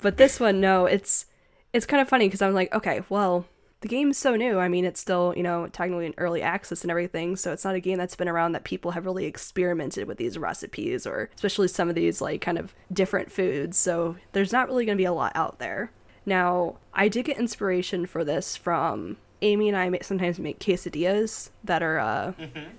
but 0.00 0.16
this 0.16 0.38
one, 0.38 0.60
no, 0.60 0.86
it's 0.86 1.26
it's 1.72 1.86
kind 1.86 2.00
of 2.00 2.08
funny 2.08 2.28
because 2.28 2.42
I'm 2.42 2.54
like, 2.54 2.72
okay, 2.72 3.02
well, 3.08 3.46
the 3.80 3.88
game's 3.88 4.16
so 4.16 4.36
new. 4.36 4.58
I 4.58 4.68
mean, 4.68 4.84
it's 4.84 5.00
still, 5.00 5.34
you 5.36 5.42
know, 5.42 5.66
technically 5.66 6.06
in 6.06 6.14
early 6.18 6.40
access 6.40 6.82
and 6.82 6.90
everything, 6.90 7.34
so 7.36 7.52
it's 7.52 7.64
not 7.64 7.74
a 7.74 7.80
game 7.80 7.98
that's 7.98 8.14
been 8.14 8.28
around 8.28 8.52
that 8.52 8.64
people 8.64 8.92
have 8.92 9.06
really 9.06 9.24
experimented 9.24 10.06
with 10.06 10.18
these 10.18 10.38
recipes 10.38 11.06
or 11.06 11.30
especially 11.34 11.68
some 11.68 11.88
of 11.88 11.94
these 11.96 12.20
like 12.20 12.40
kind 12.40 12.58
of 12.58 12.74
different 12.92 13.32
foods. 13.32 13.76
So 13.76 14.16
there's 14.32 14.52
not 14.52 14.68
really 14.68 14.86
going 14.86 14.96
to 14.96 15.02
be 15.02 15.06
a 15.06 15.12
lot 15.12 15.32
out 15.34 15.58
there. 15.58 15.90
Now, 16.24 16.76
I 16.94 17.08
did 17.08 17.24
get 17.24 17.38
inspiration 17.38 18.06
for 18.06 18.22
this 18.22 18.56
from 18.56 19.16
Amy 19.42 19.68
and 19.68 19.76
I 19.76 19.98
sometimes 20.02 20.38
make 20.38 20.58
quesadillas 20.58 21.50
that 21.64 21.82
are 21.82 21.98
uh, 21.98 22.32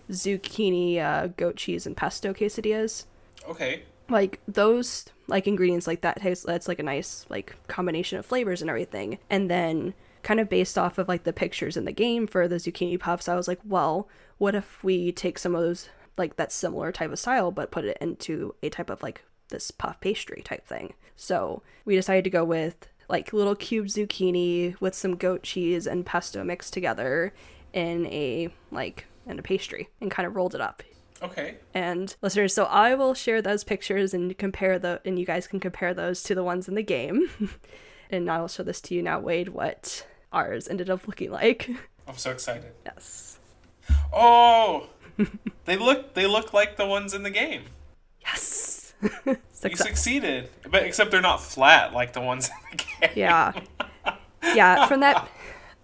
zucchini, 0.10 1.00
uh, 1.00 1.28
goat 1.28 1.58
cheese, 1.58 1.86
and 1.86 1.96
pesto 1.96 2.34
quesadillas. 2.34 3.06
Okay. 3.48 3.84
like 4.10 4.40
those 4.48 5.06
like 5.28 5.48
ingredients 5.48 5.86
like 5.86 6.02
that 6.02 6.22
taste 6.22 6.46
that's 6.46 6.68
like 6.68 6.80
a 6.80 6.84
nice 6.84 7.26
like 7.30 7.56
combination 7.68 8.18
of 8.18 8.26
flavors 8.26 8.62
and 8.62 8.70
everything. 8.70 9.20
And 9.30 9.52
then 9.52 9.94
kind 10.22 10.40
of 10.40 10.48
based 10.48 10.78
off 10.78 10.98
of 10.98 11.10
like 11.10 11.24
the 11.24 11.34
pictures 11.34 11.76
in 11.76 11.84
the 11.84 11.92
game 11.92 12.26
for 12.26 12.48
the 12.48 12.56
zucchini 12.56 12.98
puffs 12.98 13.28
i 13.28 13.36
was 13.36 13.46
like 13.46 13.60
well 13.66 14.08
what 14.38 14.56
if 14.56 14.82
we 14.82 15.12
take 15.12 15.38
some 15.38 15.54
of 15.54 15.62
those 15.62 15.90
like 16.18 16.38
that 16.38 16.52
similar 16.52 16.92
type 16.92 17.12
of 17.12 17.20
style 17.20 17.52
but 17.52 17.72
put 17.72 17.86
it 17.86 17.98
into 18.00 18.56
a 18.64 18.70
type 18.70 18.90
of 18.90 19.04
like 19.04 19.24
this 19.50 19.72
puff 19.72 20.00
pastry 20.00 20.42
type 20.44 20.68
thing? 20.68 20.94
So 21.16 21.62
we 21.86 21.96
decided 21.96 22.24
to 22.26 22.30
go 22.30 22.44
with 22.44 22.88
like 23.10 23.34
little 23.34 23.56
cube 23.56 23.88
zucchini 23.88 24.80
with 24.82 24.96
some 24.96 25.16
goat 25.16 25.44
cheese 25.44 25.86
and 25.88 26.06
pesto 26.06 26.44
mixed 26.44 26.74
together 26.74 27.34
in 27.74 28.06
a 28.08 28.50
like 28.72 29.06
in 29.28 29.38
a 29.40 29.42
pastry 29.42 29.90
and 30.02 30.10
kind 30.12 30.26
of 30.28 30.36
rolled 30.36 30.56
it 30.56 30.62
up 30.62 30.84
Okay. 31.22 31.56
and 31.74 32.16
listeners 32.22 32.54
so 32.54 32.66
i 32.66 32.96
will 32.96 33.14
share 33.14 33.42
those 33.42 33.64
pictures 33.64 34.14
and 34.14 34.38
compare 34.38 34.78
the 34.78 35.00
and 35.06 35.18
you 35.18 35.26
guys 35.26 35.48
can 35.48 35.60
compare 35.60 35.94
those 35.94 36.22
to 36.24 36.36
the 36.36 36.44
ones 36.44 36.68
in 36.68 36.76
the 36.76 36.84
game 36.84 37.30
and 38.10 38.30
i'll 38.30 38.48
show 38.50 38.64
this 38.64 38.82
to 38.82 38.94
you 38.96 39.02
now 39.02 39.20
wade 39.20 39.50
what 39.50 40.06
ours 40.34 40.68
ended 40.68 40.90
up 40.90 41.08
looking 41.08 41.32
like 41.32 41.70
I'm 42.08 42.18
so 42.18 42.32
excited. 42.32 42.72
yes 42.86 43.40
Oh, 44.14 44.88
they 45.66 45.78
look 45.78 46.14
they 46.14 46.26
look 46.28 46.54
like 46.54 46.76
the 46.78 46.86
ones 46.86 47.14
in 47.14 47.24
the 47.24 47.30
game. 47.30 47.64
yes 48.22 48.73
You 49.64 49.76
succeeded, 49.78 50.50
but 50.70 50.84
except 50.84 51.10
they're 51.12 51.22
not 51.22 51.42
flat 51.42 51.94
like 51.94 52.12
the 52.12 52.20
ones 52.22 52.50
in 52.50 52.78
the 52.78 52.84
game. 52.84 53.10
yeah. 53.16 53.54
Yeah 54.44 54.88
from 54.88 55.00
that 55.00 55.30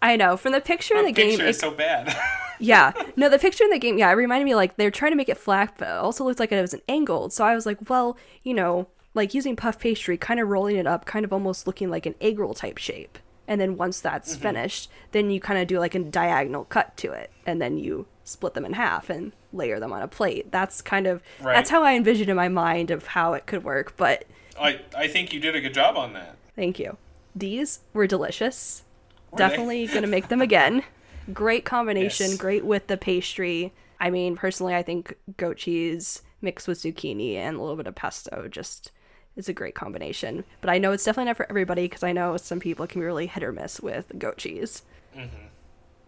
i 0.01 0.15
know 0.15 0.37
from 0.37 0.51
the 0.53 0.61
picture 0.61 0.95
in 0.95 1.05
The 1.05 1.11
the 1.11 1.13
game 1.13 1.29
picture 1.31 1.45
it, 1.45 1.49
is 1.49 1.59
so 1.59 1.71
bad. 1.71 2.15
yeah. 2.59 2.91
No 3.15 3.29
the 3.29 3.39
picture 3.39 3.63
in 3.63 3.69
the 3.69 3.79
game 3.79 3.97
yeah 3.97 4.09
it 4.09 4.13
reminded 4.13 4.45
me 4.45 4.55
like 4.55 4.75
they're 4.77 4.91
trying 4.91 5.11
to 5.11 5.15
make 5.17 5.29
it 5.29 5.37
flat 5.37 5.75
but 5.77 5.87
it 5.87 5.91
also 5.91 6.23
looked 6.25 6.39
like 6.39 6.51
it 6.51 6.61
was 6.61 6.73
an 6.73 6.81
angled 6.87 7.31
so 7.33 7.45
i 7.45 7.55
was 7.55 7.65
like 7.65 7.89
well 7.89 8.17
you 8.43 8.53
know 8.53 8.87
like 9.13 9.33
using 9.33 9.55
puff 9.55 9.79
pastry 9.79 10.17
kind 10.17 10.39
of 10.39 10.47
rolling 10.47 10.75
it 10.77 10.87
up 10.87 11.05
kind 11.05 11.25
of 11.25 11.33
almost 11.33 11.65
looking 11.67 11.89
like 11.89 12.05
an 12.05 12.15
egg 12.21 12.37
roll 12.39 12.53
type 12.53 12.77
shape. 12.77 13.17
And 13.47 13.59
then 13.59 13.77
once 13.77 13.99
that's 13.99 14.33
mm-hmm. 14.33 14.41
finished 14.43 14.89
then 15.11 15.31
you 15.31 15.39
kind 15.39 15.59
of 15.59 15.67
do 15.67 15.79
like 15.79 15.95
a 15.95 15.99
diagonal 15.99 16.65
cut 16.65 16.95
to 16.97 17.11
it 17.11 17.31
and 17.45 17.61
then 17.61 17.77
you 17.77 18.05
split 18.23 18.53
them 18.53 18.65
in 18.65 18.73
half. 18.73 19.09
And 19.09 19.31
layer 19.53 19.79
them 19.79 19.91
on 19.91 20.01
a 20.01 20.07
plate 20.07 20.51
that's 20.51 20.81
kind 20.81 21.07
of 21.07 21.21
Right. 21.41 21.53
that's 21.55 21.69
how 21.69 21.83
i 21.83 21.93
envisioned 21.95 22.29
in 22.29 22.35
my 22.35 22.49
mind 22.49 22.91
of 22.91 23.07
how 23.07 23.33
it 23.33 23.45
could 23.47 23.63
work 23.63 23.95
but 23.97 24.25
I 24.59 24.79
I 24.95 25.07
think 25.07 25.31
you 25.33 25.39
did 25.39 25.55
a 25.55 25.61
good 25.61 25.73
job 25.73 25.95
on 25.97 26.13
that. 26.13 26.35
thank 26.55 26.79
you 26.79 26.97
these 27.35 27.79
were 27.93 28.07
delicious 28.07 28.83
Were 29.31 29.37
definitely 29.37 29.87
gonna 29.87 30.07
make 30.07 30.27
them 30.27 30.41
again 30.41 30.83
great 31.33 31.65
combination 31.65 32.29
Yes. 32.31 32.37
great 32.37 32.65
with 32.65 32.87
the 32.87 32.97
pastry 32.97 33.73
i 33.99 34.09
mean 34.09 34.35
personally 34.35 34.75
i 34.75 34.83
think 34.83 35.15
goat 35.37 35.57
cheese 35.57 36.21
mixed 36.41 36.67
with 36.67 36.79
zucchini 36.81 37.35
and 37.35 37.57
a 37.57 37.59
little 37.61 37.75
bit 37.75 37.87
of 37.87 37.95
pesto 37.95 38.47
just 38.49 38.91
is 39.35 39.47
a 39.49 39.53
great 39.53 39.75
combination 39.75 40.43
but 40.61 40.69
i 40.69 40.77
know 40.77 40.91
it's 40.91 41.03
definitely 41.03 41.29
not 41.29 41.37
for 41.37 41.47
everybody 41.49 41.83
because 41.83 42.03
i 42.03 42.11
know 42.11 42.35
some 42.37 42.59
people 42.59 42.85
can 42.87 42.99
be 43.01 43.05
really 43.05 43.27
hit 43.27 43.43
or 43.43 43.51
miss 43.51 43.79
with 43.79 44.11
goat 44.19 44.37
cheese 44.37 44.83
Mm-hmm. 45.17 45.47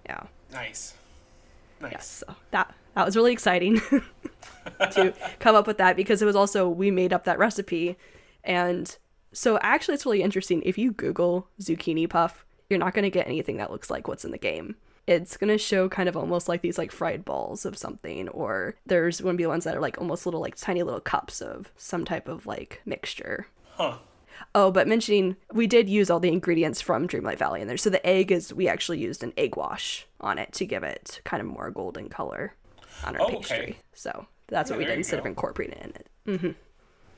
yeah 0.05 0.23
Nice. 0.51 0.93
Nice. 1.81 1.91
yes 1.93 2.23
so 2.27 2.35
that 2.51 2.73
that 2.95 3.05
was 3.05 3.15
really 3.15 3.33
exciting 3.33 3.81
to 4.91 5.13
come 5.39 5.55
up 5.55 5.67
with 5.67 5.77
that 5.77 5.95
because 5.95 6.21
it 6.21 6.25
was 6.25 6.35
also 6.35 6.67
we 6.67 6.91
made 6.91 7.13
up 7.13 7.23
that 7.25 7.39
recipe. 7.39 7.97
And 8.43 8.95
so 9.33 9.59
actually 9.61 9.95
it's 9.95 10.05
really 10.05 10.23
interesting. 10.23 10.61
If 10.63 10.77
you 10.77 10.91
google 10.91 11.47
zucchini 11.59 12.09
puff 12.09 12.45
you're 12.71 12.79
not 12.79 12.93
going 12.93 13.03
to 13.03 13.09
get 13.11 13.27
anything 13.27 13.57
that 13.57 13.69
looks 13.69 13.91
like 13.91 14.07
what's 14.07 14.25
in 14.25 14.31
the 14.31 14.37
game. 14.37 14.75
It's 15.05 15.35
going 15.35 15.49
to 15.49 15.57
show 15.57 15.89
kind 15.89 16.07
of 16.07 16.15
almost 16.15 16.47
like 16.47 16.61
these 16.61 16.77
like 16.77 16.91
fried 16.91 17.25
balls 17.25 17.65
of 17.65 17.77
something 17.77 18.29
or 18.29 18.75
there's 18.85 19.19
going 19.19 19.35
to 19.35 19.41
be 19.41 19.45
ones 19.45 19.65
that 19.65 19.75
are 19.75 19.81
like 19.81 19.97
almost 19.97 20.25
little 20.25 20.39
like 20.39 20.55
tiny 20.55 20.81
little 20.81 21.01
cups 21.01 21.41
of 21.41 21.71
some 21.75 22.05
type 22.05 22.29
of 22.29 22.47
like 22.47 22.81
mixture. 22.85 23.47
Huh. 23.73 23.97
Oh, 24.55 24.71
but 24.71 24.87
mentioning 24.87 25.35
we 25.53 25.67
did 25.67 25.89
use 25.89 26.09
all 26.09 26.19
the 26.19 26.31
ingredients 26.31 26.81
from 26.81 27.07
Dreamlight 27.07 27.37
Valley 27.37 27.61
in 27.61 27.67
there. 27.67 27.77
So 27.77 27.89
the 27.89 28.05
egg 28.07 28.31
is 28.31 28.53
we 28.53 28.67
actually 28.69 28.99
used 28.99 29.21
an 29.21 29.33
egg 29.35 29.57
wash 29.57 30.07
on 30.21 30.39
it 30.39 30.53
to 30.53 30.65
give 30.65 30.83
it 30.83 31.19
kind 31.25 31.41
of 31.41 31.47
more 31.47 31.71
golden 31.71 32.07
color 32.07 32.53
on 33.03 33.15
our 33.17 33.21
Oh, 33.23 33.29
pastry. 33.37 33.57
okay. 33.57 33.77
So 33.93 34.27
that's 34.47 34.69
Yeah, 34.69 34.75
what 34.75 34.79
we 34.79 34.85
did 34.85 34.97
instead 34.97 35.19
of 35.19 35.23
go. 35.25 35.29
incorporating 35.29 35.77
it 35.77 36.07
in 36.25 36.39
it. 36.51 36.55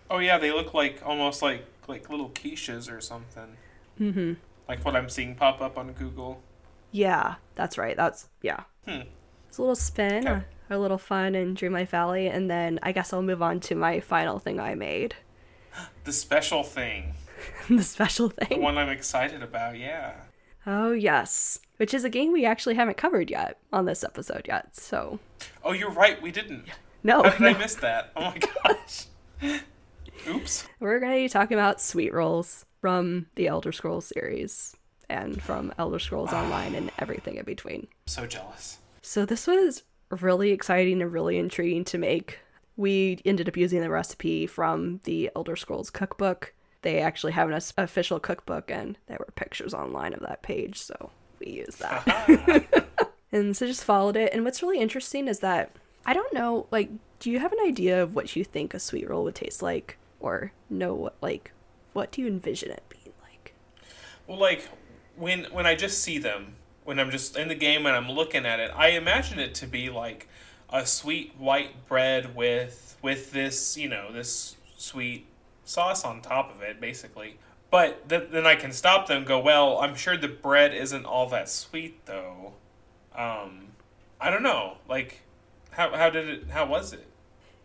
Oh 0.09 0.19
yeah, 0.19 0.37
they 0.37 0.51
look 0.51 0.73
like 0.73 1.01
almost 1.05 1.41
like 1.41 1.65
like 1.87 2.09
little 2.09 2.29
quiches 2.29 2.91
or 2.91 3.01
something. 3.01 3.57
Mm-hmm. 3.99 4.33
Like 4.67 4.83
what 4.85 4.95
I'm 4.95 5.09
seeing 5.09 5.35
pop 5.35 5.61
up 5.61 5.77
on 5.77 5.91
Google. 5.93 6.41
Yeah, 6.91 7.35
that's 7.55 7.77
right. 7.77 7.97
That's 7.97 8.27
yeah. 8.41 8.61
Hmm. 8.87 9.01
It's 9.49 9.57
a 9.57 9.61
little 9.61 9.75
spin, 9.75 10.27
Okay. 10.27 10.43
a, 10.69 10.77
a 10.77 10.79
little 10.79 10.97
fun 10.97 11.35
in 11.35 11.55
Dreamlight 11.55 11.89
Valley, 11.89 12.27
and 12.27 12.49
then 12.49 12.79
I 12.83 12.91
guess 12.91 13.13
I'll 13.13 13.21
move 13.21 13.41
on 13.41 13.59
to 13.61 13.75
my 13.75 13.99
final 13.99 14.39
thing 14.39 14.59
I 14.59 14.73
made, 14.75 15.15
The 16.05 16.13
special 16.13 16.63
thing. 16.63 17.13
the 17.69 17.83
special 17.83 18.29
thing. 18.29 18.47
The 18.49 18.57
one 18.57 18.77
I'm 18.77 18.89
excited 18.89 19.43
about, 19.43 19.77
yeah. 19.77 20.13
Oh 20.65 20.91
yes, 20.91 21.59
which 21.77 21.93
is 21.93 22.03
a 22.03 22.09
game 22.09 22.31
we 22.31 22.45
actually 22.45 22.75
haven't 22.75 22.97
covered 22.97 23.29
yet 23.29 23.57
on 23.71 23.85
this 23.85 24.03
episode 24.03 24.45
yet. 24.47 24.75
So 24.75 25.19
Oh, 25.63 25.71
you're 25.73 25.91
right, 25.91 26.21
we 26.21 26.31
didn't. 26.31 26.65
no, 27.03 27.23
How 27.23 27.29
did 27.31 27.41
I 27.47 27.51
no. 27.53 27.57
miss 27.59 27.75
that? 27.75 28.11
Oh 28.15 28.21
my 28.21 28.39
gosh. 28.63 29.05
Oops. 30.27 30.67
we're 30.79 30.99
gonna 30.99 31.15
be 31.15 31.27
talking 31.29 31.57
about 31.57 31.81
sweet 31.81 32.13
rolls 32.13 32.65
from 32.81 33.25
the 33.35 33.47
Elder 33.47 33.71
Scrolls 33.71 34.05
series 34.05 34.75
and 35.09 35.41
from 35.41 35.73
Elder 35.77 35.99
Scrolls 35.99 36.29
ah. 36.31 36.41
Online 36.43 36.75
and 36.75 36.91
everything 36.99 37.35
in 37.35 37.43
between. 37.45 37.87
So 38.05 38.25
jealous. 38.25 38.77
So 39.01 39.25
this 39.25 39.47
was 39.47 39.83
really 40.09 40.51
exciting 40.51 41.01
and 41.01 41.11
really 41.11 41.37
intriguing 41.37 41.83
to 41.85 41.97
make. 41.97 42.39
We 42.77 43.19
ended 43.25 43.47
up 43.49 43.57
using 43.57 43.81
the 43.81 43.89
recipe 43.89 44.47
from 44.47 45.01
the 45.03 45.29
Elder 45.35 45.55
Scrolls 45.57 45.89
cookbook. 45.89 46.53
They 46.83 46.99
actually 46.99 47.33
have 47.33 47.49
an 47.49 47.59
official 47.77 48.19
cookbook, 48.19 48.69
and 48.69 48.97
there 49.07 49.17
were 49.19 49.33
pictures 49.35 49.73
online 49.73 50.13
of 50.13 50.19
that 50.21 50.43
page, 50.43 50.79
so 50.79 51.09
we 51.39 51.47
used 51.47 51.79
that. 51.79 52.65
and 53.31 53.57
so 53.57 53.65
just 53.65 53.83
followed 53.83 54.15
it. 54.15 54.33
And 54.33 54.45
what's 54.45 54.61
really 54.61 54.79
interesting 54.79 55.27
is 55.27 55.39
that 55.39 55.75
I 56.05 56.13
don't 56.13 56.33
know, 56.33 56.67
like, 56.71 56.89
do 57.19 57.31
you 57.31 57.39
have 57.39 57.53
an 57.53 57.59
idea 57.65 58.01
of 58.01 58.15
what 58.15 58.35
you 58.35 58.43
think 58.43 58.73
a 58.73 58.79
sweet 58.79 59.09
roll 59.09 59.23
would 59.23 59.35
taste 59.35 59.61
like, 59.61 59.97
or 60.19 60.51
know 60.69 60.93
what, 60.93 61.15
like, 61.21 61.51
what 61.93 62.11
do 62.11 62.21
you 62.21 62.27
envision 62.27 62.71
it 62.71 62.83
being 62.89 63.13
like? 63.21 63.53
Well, 64.27 64.39
like 64.39 64.67
when 65.15 65.45
when 65.45 65.65
I 65.65 65.75
just 65.75 66.03
see 66.03 66.17
them, 66.17 66.55
when 66.83 66.99
I'm 66.99 67.11
just 67.11 67.37
in 67.37 67.47
the 67.47 67.55
game 67.55 67.85
and 67.85 67.95
I'm 67.95 68.11
looking 68.11 68.45
at 68.45 68.59
it, 68.59 68.71
I 68.75 68.89
imagine 68.89 69.39
it 69.39 69.53
to 69.55 69.67
be 69.67 69.89
like 69.89 70.27
a 70.69 70.85
sweet 70.85 71.33
white 71.37 71.87
bread 71.87 72.35
with 72.35 72.97
with 73.01 73.31
this, 73.31 73.77
you 73.77 73.87
know, 73.87 74.11
this 74.11 74.57
sweet 74.75 75.27
sauce 75.65 76.03
on 76.05 76.21
top 76.21 76.53
of 76.53 76.61
it, 76.61 76.79
basically. 76.81 77.37
But 77.71 78.07
th- 78.09 78.29
then 78.31 78.45
I 78.45 78.55
can 78.55 78.71
stop 78.71 79.07
them 79.07 79.17
and 79.19 79.25
go, 79.25 79.39
well, 79.39 79.79
I'm 79.79 79.95
sure 79.95 80.15
the 80.15 80.27
bread 80.27 80.73
isn't 80.73 81.05
all 81.05 81.27
that 81.29 81.49
sweet 81.49 82.05
though. 82.05 82.53
Um, 83.15 83.69
I 84.21 84.29
don't 84.29 84.43
know. 84.43 84.77
Like, 84.87 85.21
how 85.71 85.95
how 85.95 86.09
did 86.09 86.29
it? 86.29 86.49
How 86.51 86.65
was 86.65 86.93
it? 86.93 87.07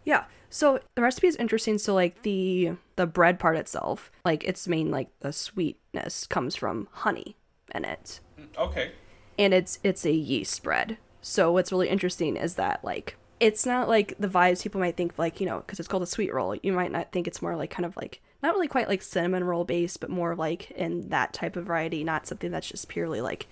Yeah. 0.04 0.24
So 0.50 0.80
the 0.94 1.02
recipe 1.02 1.26
is 1.26 1.36
interesting. 1.36 1.76
So 1.78 1.94
like 1.94 2.22
the 2.22 2.72
the 2.96 3.06
bread 3.06 3.38
part 3.38 3.56
itself, 3.56 4.10
like 4.24 4.44
its 4.44 4.66
main 4.66 4.90
like 4.90 5.08
the 5.20 5.32
sweetness 5.32 6.26
comes 6.26 6.56
from 6.56 6.88
honey 6.92 7.36
in 7.74 7.84
it, 7.84 8.20
Okay. 8.56 8.92
and 9.38 9.52
it's 9.52 9.78
it's 9.84 10.06
a 10.06 10.12
yeast 10.12 10.62
bread. 10.62 10.96
So 11.20 11.52
what's 11.52 11.70
really 11.70 11.88
interesting 11.90 12.36
is 12.36 12.54
that 12.54 12.82
like 12.82 13.16
it's 13.40 13.66
not 13.66 13.88
like 13.88 14.14
the 14.18 14.28
vibes 14.28 14.62
people 14.62 14.80
might 14.80 14.96
think 14.96 15.18
like 15.18 15.40
you 15.40 15.46
know 15.46 15.58
because 15.58 15.78
it's 15.78 15.88
called 15.88 16.02
a 16.02 16.06
sweet 16.06 16.32
roll. 16.32 16.54
You 16.56 16.72
might 16.72 16.92
not 16.92 17.12
think 17.12 17.26
it's 17.26 17.42
more 17.42 17.56
like 17.56 17.70
kind 17.70 17.86
of 17.86 17.96
like 17.96 18.20
not 18.42 18.54
really 18.54 18.68
quite 18.68 18.88
like 18.88 19.02
cinnamon 19.02 19.44
roll 19.44 19.64
based, 19.64 20.00
but 20.00 20.10
more 20.10 20.34
like 20.34 20.70
in 20.72 21.08
that 21.08 21.32
type 21.32 21.56
of 21.56 21.66
variety, 21.66 22.04
not 22.04 22.26
something 22.26 22.50
that's 22.50 22.68
just 22.68 22.88
purely 22.88 23.20
like 23.20 23.46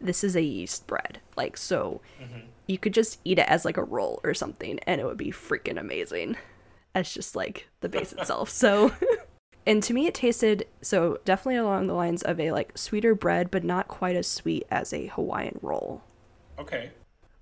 this 0.00 0.24
is 0.24 0.36
a 0.36 0.42
yeast 0.42 0.86
bread. 0.86 1.20
Like 1.36 1.56
so 1.56 2.00
mm-hmm. 2.20 2.46
you 2.66 2.78
could 2.78 2.94
just 2.94 3.20
eat 3.24 3.38
it 3.38 3.48
as 3.48 3.64
like 3.64 3.76
a 3.76 3.84
roll 3.84 4.20
or 4.24 4.34
something 4.34 4.78
and 4.80 5.00
it 5.00 5.04
would 5.04 5.16
be 5.16 5.30
freaking 5.30 5.78
amazing. 5.78 6.36
As 6.94 7.12
just 7.12 7.34
like 7.34 7.68
the 7.80 7.88
base 7.88 8.12
itself. 8.18 8.50
So 8.50 8.92
and 9.66 9.82
to 9.82 9.94
me 9.94 10.06
it 10.06 10.14
tasted 10.14 10.66
so 10.82 11.18
definitely 11.24 11.56
along 11.56 11.86
the 11.86 11.94
lines 11.94 12.22
of 12.22 12.38
a 12.38 12.52
like 12.52 12.76
sweeter 12.76 13.14
bread 13.14 13.50
but 13.50 13.64
not 13.64 13.88
quite 13.88 14.16
as 14.16 14.26
sweet 14.26 14.66
as 14.70 14.92
a 14.92 15.06
Hawaiian 15.08 15.58
roll. 15.62 16.02
Okay. 16.58 16.90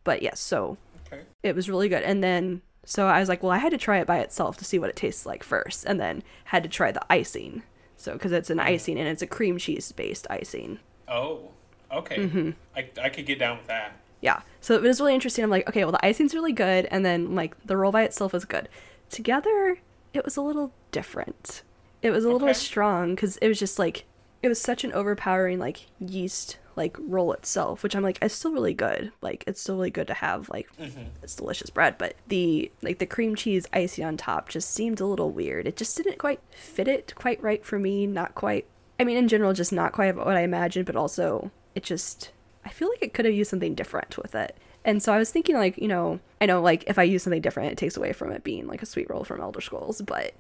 But 0.05 0.23
yes, 0.23 0.41
so 0.41 0.79
Okay. 1.13 1.23
it 1.43 1.55
was 1.55 1.69
really 1.69 1.89
good. 1.89 2.03
And 2.03 2.23
then 2.23 2.63
so 2.85 3.07
I 3.07 3.21
was 3.21 3.29
like, 3.29 3.43
well, 3.43 3.53
I 3.53 3.59
had 3.59 3.71
to 3.71 3.79
try 3.79 4.01
it 4.01 4.07
by 4.07 4.19
itself 4.19 4.57
to 4.59 4.65
see 4.65 4.79
what 4.79 4.91
it 4.91 4.97
tastes 4.97 5.25
like 5.25 5.45
first, 5.45 5.85
and 5.85 6.01
then 6.01 6.23
had 6.45 6.63
to 6.65 6.69
try 6.69 6.91
the 6.91 7.05
icing. 7.13 7.63
So 7.97 8.15
because 8.15 8.33
it's 8.33 8.51
an 8.51 8.59
icing 8.59 8.99
and 8.99 9.07
it's 9.07 9.23
a 9.23 9.27
cream 9.27 9.59
cheese 9.59 9.93
based 9.93 10.27
icing. 10.31 10.81
Oh. 11.07 11.51
Okay. 11.93 12.17
Mm-hmm. 12.17 12.51
I 12.77 12.89
I 13.01 13.09
could 13.09 13.27
get 13.27 13.39
down 13.39 13.59
with 13.59 13.67
that. 13.69 13.93
Yeah. 14.21 14.41
So 14.61 14.75
it 14.75 14.83
was 14.83 15.01
really 15.01 15.15
interesting. 15.15 15.45
I'm 15.45 15.51
like, 15.51 15.69
okay, 15.69 15.85
well 15.85 15.93
the 15.93 16.05
icing's 16.05 16.35
really 16.35 16.53
good, 16.53 16.87
and 16.91 17.05
then 17.05 17.35
like 17.35 17.55
the 17.65 17.77
roll 17.77 17.93
by 17.93 18.03
itself 18.03 18.33
was 18.33 18.45
good. 18.45 18.69
Together, 19.11 19.79
it 20.15 20.25
was 20.25 20.37
a 20.37 20.43
little 20.43 20.73
different. 20.91 21.63
It 22.01 22.11
was 22.11 22.25
a 22.25 22.31
little 22.31 22.53
strong 22.55 23.15
because 23.15 23.37
it 23.37 23.47
was 23.47 23.59
just 23.59 23.79
like 23.79 24.05
it 24.43 24.49
was 24.49 24.61
such 24.61 24.83
an 24.83 24.93
overpowering 24.93 25.61
like 25.61 25.87
yeast 26.01 26.59
like 26.77 26.97
roll 27.01 27.33
itself, 27.33 27.83
which 27.83 27.95
I'm 27.95 28.03
like, 28.03 28.19
it's 28.23 28.35
still 28.35 28.53
really 28.53 28.75
good. 28.75 29.13
Like 29.21 29.45
it's 29.47 29.61
still 29.61 29.77
really 29.77 29.91
good 29.91 30.07
to 30.09 30.15
have. 30.15 30.49
Like 30.49 30.69
mm-hmm. 30.77 31.05
it's 31.23 31.37
delicious 31.37 31.71
bread, 31.71 31.99
but 31.99 32.17
the 32.29 32.71
like 32.83 32.99
the 32.99 33.07
cream 33.07 33.35
cheese 33.35 33.67
icing 33.73 34.05
on 34.05 34.17
top 34.17 34.49
just 34.49 34.71
seemed 34.71 35.01
a 35.01 35.07
little 35.07 35.31
weird. 35.31 35.67
It 35.67 35.77
just 35.77 35.97
didn't 35.97 36.19
quite 36.19 36.41
fit 36.51 36.89
it 36.89 37.15
quite 37.17 37.43
right 37.43 37.65
for 37.65 37.79
me. 37.79 38.07
Not 38.07 38.35
quite. 38.35 38.67
I 39.01 39.05
mean, 39.05 39.17
in 39.17 39.29
general, 39.29 39.53
just 39.53 39.73
not 39.73 39.93
quite 39.93 40.15
what 40.17 40.37
I 40.37 40.43
imagined, 40.43 40.87
but 40.87 40.97
also 40.97 41.51
it 41.75 41.83
just 41.83 42.33
I 42.65 42.71
feel 42.71 42.89
like 42.89 43.03
it 43.03 43.15
could 43.15 43.25
have 43.25 43.35
used 43.35 43.51
something 43.51 43.75
different 43.75 44.17
with 44.19 44.35
it. 44.35 44.57
And 44.85 45.03
so 45.03 45.13
I 45.13 45.19
was 45.19 45.31
thinking, 45.31 45.57
like, 45.57 45.79
you 45.79 45.89
know, 45.89 46.19
I 46.41 46.47
know, 46.47 46.61
like, 46.61 46.85
if 46.89 46.99
I 46.99 47.05
use 47.05 47.23
something 47.23 47.41
different, 47.41 47.71
it 47.71 47.79
takes 47.79 47.97
away 47.97 48.13
from 48.13 48.33
it 48.33 48.43
being 48.43 48.67
like 48.67 48.83
a 48.83 48.87
sweet 48.87 49.09
roll 49.09 49.25
from 49.25 49.41
Elder 49.41 49.61
Scrolls, 49.61 50.03
but 50.03 50.35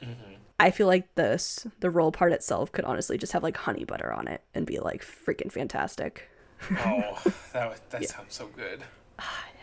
mm-hmm. 0.00 0.34
I 0.60 0.70
feel 0.70 0.86
like 0.86 1.14
this, 1.14 1.66
the 1.80 1.90
roll 1.90 2.10
part 2.12 2.32
itself, 2.32 2.72
could 2.72 2.84
honestly 2.84 3.16
just 3.18 3.32
have 3.32 3.42
like 3.42 3.56
honey 3.56 3.84
butter 3.84 4.12
on 4.12 4.26
it 4.28 4.42
and 4.54 4.66
be 4.66 4.78
like 4.80 5.04
freaking 5.04 5.52
fantastic. 5.52 6.28
Oh, 6.72 7.22
that 7.52 7.70
would- 7.70 7.80
that 7.90 8.08
sounds 8.08 8.34
so 8.34 8.46
good. 8.48 8.82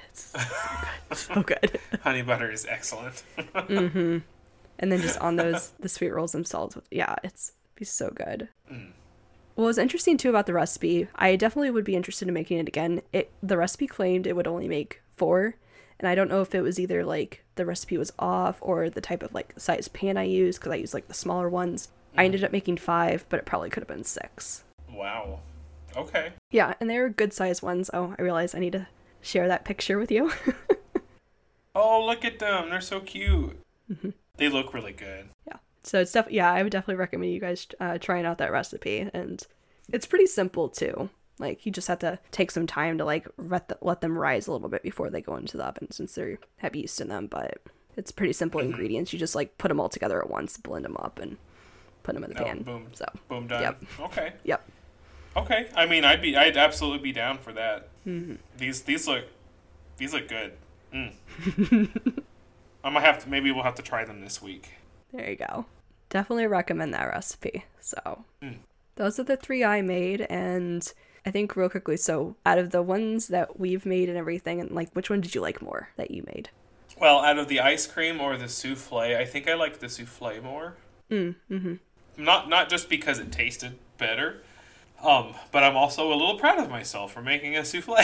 It's 0.09 0.31
so 0.31 0.39
good. 1.09 1.17
So 1.17 1.43
good. 1.43 1.79
Honey 2.03 2.21
butter 2.21 2.49
is 2.49 2.65
excellent. 2.65 3.23
mm-hmm. 3.37 4.19
and 4.79 4.91
then 4.91 5.01
just 5.01 5.19
on 5.19 5.35
those, 5.35 5.73
the 5.79 5.89
sweet 5.89 6.13
rolls 6.13 6.31
themselves, 6.31 6.75
with, 6.75 6.87
yeah, 6.91 7.15
it's 7.23 7.51
be 7.75 7.83
so 7.83 8.09
good. 8.11 8.47
What 9.55 9.65
was 9.65 9.77
interesting 9.77 10.17
too 10.17 10.29
about 10.29 10.45
the 10.45 10.53
recipe, 10.53 11.07
I 11.15 11.35
definitely 11.35 11.71
would 11.71 11.83
be 11.83 11.95
interested 11.97 12.27
in 12.29 12.33
making 12.33 12.59
it 12.59 12.67
again. 12.69 13.01
It 13.11 13.31
the 13.43 13.57
recipe 13.57 13.87
claimed 13.87 14.25
it 14.27 14.35
would 14.37 14.47
only 14.47 14.69
make 14.69 15.01
four, 15.17 15.55
and 15.99 16.07
I 16.07 16.15
don't 16.15 16.29
know 16.29 16.41
if 16.41 16.53
it 16.55 16.61
was 16.61 16.79
either 16.79 17.05
like 17.05 17.43
the 17.55 17.65
recipe 17.65 17.97
was 17.97 18.11
off 18.19 18.57
or 18.61 18.89
the 18.89 19.01
type 19.01 19.23
of 19.23 19.33
like 19.33 19.53
size 19.57 19.87
pan 19.87 20.17
I 20.17 20.23
used 20.23 20.59
because 20.59 20.71
I 20.71 20.75
used 20.75 20.93
like 20.93 21.07
the 21.07 21.13
smaller 21.13 21.49
ones. 21.49 21.89
I 22.17 22.25
ended 22.25 22.43
up 22.43 22.51
making 22.51 22.77
five, 22.77 23.25
but 23.29 23.39
it 23.39 23.45
probably 23.45 23.69
could 23.69 23.81
have 23.81 23.87
been 23.87 24.03
six. 24.03 24.63
Wow. 24.91 25.39
Okay. 25.97 26.33
Yeah, 26.51 26.73
and 26.79 26.89
they 26.89 26.99
were 26.99 27.09
good 27.09 27.33
sized 27.33 27.61
ones. 27.61 27.89
Oh, 27.93 28.15
I 28.17 28.21
realize 28.21 28.53
I 28.55 28.59
need 28.59 28.73
to 28.73 28.87
share 29.21 29.47
that 29.47 29.65
picture 29.65 29.97
with 29.97 30.11
you. 30.11 30.31
Oh, 31.75 32.05
look 32.05 32.23
at 32.23 32.39
them. 32.39 32.69
They're 32.69 32.79
so 32.79 33.01
cute. 33.01 33.59
Mm-hmm. 33.91 34.11
They 34.37 34.47
look 34.49 34.73
really 34.73 34.93
good. 34.93 35.27
yeah, 35.45 35.57
so 35.83 35.99
it's 35.99 36.11
definitely, 36.13 36.37
yeah, 36.37 36.51
I 36.51 36.63
would 36.63 36.71
definitely 36.71 36.95
recommend 36.95 37.33
you 37.33 37.39
guys 37.41 37.67
uh, 37.79 37.97
trying 37.97 38.25
out 38.25 38.37
that 38.37 38.51
recipe, 38.51 39.09
and 39.13 39.45
it's 39.91 40.05
pretty 40.05 40.25
simple 40.25 40.69
too. 40.69 41.09
Like 41.39 41.65
you 41.65 41.71
just 41.71 41.87
have 41.89 41.99
to 41.99 42.17
take 42.31 42.49
some 42.51 42.65
time 42.67 42.97
to 42.97 43.05
like 43.05 43.27
let, 43.37 43.67
the- 43.67 43.77
let 43.81 44.01
them 44.01 44.17
rise 44.17 44.47
a 44.47 44.51
little 44.51 44.69
bit 44.69 44.83
before 44.83 45.09
they 45.09 45.21
go 45.21 45.35
into 45.35 45.57
the 45.57 45.65
oven 45.65 45.91
since 45.91 46.15
they 46.15 46.37
have 46.57 46.75
yeast 46.75 47.01
in 47.01 47.09
them. 47.09 47.27
But 47.27 47.57
it's 47.97 48.11
pretty 48.11 48.33
simple 48.33 48.61
ingredients. 48.61 49.11
You 49.13 49.19
just 49.19 49.35
like 49.35 49.57
put 49.57 49.67
them 49.69 49.79
all 49.79 49.89
together 49.89 50.21
at 50.21 50.29
once, 50.29 50.57
blend 50.57 50.85
them 50.85 50.95
up, 50.97 51.19
and 51.19 51.37
put 52.03 52.15
them 52.15 52.23
in 52.23 52.31
the 52.33 52.41
Oh, 52.41 52.45
pan. 52.45 52.63
boom. 52.63 52.87
So 52.93 53.05
Boom 53.27 53.47
done. 53.47 53.61
Yep. 53.61 53.83
Okay. 54.01 54.33
yep, 54.43 54.67
Okay. 55.35 55.67
I 55.75 55.85
mean, 55.85 56.05
I'd 56.05 56.21
be, 56.21 56.37
I'd 56.37 56.55
absolutely 56.55 56.99
be 56.99 57.11
down 57.11 57.37
for 57.39 57.51
that. 57.53 57.89
Mm-hmm. 58.07 58.35
These, 58.57 58.83
these 58.83 59.05
look, 59.07 59.25
these 59.97 60.13
look 60.13 60.27
good. 60.29 60.53
Mm. 60.93 61.11
I 62.83 62.89
might 62.89 63.03
have 63.03 63.23
to. 63.23 63.29
Maybe 63.29 63.51
we'll 63.51 63.63
have 63.63 63.75
to 63.75 63.81
try 63.81 64.05
them 64.05 64.21
this 64.21 64.41
week. 64.41 64.69
there 65.11 65.29
you 65.29 65.35
go. 65.35 65.65
Definitely 66.09 66.47
recommend 66.47 66.93
that 66.93 67.05
recipe. 67.05 67.65
So 67.81 68.23
Mm. 68.41 68.57
those 68.95 69.19
are 69.19 69.23
the 69.23 69.35
three 69.37 69.63
I 69.63 69.81
made, 69.81 70.21
and 70.29 70.91
I 71.25 71.31
think 71.31 71.55
real 71.55 71.69
quickly. 71.69 71.97
So 71.97 72.35
out 72.45 72.57
of 72.57 72.71
the 72.71 72.81
ones 72.81 73.27
that 73.29 73.59
we've 73.59 73.85
made 73.85 74.09
and 74.09 74.17
everything, 74.17 74.59
and 74.61 74.71
like, 74.71 74.91
which 74.93 75.09
one 75.09 75.21
did 75.21 75.33
you 75.33 75.41
like 75.41 75.61
more 75.61 75.89
that 75.97 76.11
you 76.11 76.23
made? 76.27 76.49
Well, 76.99 77.19
out 77.19 77.37
of 77.37 77.47
the 77.47 77.59
ice 77.59 77.87
cream 77.87 78.21
or 78.21 78.37
the 78.37 78.47
souffle, 78.47 78.99
I 78.99 79.25
think 79.25 79.49
I 79.49 79.55
like 79.55 79.79
the 79.79 79.89
souffle 79.89 80.41
more. 80.41 80.75
Mm, 81.11 81.35
mm-hmm. 81.51 81.73
Not 82.17 82.47
not 82.47 82.69
just 82.69 82.89
because 82.89 83.19
it 83.19 83.31
tasted 83.31 83.77
better, 83.97 84.41
um, 85.03 85.35
but 85.51 85.63
I'm 85.63 85.75
also 85.75 86.11
a 86.11 86.15
little 86.15 86.39
proud 86.39 86.59
of 86.59 86.69
myself 86.69 87.11
for 87.13 87.21
making 87.21 87.57
a 87.57 87.65
souffle. 87.65 87.97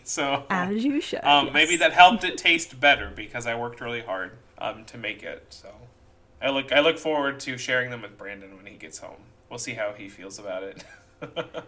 so 0.04 0.44
As 0.48 0.82
you 0.84 1.00
should. 1.00 1.24
um, 1.24 1.46
yes. 1.46 1.54
maybe 1.54 1.76
that 1.76 1.92
helped 1.92 2.24
it 2.24 2.38
taste 2.38 2.80
better 2.80 3.12
because 3.14 3.46
I 3.46 3.54
worked 3.54 3.80
really 3.80 4.00
hard 4.00 4.32
um, 4.58 4.84
to 4.86 4.96
make 4.96 5.22
it. 5.22 5.46
So 5.50 5.68
I 6.40 6.48
look 6.50 6.72
I 6.72 6.80
look 6.80 6.98
forward 6.98 7.40
to 7.40 7.58
sharing 7.58 7.90
them 7.90 8.02
with 8.02 8.16
Brandon 8.16 8.56
when 8.56 8.66
he 8.66 8.76
gets 8.76 8.98
home. 8.98 9.20
We'll 9.50 9.58
see 9.58 9.74
how 9.74 9.92
he 9.92 10.08
feels 10.08 10.38
about 10.38 10.62
it. 10.62 10.84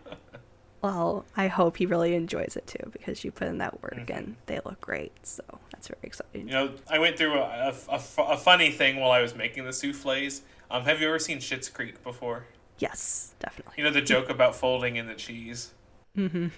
Well, 0.82 1.24
I 1.34 1.48
hope 1.48 1.78
he 1.78 1.86
really 1.86 2.14
enjoys 2.14 2.56
it 2.56 2.66
too 2.66 2.90
because 2.92 3.24
you 3.24 3.32
put 3.32 3.48
in 3.48 3.58
that 3.58 3.82
work 3.82 4.10
Mm-hmm. 4.10 4.12
and 4.12 4.36
they 4.46 4.60
look 4.66 4.80
great. 4.82 5.12
So 5.26 5.42
that's 5.72 5.88
very 5.88 6.00
exciting. 6.02 6.46
You 6.48 6.52
know, 6.52 6.74
I 6.90 6.98
went 6.98 7.16
through 7.16 7.38
a, 7.38 7.72
a, 7.88 7.94
a 7.94 8.22
a 8.34 8.36
funny 8.36 8.70
thing 8.70 8.96
while 9.00 9.10
I 9.10 9.22
was 9.22 9.34
making 9.34 9.64
the 9.64 9.72
souffles. 9.72 10.42
Um, 10.70 10.84
have 10.84 11.00
you 11.00 11.08
ever 11.08 11.18
seen 11.18 11.38
Schitt's 11.38 11.68
Creek 11.70 12.02
before? 12.02 12.48
Yes, 12.78 13.34
definitely. 13.38 13.74
You 13.78 13.84
know 13.84 13.90
the 13.90 14.02
joke 14.02 14.28
about 14.28 14.54
folding 14.56 14.96
in 14.96 15.06
the 15.06 15.14
cheese? 15.14 15.72
Mm-hmm. 16.16 16.48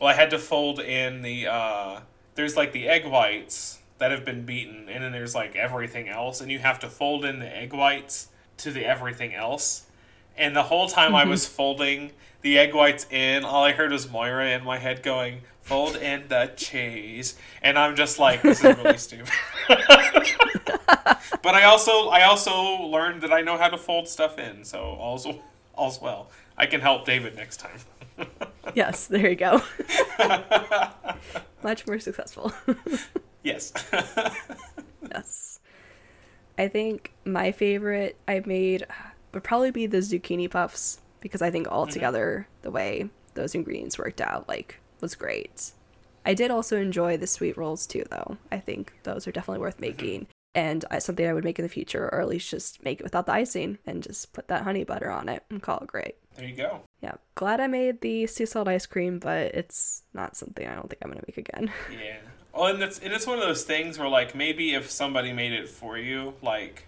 Well, 0.00 0.08
I 0.10 0.14
had 0.14 0.30
to 0.30 0.38
fold 0.38 0.80
in 0.80 1.22
the, 1.22 1.46
uh, 1.48 2.00
there's 2.34 2.56
like 2.56 2.72
the 2.72 2.88
egg 2.88 3.06
whites 3.06 3.80
that 3.98 4.10
have 4.10 4.24
been 4.24 4.44
beaten, 4.44 4.88
and 4.88 5.02
then 5.04 5.12
there's 5.12 5.34
like 5.34 5.56
everything 5.56 6.08
else, 6.08 6.40
and 6.40 6.50
you 6.50 6.60
have 6.60 6.78
to 6.80 6.88
fold 6.88 7.24
in 7.24 7.38
the 7.40 7.56
egg 7.56 7.72
whites 7.72 8.28
to 8.58 8.70
the 8.70 8.84
everything 8.84 9.34
else. 9.34 9.87
And 10.38 10.54
the 10.54 10.62
whole 10.62 10.88
time 10.88 11.14
I 11.14 11.24
was 11.24 11.46
folding 11.58 12.12
the 12.40 12.58
egg 12.58 12.74
whites 12.74 13.06
in, 13.10 13.44
all 13.44 13.64
I 13.64 13.72
heard 13.72 13.90
was 13.90 14.10
Moira 14.10 14.50
in 14.50 14.64
my 14.64 14.78
head 14.78 15.02
going, 15.02 15.40
fold 15.62 15.96
in 15.96 16.28
the 16.28 16.52
cheese. 16.56 17.36
And 17.62 17.78
I'm 17.78 17.96
just 17.96 18.18
like, 18.18 18.42
this 18.42 18.64
is 18.64 18.76
really 18.78 18.96
stupid. 18.98 19.32
but 19.68 21.54
I 21.54 21.64
also 21.64 22.08
I 22.08 22.24
also 22.24 22.82
learned 22.84 23.22
that 23.22 23.32
I 23.32 23.40
know 23.40 23.58
how 23.58 23.68
to 23.68 23.76
fold 23.76 24.08
stuff 24.08 24.38
in, 24.38 24.64
so 24.64 24.80
all's 24.80 25.26
all's 25.74 26.00
well. 26.00 26.30
I 26.56 26.66
can 26.66 26.80
help 26.80 27.04
David 27.04 27.36
next 27.36 27.58
time. 27.58 27.78
yes, 28.74 29.06
there 29.06 29.28
you 29.28 29.36
go. 29.36 29.62
Much 31.62 31.86
more 31.86 31.98
successful. 31.98 32.52
yes. 33.42 33.72
yes. 35.10 35.60
I 36.56 36.66
think 36.66 37.12
my 37.24 37.52
favorite 37.52 38.16
I 38.26 38.42
made 38.44 38.86
would 39.32 39.44
probably 39.44 39.70
be 39.70 39.86
the 39.86 39.98
zucchini 39.98 40.50
puffs 40.50 41.00
because 41.20 41.42
I 41.42 41.50
think 41.50 41.68
altogether 41.68 42.46
mm-hmm. 42.48 42.62
the 42.62 42.70
way 42.70 43.10
those 43.34 43.54
ingredients 43.54 43.98
worked 43.98 44.20
out 44.20 44.48
like 44.48 44.80
was 45.00 45.14
great. 45.14 45.72
I 46.26 46.34
did 46.34 46.50
also 46.50 46.76
enjoy 46.76 47.16
the 47.16 47.26
sweet 47.26 47.56
rolls 47.56 47.86
too 47.86 48.04
though. 48.10 48.36
I 48.50 48.58
think 48.58 48.92
those 49.04 49.26
are 49.26 49.32
definitely 49.32 49.60
worth 49.60 49.80
making. 49.80 50.20
Mm-hmm 50.22 50.32
and 50.58 50.84
something 50.98 51.26
I 51.26 51.32
would 51.32 51.44
make 51.44 51.58
in 51.58 51.62
the 51.62 51.68
future, 51.68 52.08
or 52.12 52.20
at 52.20 52.28
least 52.28 52.50
just 52.50 52.84
make 52.84 52.98
it 52.98 53.04
without 53.04 53.26
the 53.26 53.32
icing 53.32 53.78
and 53.86 54.02
just 54.02 54.32
put 54.32 54.48
that 54.48 54.62
honey 54.62 54.82
butter 54.82 55.10
on 55.10 55.28
it 55.28 55.44
and 55.50 55.62
call 55.62 55.78
it 55.78 55.86
great. 55.86 56.16
There 56.34 56.46
you 56.46 56.56
go. 56.56 56.80
Yeah, 57.00 57.14
glad 57.36 57.60
I 57.60 57.68
made 57.68 58.00
the 58.00 58.26
sea 58.26 58.44
salt 58.44 58.66
ice 58.66 58.84
cream, 58.84 59.20
but 59.20 59.54
it's 59.54 60.02
not 60.14 60.36
something 60.36 60.66
I 60.66 60.74
don't 60.74 60.88
think 60.88 60.98
I'm 61.02 61.10
gonna 61.10 61.22
make 61.26 61.38
again. 61.38 61.72
Yeah. 61.92 62.16
Well, 62.52 62.74
and 62.74 62.82
it's 62.82 62.98
and 62.98 63.12
it's 63.12 63.26
one 63.26 63.38
of 63.38 63.44
those 63.44 63.62
things 63.62 64.00
where 64.00 64.08
like 64.08 64.34
maybe 64.34 64.74
if 64.74 64.90
somebody 64.90 65.32
made 65.32 65.52
it 65.52 65.68
for 65.68 65.96
you, 65.96 66.34
like 66.42 66.87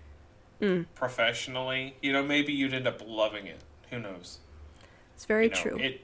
mm. 0.61 0.87
professionally, 0.95 1.97
you 2.03 2.13
know, 2.13 2.23
maybe 2.23 2.53
you'd 2.53 2.75
end 2.75 2.87
up 2.87 3.03
loving 3.07 3.47
it. 3.47 3.61
Who 3.91 3.99
knows? 3.99 4.39
It's 5.15 5.25
very 5.25 5.45
you 5.45 5.51
know, 5.51 5.57
true. 5.57 5.79
It 5.79 6.01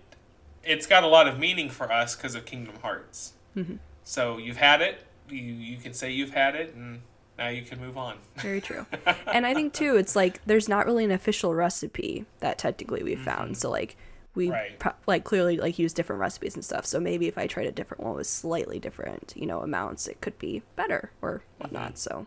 it's 0.65 0.87
got 0.87 1.05
a 1.05 1.07
lot 1.07 1.29
of 1.29 1.39
meaning 1.39 1.71
for 1.71 1.93
us 1.93 2.17
because 2.17 2.35
of 2.35 2.45
Kingdom 2.45 2.75
Hearts. 2.83 3.35
Mm-hmm. 3.57 3.77
So 4.05 4.39
you've 4.39 4.57
had 4.57 4.83
it. 4.83 5.05
You 5.29 5.41
you 5.41 5.77
can 5.79 5.95
say 5.95 6.11
you've 6.11 6.35
had 6.35 6.55
it, 6.55 6.75
and 6.75 7.03
now 7.39 7.49
you 7.49 7.63
can 7.63 7.81
move 7.81 7.97
on. 7.97 8.17
Very 8.37 8.61
true. 8.61 8.87
and 9.33 9.47
I 9.47 9.55
think 9.55 9.73
too, 9.73 9.97
it's 9.97 10.17
like 10.17 10.45
there's 10.45 10.69
not 10.69 10.87
really 10.87 11.05
an 11.05 11.11
official 11.11 11.55
recipe 11.55 12.27
that 12.41 12.59
technically 12.59 13.03
we 13.03 13.15
found. 13.15 13.53
Mm-hmm. 13.53 13.55
So 13.55 13.71
like 13.71 13.97
we 14.35 14.51
right. 14.51 14.79
pro- 14.79 14.93
like 15.07 15.25
clearly 15.25 15.57
like 15.57 15.79
use 15.79 15.93
different 15.93 16.21
recipes 16.21 16.55
and 16.55 16.65
stuff. 16.65 16.87
So 16.87 17.01
maybe 17.01 17.27
if 17.27 17.39
I 17.39 17.47
tried 17.47 17.67
a 17.67 17.73
different 17.73 18.05
one 18.05 18.17
with 18.17 18.27
slightly 18.27 18.79
different, 18.79 19.33
you 19.37 19.47
know, 19.47 19.61
amounts, 19.61 20.07
it 20.07 20.21
could 20.21 20.39
be 20.39 20.63
better 20.77 21.11
or 21.23 21.43
whatnot. 21.59 21.95
Mm-hmm. 21.95 21.97
So 21.97 22.27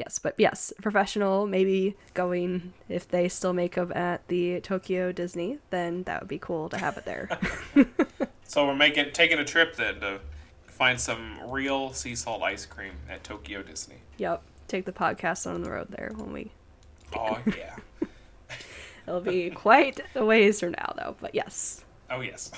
yes, 0.00 0.18
but 0.18 0.34
yes, 0.38 0.72
professional. 0.82 1.46
Maybe 1.46 1.96
going 2.14 2.72
if 2.88 3.06
they 3.08 3.28
still 3.28 3.52
make 3.52 3.76
them 3.76 3.92
at 3.92 4.26
the 4.28 4.60
Tokyo 4.60 5.12
Disney, 5.12 5.58
then 5.70 6.02
that 6.04 6.20
would 6.20 6.28
be 6.28 6.38
cool 6.38 6.68
to 6.70 6.78
have 6.78 6.96
it 6.96 7.04
there. 7.04 7.28
so 8.44 8.66
we're 8.66 8.74
making 8.74 9.12
taking 9.12 9.38
a 9.38 9.44
trip 9.44 9.76
then 9.76 10.00
to 10.00 10.20
find 10.66 11.00
some 11.00 11.38
real 11.48 11.92
sea 11.92 12.16
salt 12.16 12.42
ice 12.42 12.66
cream 12.66 12.94
at 13.08 13.22
Tokyo 13.22 13.62
Disney. 13.62 13.98
Yep 14.18 14.42
take 14.70 14.84
the 14.84 14.92
podcast 14.92 15.52
on 15.52 15.62
the 15.62 15.70
road 15.70 15.88
there 15.90 16.12
when 16.14 16.32
we. 16.32 16.50
Oh 17.14 17.38
yeah. 17.56 17.76
It'll 19.06 19.20
be 19.20 19.50
quite 19.50 20.00
a 20.14 20.24
ways 20.24 20.60
from 20.60 20.72
now, 20.72 20.94
though. 20.96 21.16
But 21.20 21.34
yes. 21.34 21.84
Oh 22.08 22.20
yes. 22.20 22.52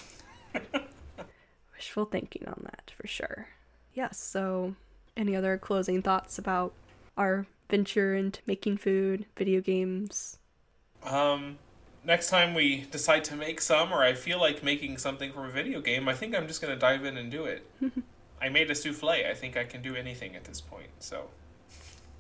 Wishful 1.75 2.05
thinking 2.05 2.47
on 2.47 2.61
that 2.65 2.93
for 2.97 3.07
sure. 3.07 3.49
Yes. 3.95 4.19
So, 4.19 4.75
any 5.17 5.35
other 5.35 5.57
closing 5.57 6.03
thoughts 6.03 6.39
about 6.39 6.75
our 7.17 7.47
venture 7.71 8.15
into 8.15 8.41
making 8.47 8.77
food, 8.79 9.27
video 9.37 9.61
games? 9.61 10.39
Um, 11.05 11.59
next 12.05 12.31
time 12.31 12.55
we 12.55 12.83
decide 12.91 13.25
to 13.25 13.37
make 13.37 13.61
some, 13.61 13.93
or 13.93 14.03
I 14.03 14.15
feel 14.15 14.41
like 14.41 14.63
making 14.63 14.99
something 14.99 15.33
from 15.33 15.47
a 15.47 15.51
video 15.51 15.81
game, 15.81 16.09
I 16.09 16.15
think 16.15 16.37
I'm 16.37 16.47
just 16.47 16.61
gonna 16.61 16.77
dive 16.77 17.05
in 17.05 17.17
and 17.17 17.31
do 17.31 17.45
it. 17.45 17.67
I 18.41 18.49
made 18.49 18.71
a 18.71 18.75
souffle. 18.75 19.29
I 19.29 19.35
think 19.35 19.57
I 19.57 19.65
can 19.65 19.83
do 19.83 19.95
anything 19.95 20.35
at 20.35 20.45
this 20.45 20.61
point. 20.61 20.91
So. 20.99 21.29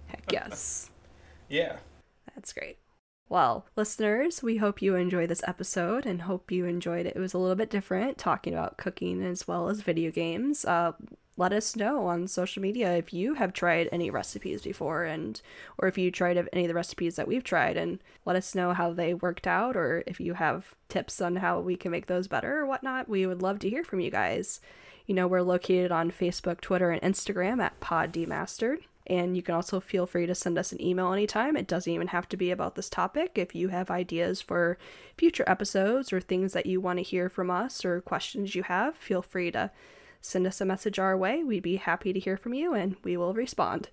Heck 0.06 0.30
yes. 0.30 0.90
yeah. 1.48 1.78
That's 2.34 2.52
great. 2.52 2.78
Well, 3.28 3.66
listeners, 3.76 4.42
we 4.42 4.58
hope 4.58 4.82
you 4.82 4.94
enjoyed 4.94 5.30
this 5.30 5.42
episode 5.46 6.04
and 6.04 6.22
hope 6.22 6.52
you 6.52 6.66
enjoyed 6.66 7.06
it. 7.06 7.16
It 7.16 7.18
was 7.18 7.32
a 7.32 7.38
little 7.38 7.56
bit 7.56 7.70
different 7.70 8.18
talking 8.18 8.52
about 8.52 8.76
cooking 8.76 9.22
as 9.22 9.48
well 9.48 9.68
as 9.68 9.80
video 9.80 10.10
games. 10.10 10.64
Uh, 10.64 10.92
let 11.36 11.52
us 11.52 11.76
know 11.76 12.06
on 12.06 12.28
social 12.28 12.60
media 12.60 12.94
if 12.94 13.12
you 13.12 13.34
have 13.34 13.52
tried 13.52 13.88
any 13.90 14.10
recipes 14.10 14.62
before 14.62 15.04
and 15.04 15.40
or 15.78 15.88
if 15.88 15.96
you 15.96 16.10
tried 16.10 16.36
any 16.52 16.64
of 16.64 16.68
the 16.68 16.74
recipes 16.74 17.16
that 17.16 17.26
we've 17.26 17.44
tried 17.44 17.76
and 17.76 18.00
let 18.26 18.36
us 18.36 18.54
know 18.54 18.74
how 18.74 18.92
they 18.92 19.14
worked 19.14 19.46
out 19.46 19.76
or 19.76 20.04
if 20.06 20.20
you 20.20 20.34
have 20.34 20.74
tips 20.88 21.20
on 21.22 21.36
how 21.36 21.58
we 21.58 21.74
can 21.76 21.90
make 21.90 22.06
those 22.06 22.28
better 22.28 22.58
or 22.58 22.66
whatnot. 22.66 23.08
We 23.08 23.26
would 23.26 23.40
love 23.40 23.58
to 23.60 23.70
hear 23.70 23.82
from 23.82 24.00
you 24.00 24.10
guys. 24.10 24.60
You 25.06 25.14
know, 25.14 25.26
we're 25.26 25.42
located 25.42 25.90
on 25.90 26.10
Facebook, 26.10 26.60
Twitter, 26.60 26.90
and 26.90 27.02
Instagram 27.02 27.62
at 27.62 27.80
Pod 27.80 28.12
Demastered. 28.12 28.78
And 29.06 29.36
you 29.36 29.42
can 29.42 29.54
also 29.54 29.80
feel 29.80 30.06
free 30.06 30.26
to 30.26 30.34
send 30.34 30.56
us 30.58 30.70
an 30.70 30.80
email 30.80 31.12
anytime. 31.12 31.56
It 31.56 31.66
doesn't 31.66 31.92
even 31.92 32.08
have 32.08 32.28
to 32.28 32.36
be 32.36 32.52
about 32.52 32.76
this 32.76 32.88
topic. 32.88 33.32
If 33.34 33.54
you 33.54 33.68
have 33.68 33.90
ideas 33.90 34.40
for 34.40 34.78
future 35.16 35.44
episodes 35.48 36.12
or 36.12 36.20
things 36.20 36.52
that 36.52 36.66
you 36.66 36.80
want 36.80 36.98
to 36.98 37.02
hear 37.02 37.28
from 37.28 37.50
us 37.50 37.84
or 37.84 38.00
questions 38.00 38.54
you 38.54 38.62
have, 38.62 38.94
feel 38.96 39.22
free 39.22 39.50
to 39.50 39.72
send 40.22 40.46
us 40.46 40.60
a 40.60 40.64
message 40.64 40.98
our 40.98 41.16
way. 41.16 41.42
We'd 41.42 41.62
be 41.62 41.76
happy 41.76 42.12
to 42.12 42.20
hear 42.20 42.36
from 42.36 42.54
you 42.54 42.72
and 42.72 42.96
we 43.02 43.16
will 43.16 43.34
respond. 43.34 43.88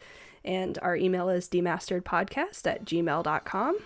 And 0.46 0.80
our 0.82 0.96
email 0.96 1.28
is 1.28 1.50
demasteredpodcast 1.50 2.66
at 2.66 2.86
gmail.com. 2.86 3.80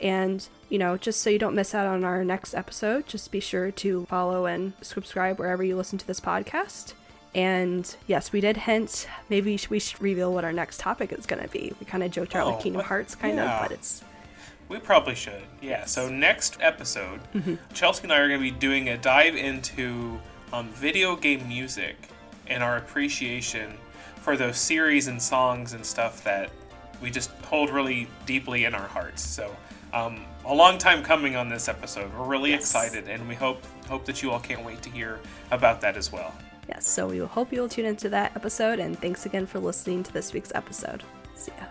And, 0.00 0.48
you 0.70 0.78
know, 0.78 0.96
just 0.96 1.20
so 1.20 1.28
you 1.28 1.38
don't 1.38 1.54
miss 1.54 1.74
out 1.74 1.86
on 1.86 2.04
our 2.04 2.24
next 2.24 2.54
episode, 2.54 3.06
just 3.06 3.30
be 3.30 3.40
sure 3.40 3.70
to 3.72 4.06
follow 4.06 4.46
and 4.46 4.72
subscribe 4.80 5.38
wherever 5.38 5.62
you 5.62 5.76
listen 5.76 5.98
to 5.98 6.06
this 6.06 6.20
podcast. 6.20 6.94
And 7.34 7.94
yes, 8.06 8.32
we 8.32 8.40
did 8.40 8.56
hint 8.56 9.06
maybe 9.28 9.58
we 9.68 9.78
should 9.78 10.00
reveal 10.00 10.32
what 10.32 10.44
our 10.44 10.52
next 10.52 10.80
topic 10.80 11.12
is 11.12 11.26
going 11.26 11.42
to 11.42 11.48
be. 11.48 11.72
We 11.78 11.86
kind 11.86 12.02
of 12.02 12.10
joked 12.10 12.34
around 12.34 12.48
oh, 12.48 12.54
with 12.54 12.62
Kingdom 12.62 12.82
Hearts, 12.82 13.14
kind 13.14 13.36
yeah. 13.36 13.56
of, 13.56 13.68
but 13.68 13.72
it's. 13.72 14.02
We 14.68 14.78
probably 14.78 15.14
should. 15.14 15.42
Yeah. 15.60 15.84
So 15.84 16.08
next 16.08 16.58
episode, 16.60 17.20
mm-hmm. 17.34 17.56
Chelsea 17.74 18.04
and 18.04 18.12
I 18.12 18.18
are 18.18 18.28
going 18.28 18.40
to 18.40 18.52
be 18.52 18.56
doing 18.56 18.88
a 18.88 18.96
dive 18.96 19.36
into 19.36 20.18
um, 20.52 20.68
video 20.70 21.16
game 21.16 21.46
music 21.46 21.96
and 22.46 22.62
our 22.62 22.76
appreciation 22.76 23.72
for 24.16 24.36
those 24.36 24.58
series 24.58 25.08
and 25.08 25.20
songs 25.20 25.72
and 25.72 25.84
stuff 25.84 26.22
that 26.24 26.50
we 27.00 27.10
just 27.10 27.30
hold 27.44 27.70
really 27.70 28.06
deeply 28.26 28.64
in 28.64 28.74
our 28.74 28.86
hearts. 28.86 29.22
So 29.22 29.54
um, 29.92 30.24
a 30.44 30.54
long 30.54 30.78
time 30.78 31.02
coming 31.02 31.36
on 31.36 31.48
this 31.48 31.68
episode. 31.68 32.12
We're 32.14 32.26
really 32.26 32.50
yes. 32.50 32.60
excited, 32.60 33.08
and 33.08 33.26
we 33.28 33.34
hope 33.34 33.62
hope 33.88 34.04
that 34.04 34.22
you 34.22 34.30
all 34.30 34.40
can't 34.40 34.64
wait 34.64 34.82
to 34.82 34.90
hear 34.90 35.20
about 35.50 35.80
that 35.80 35.96
as 35.96 36.12
well. 36.12 36.32
Yes, 36.68 36.88
so 36.88 37.08
we 37.08 37.18
hope 37.18 37.52
you'll 37.52 37.68
tune 37.68 37.86
into 37.86 38.08
that 38.10 38.36
episode, 38.36 38.78
and 38.78 38.98
thanks 39.00 39.26
again 39.26 39.46
for 39.46 39.58
listening 39.58 40.02
to 40.04 40.12
this 40.12 40.32
week's 40.32 40.52
episode. 40.54 41.02
See 41.34 41.52
ya. 41.58 41.66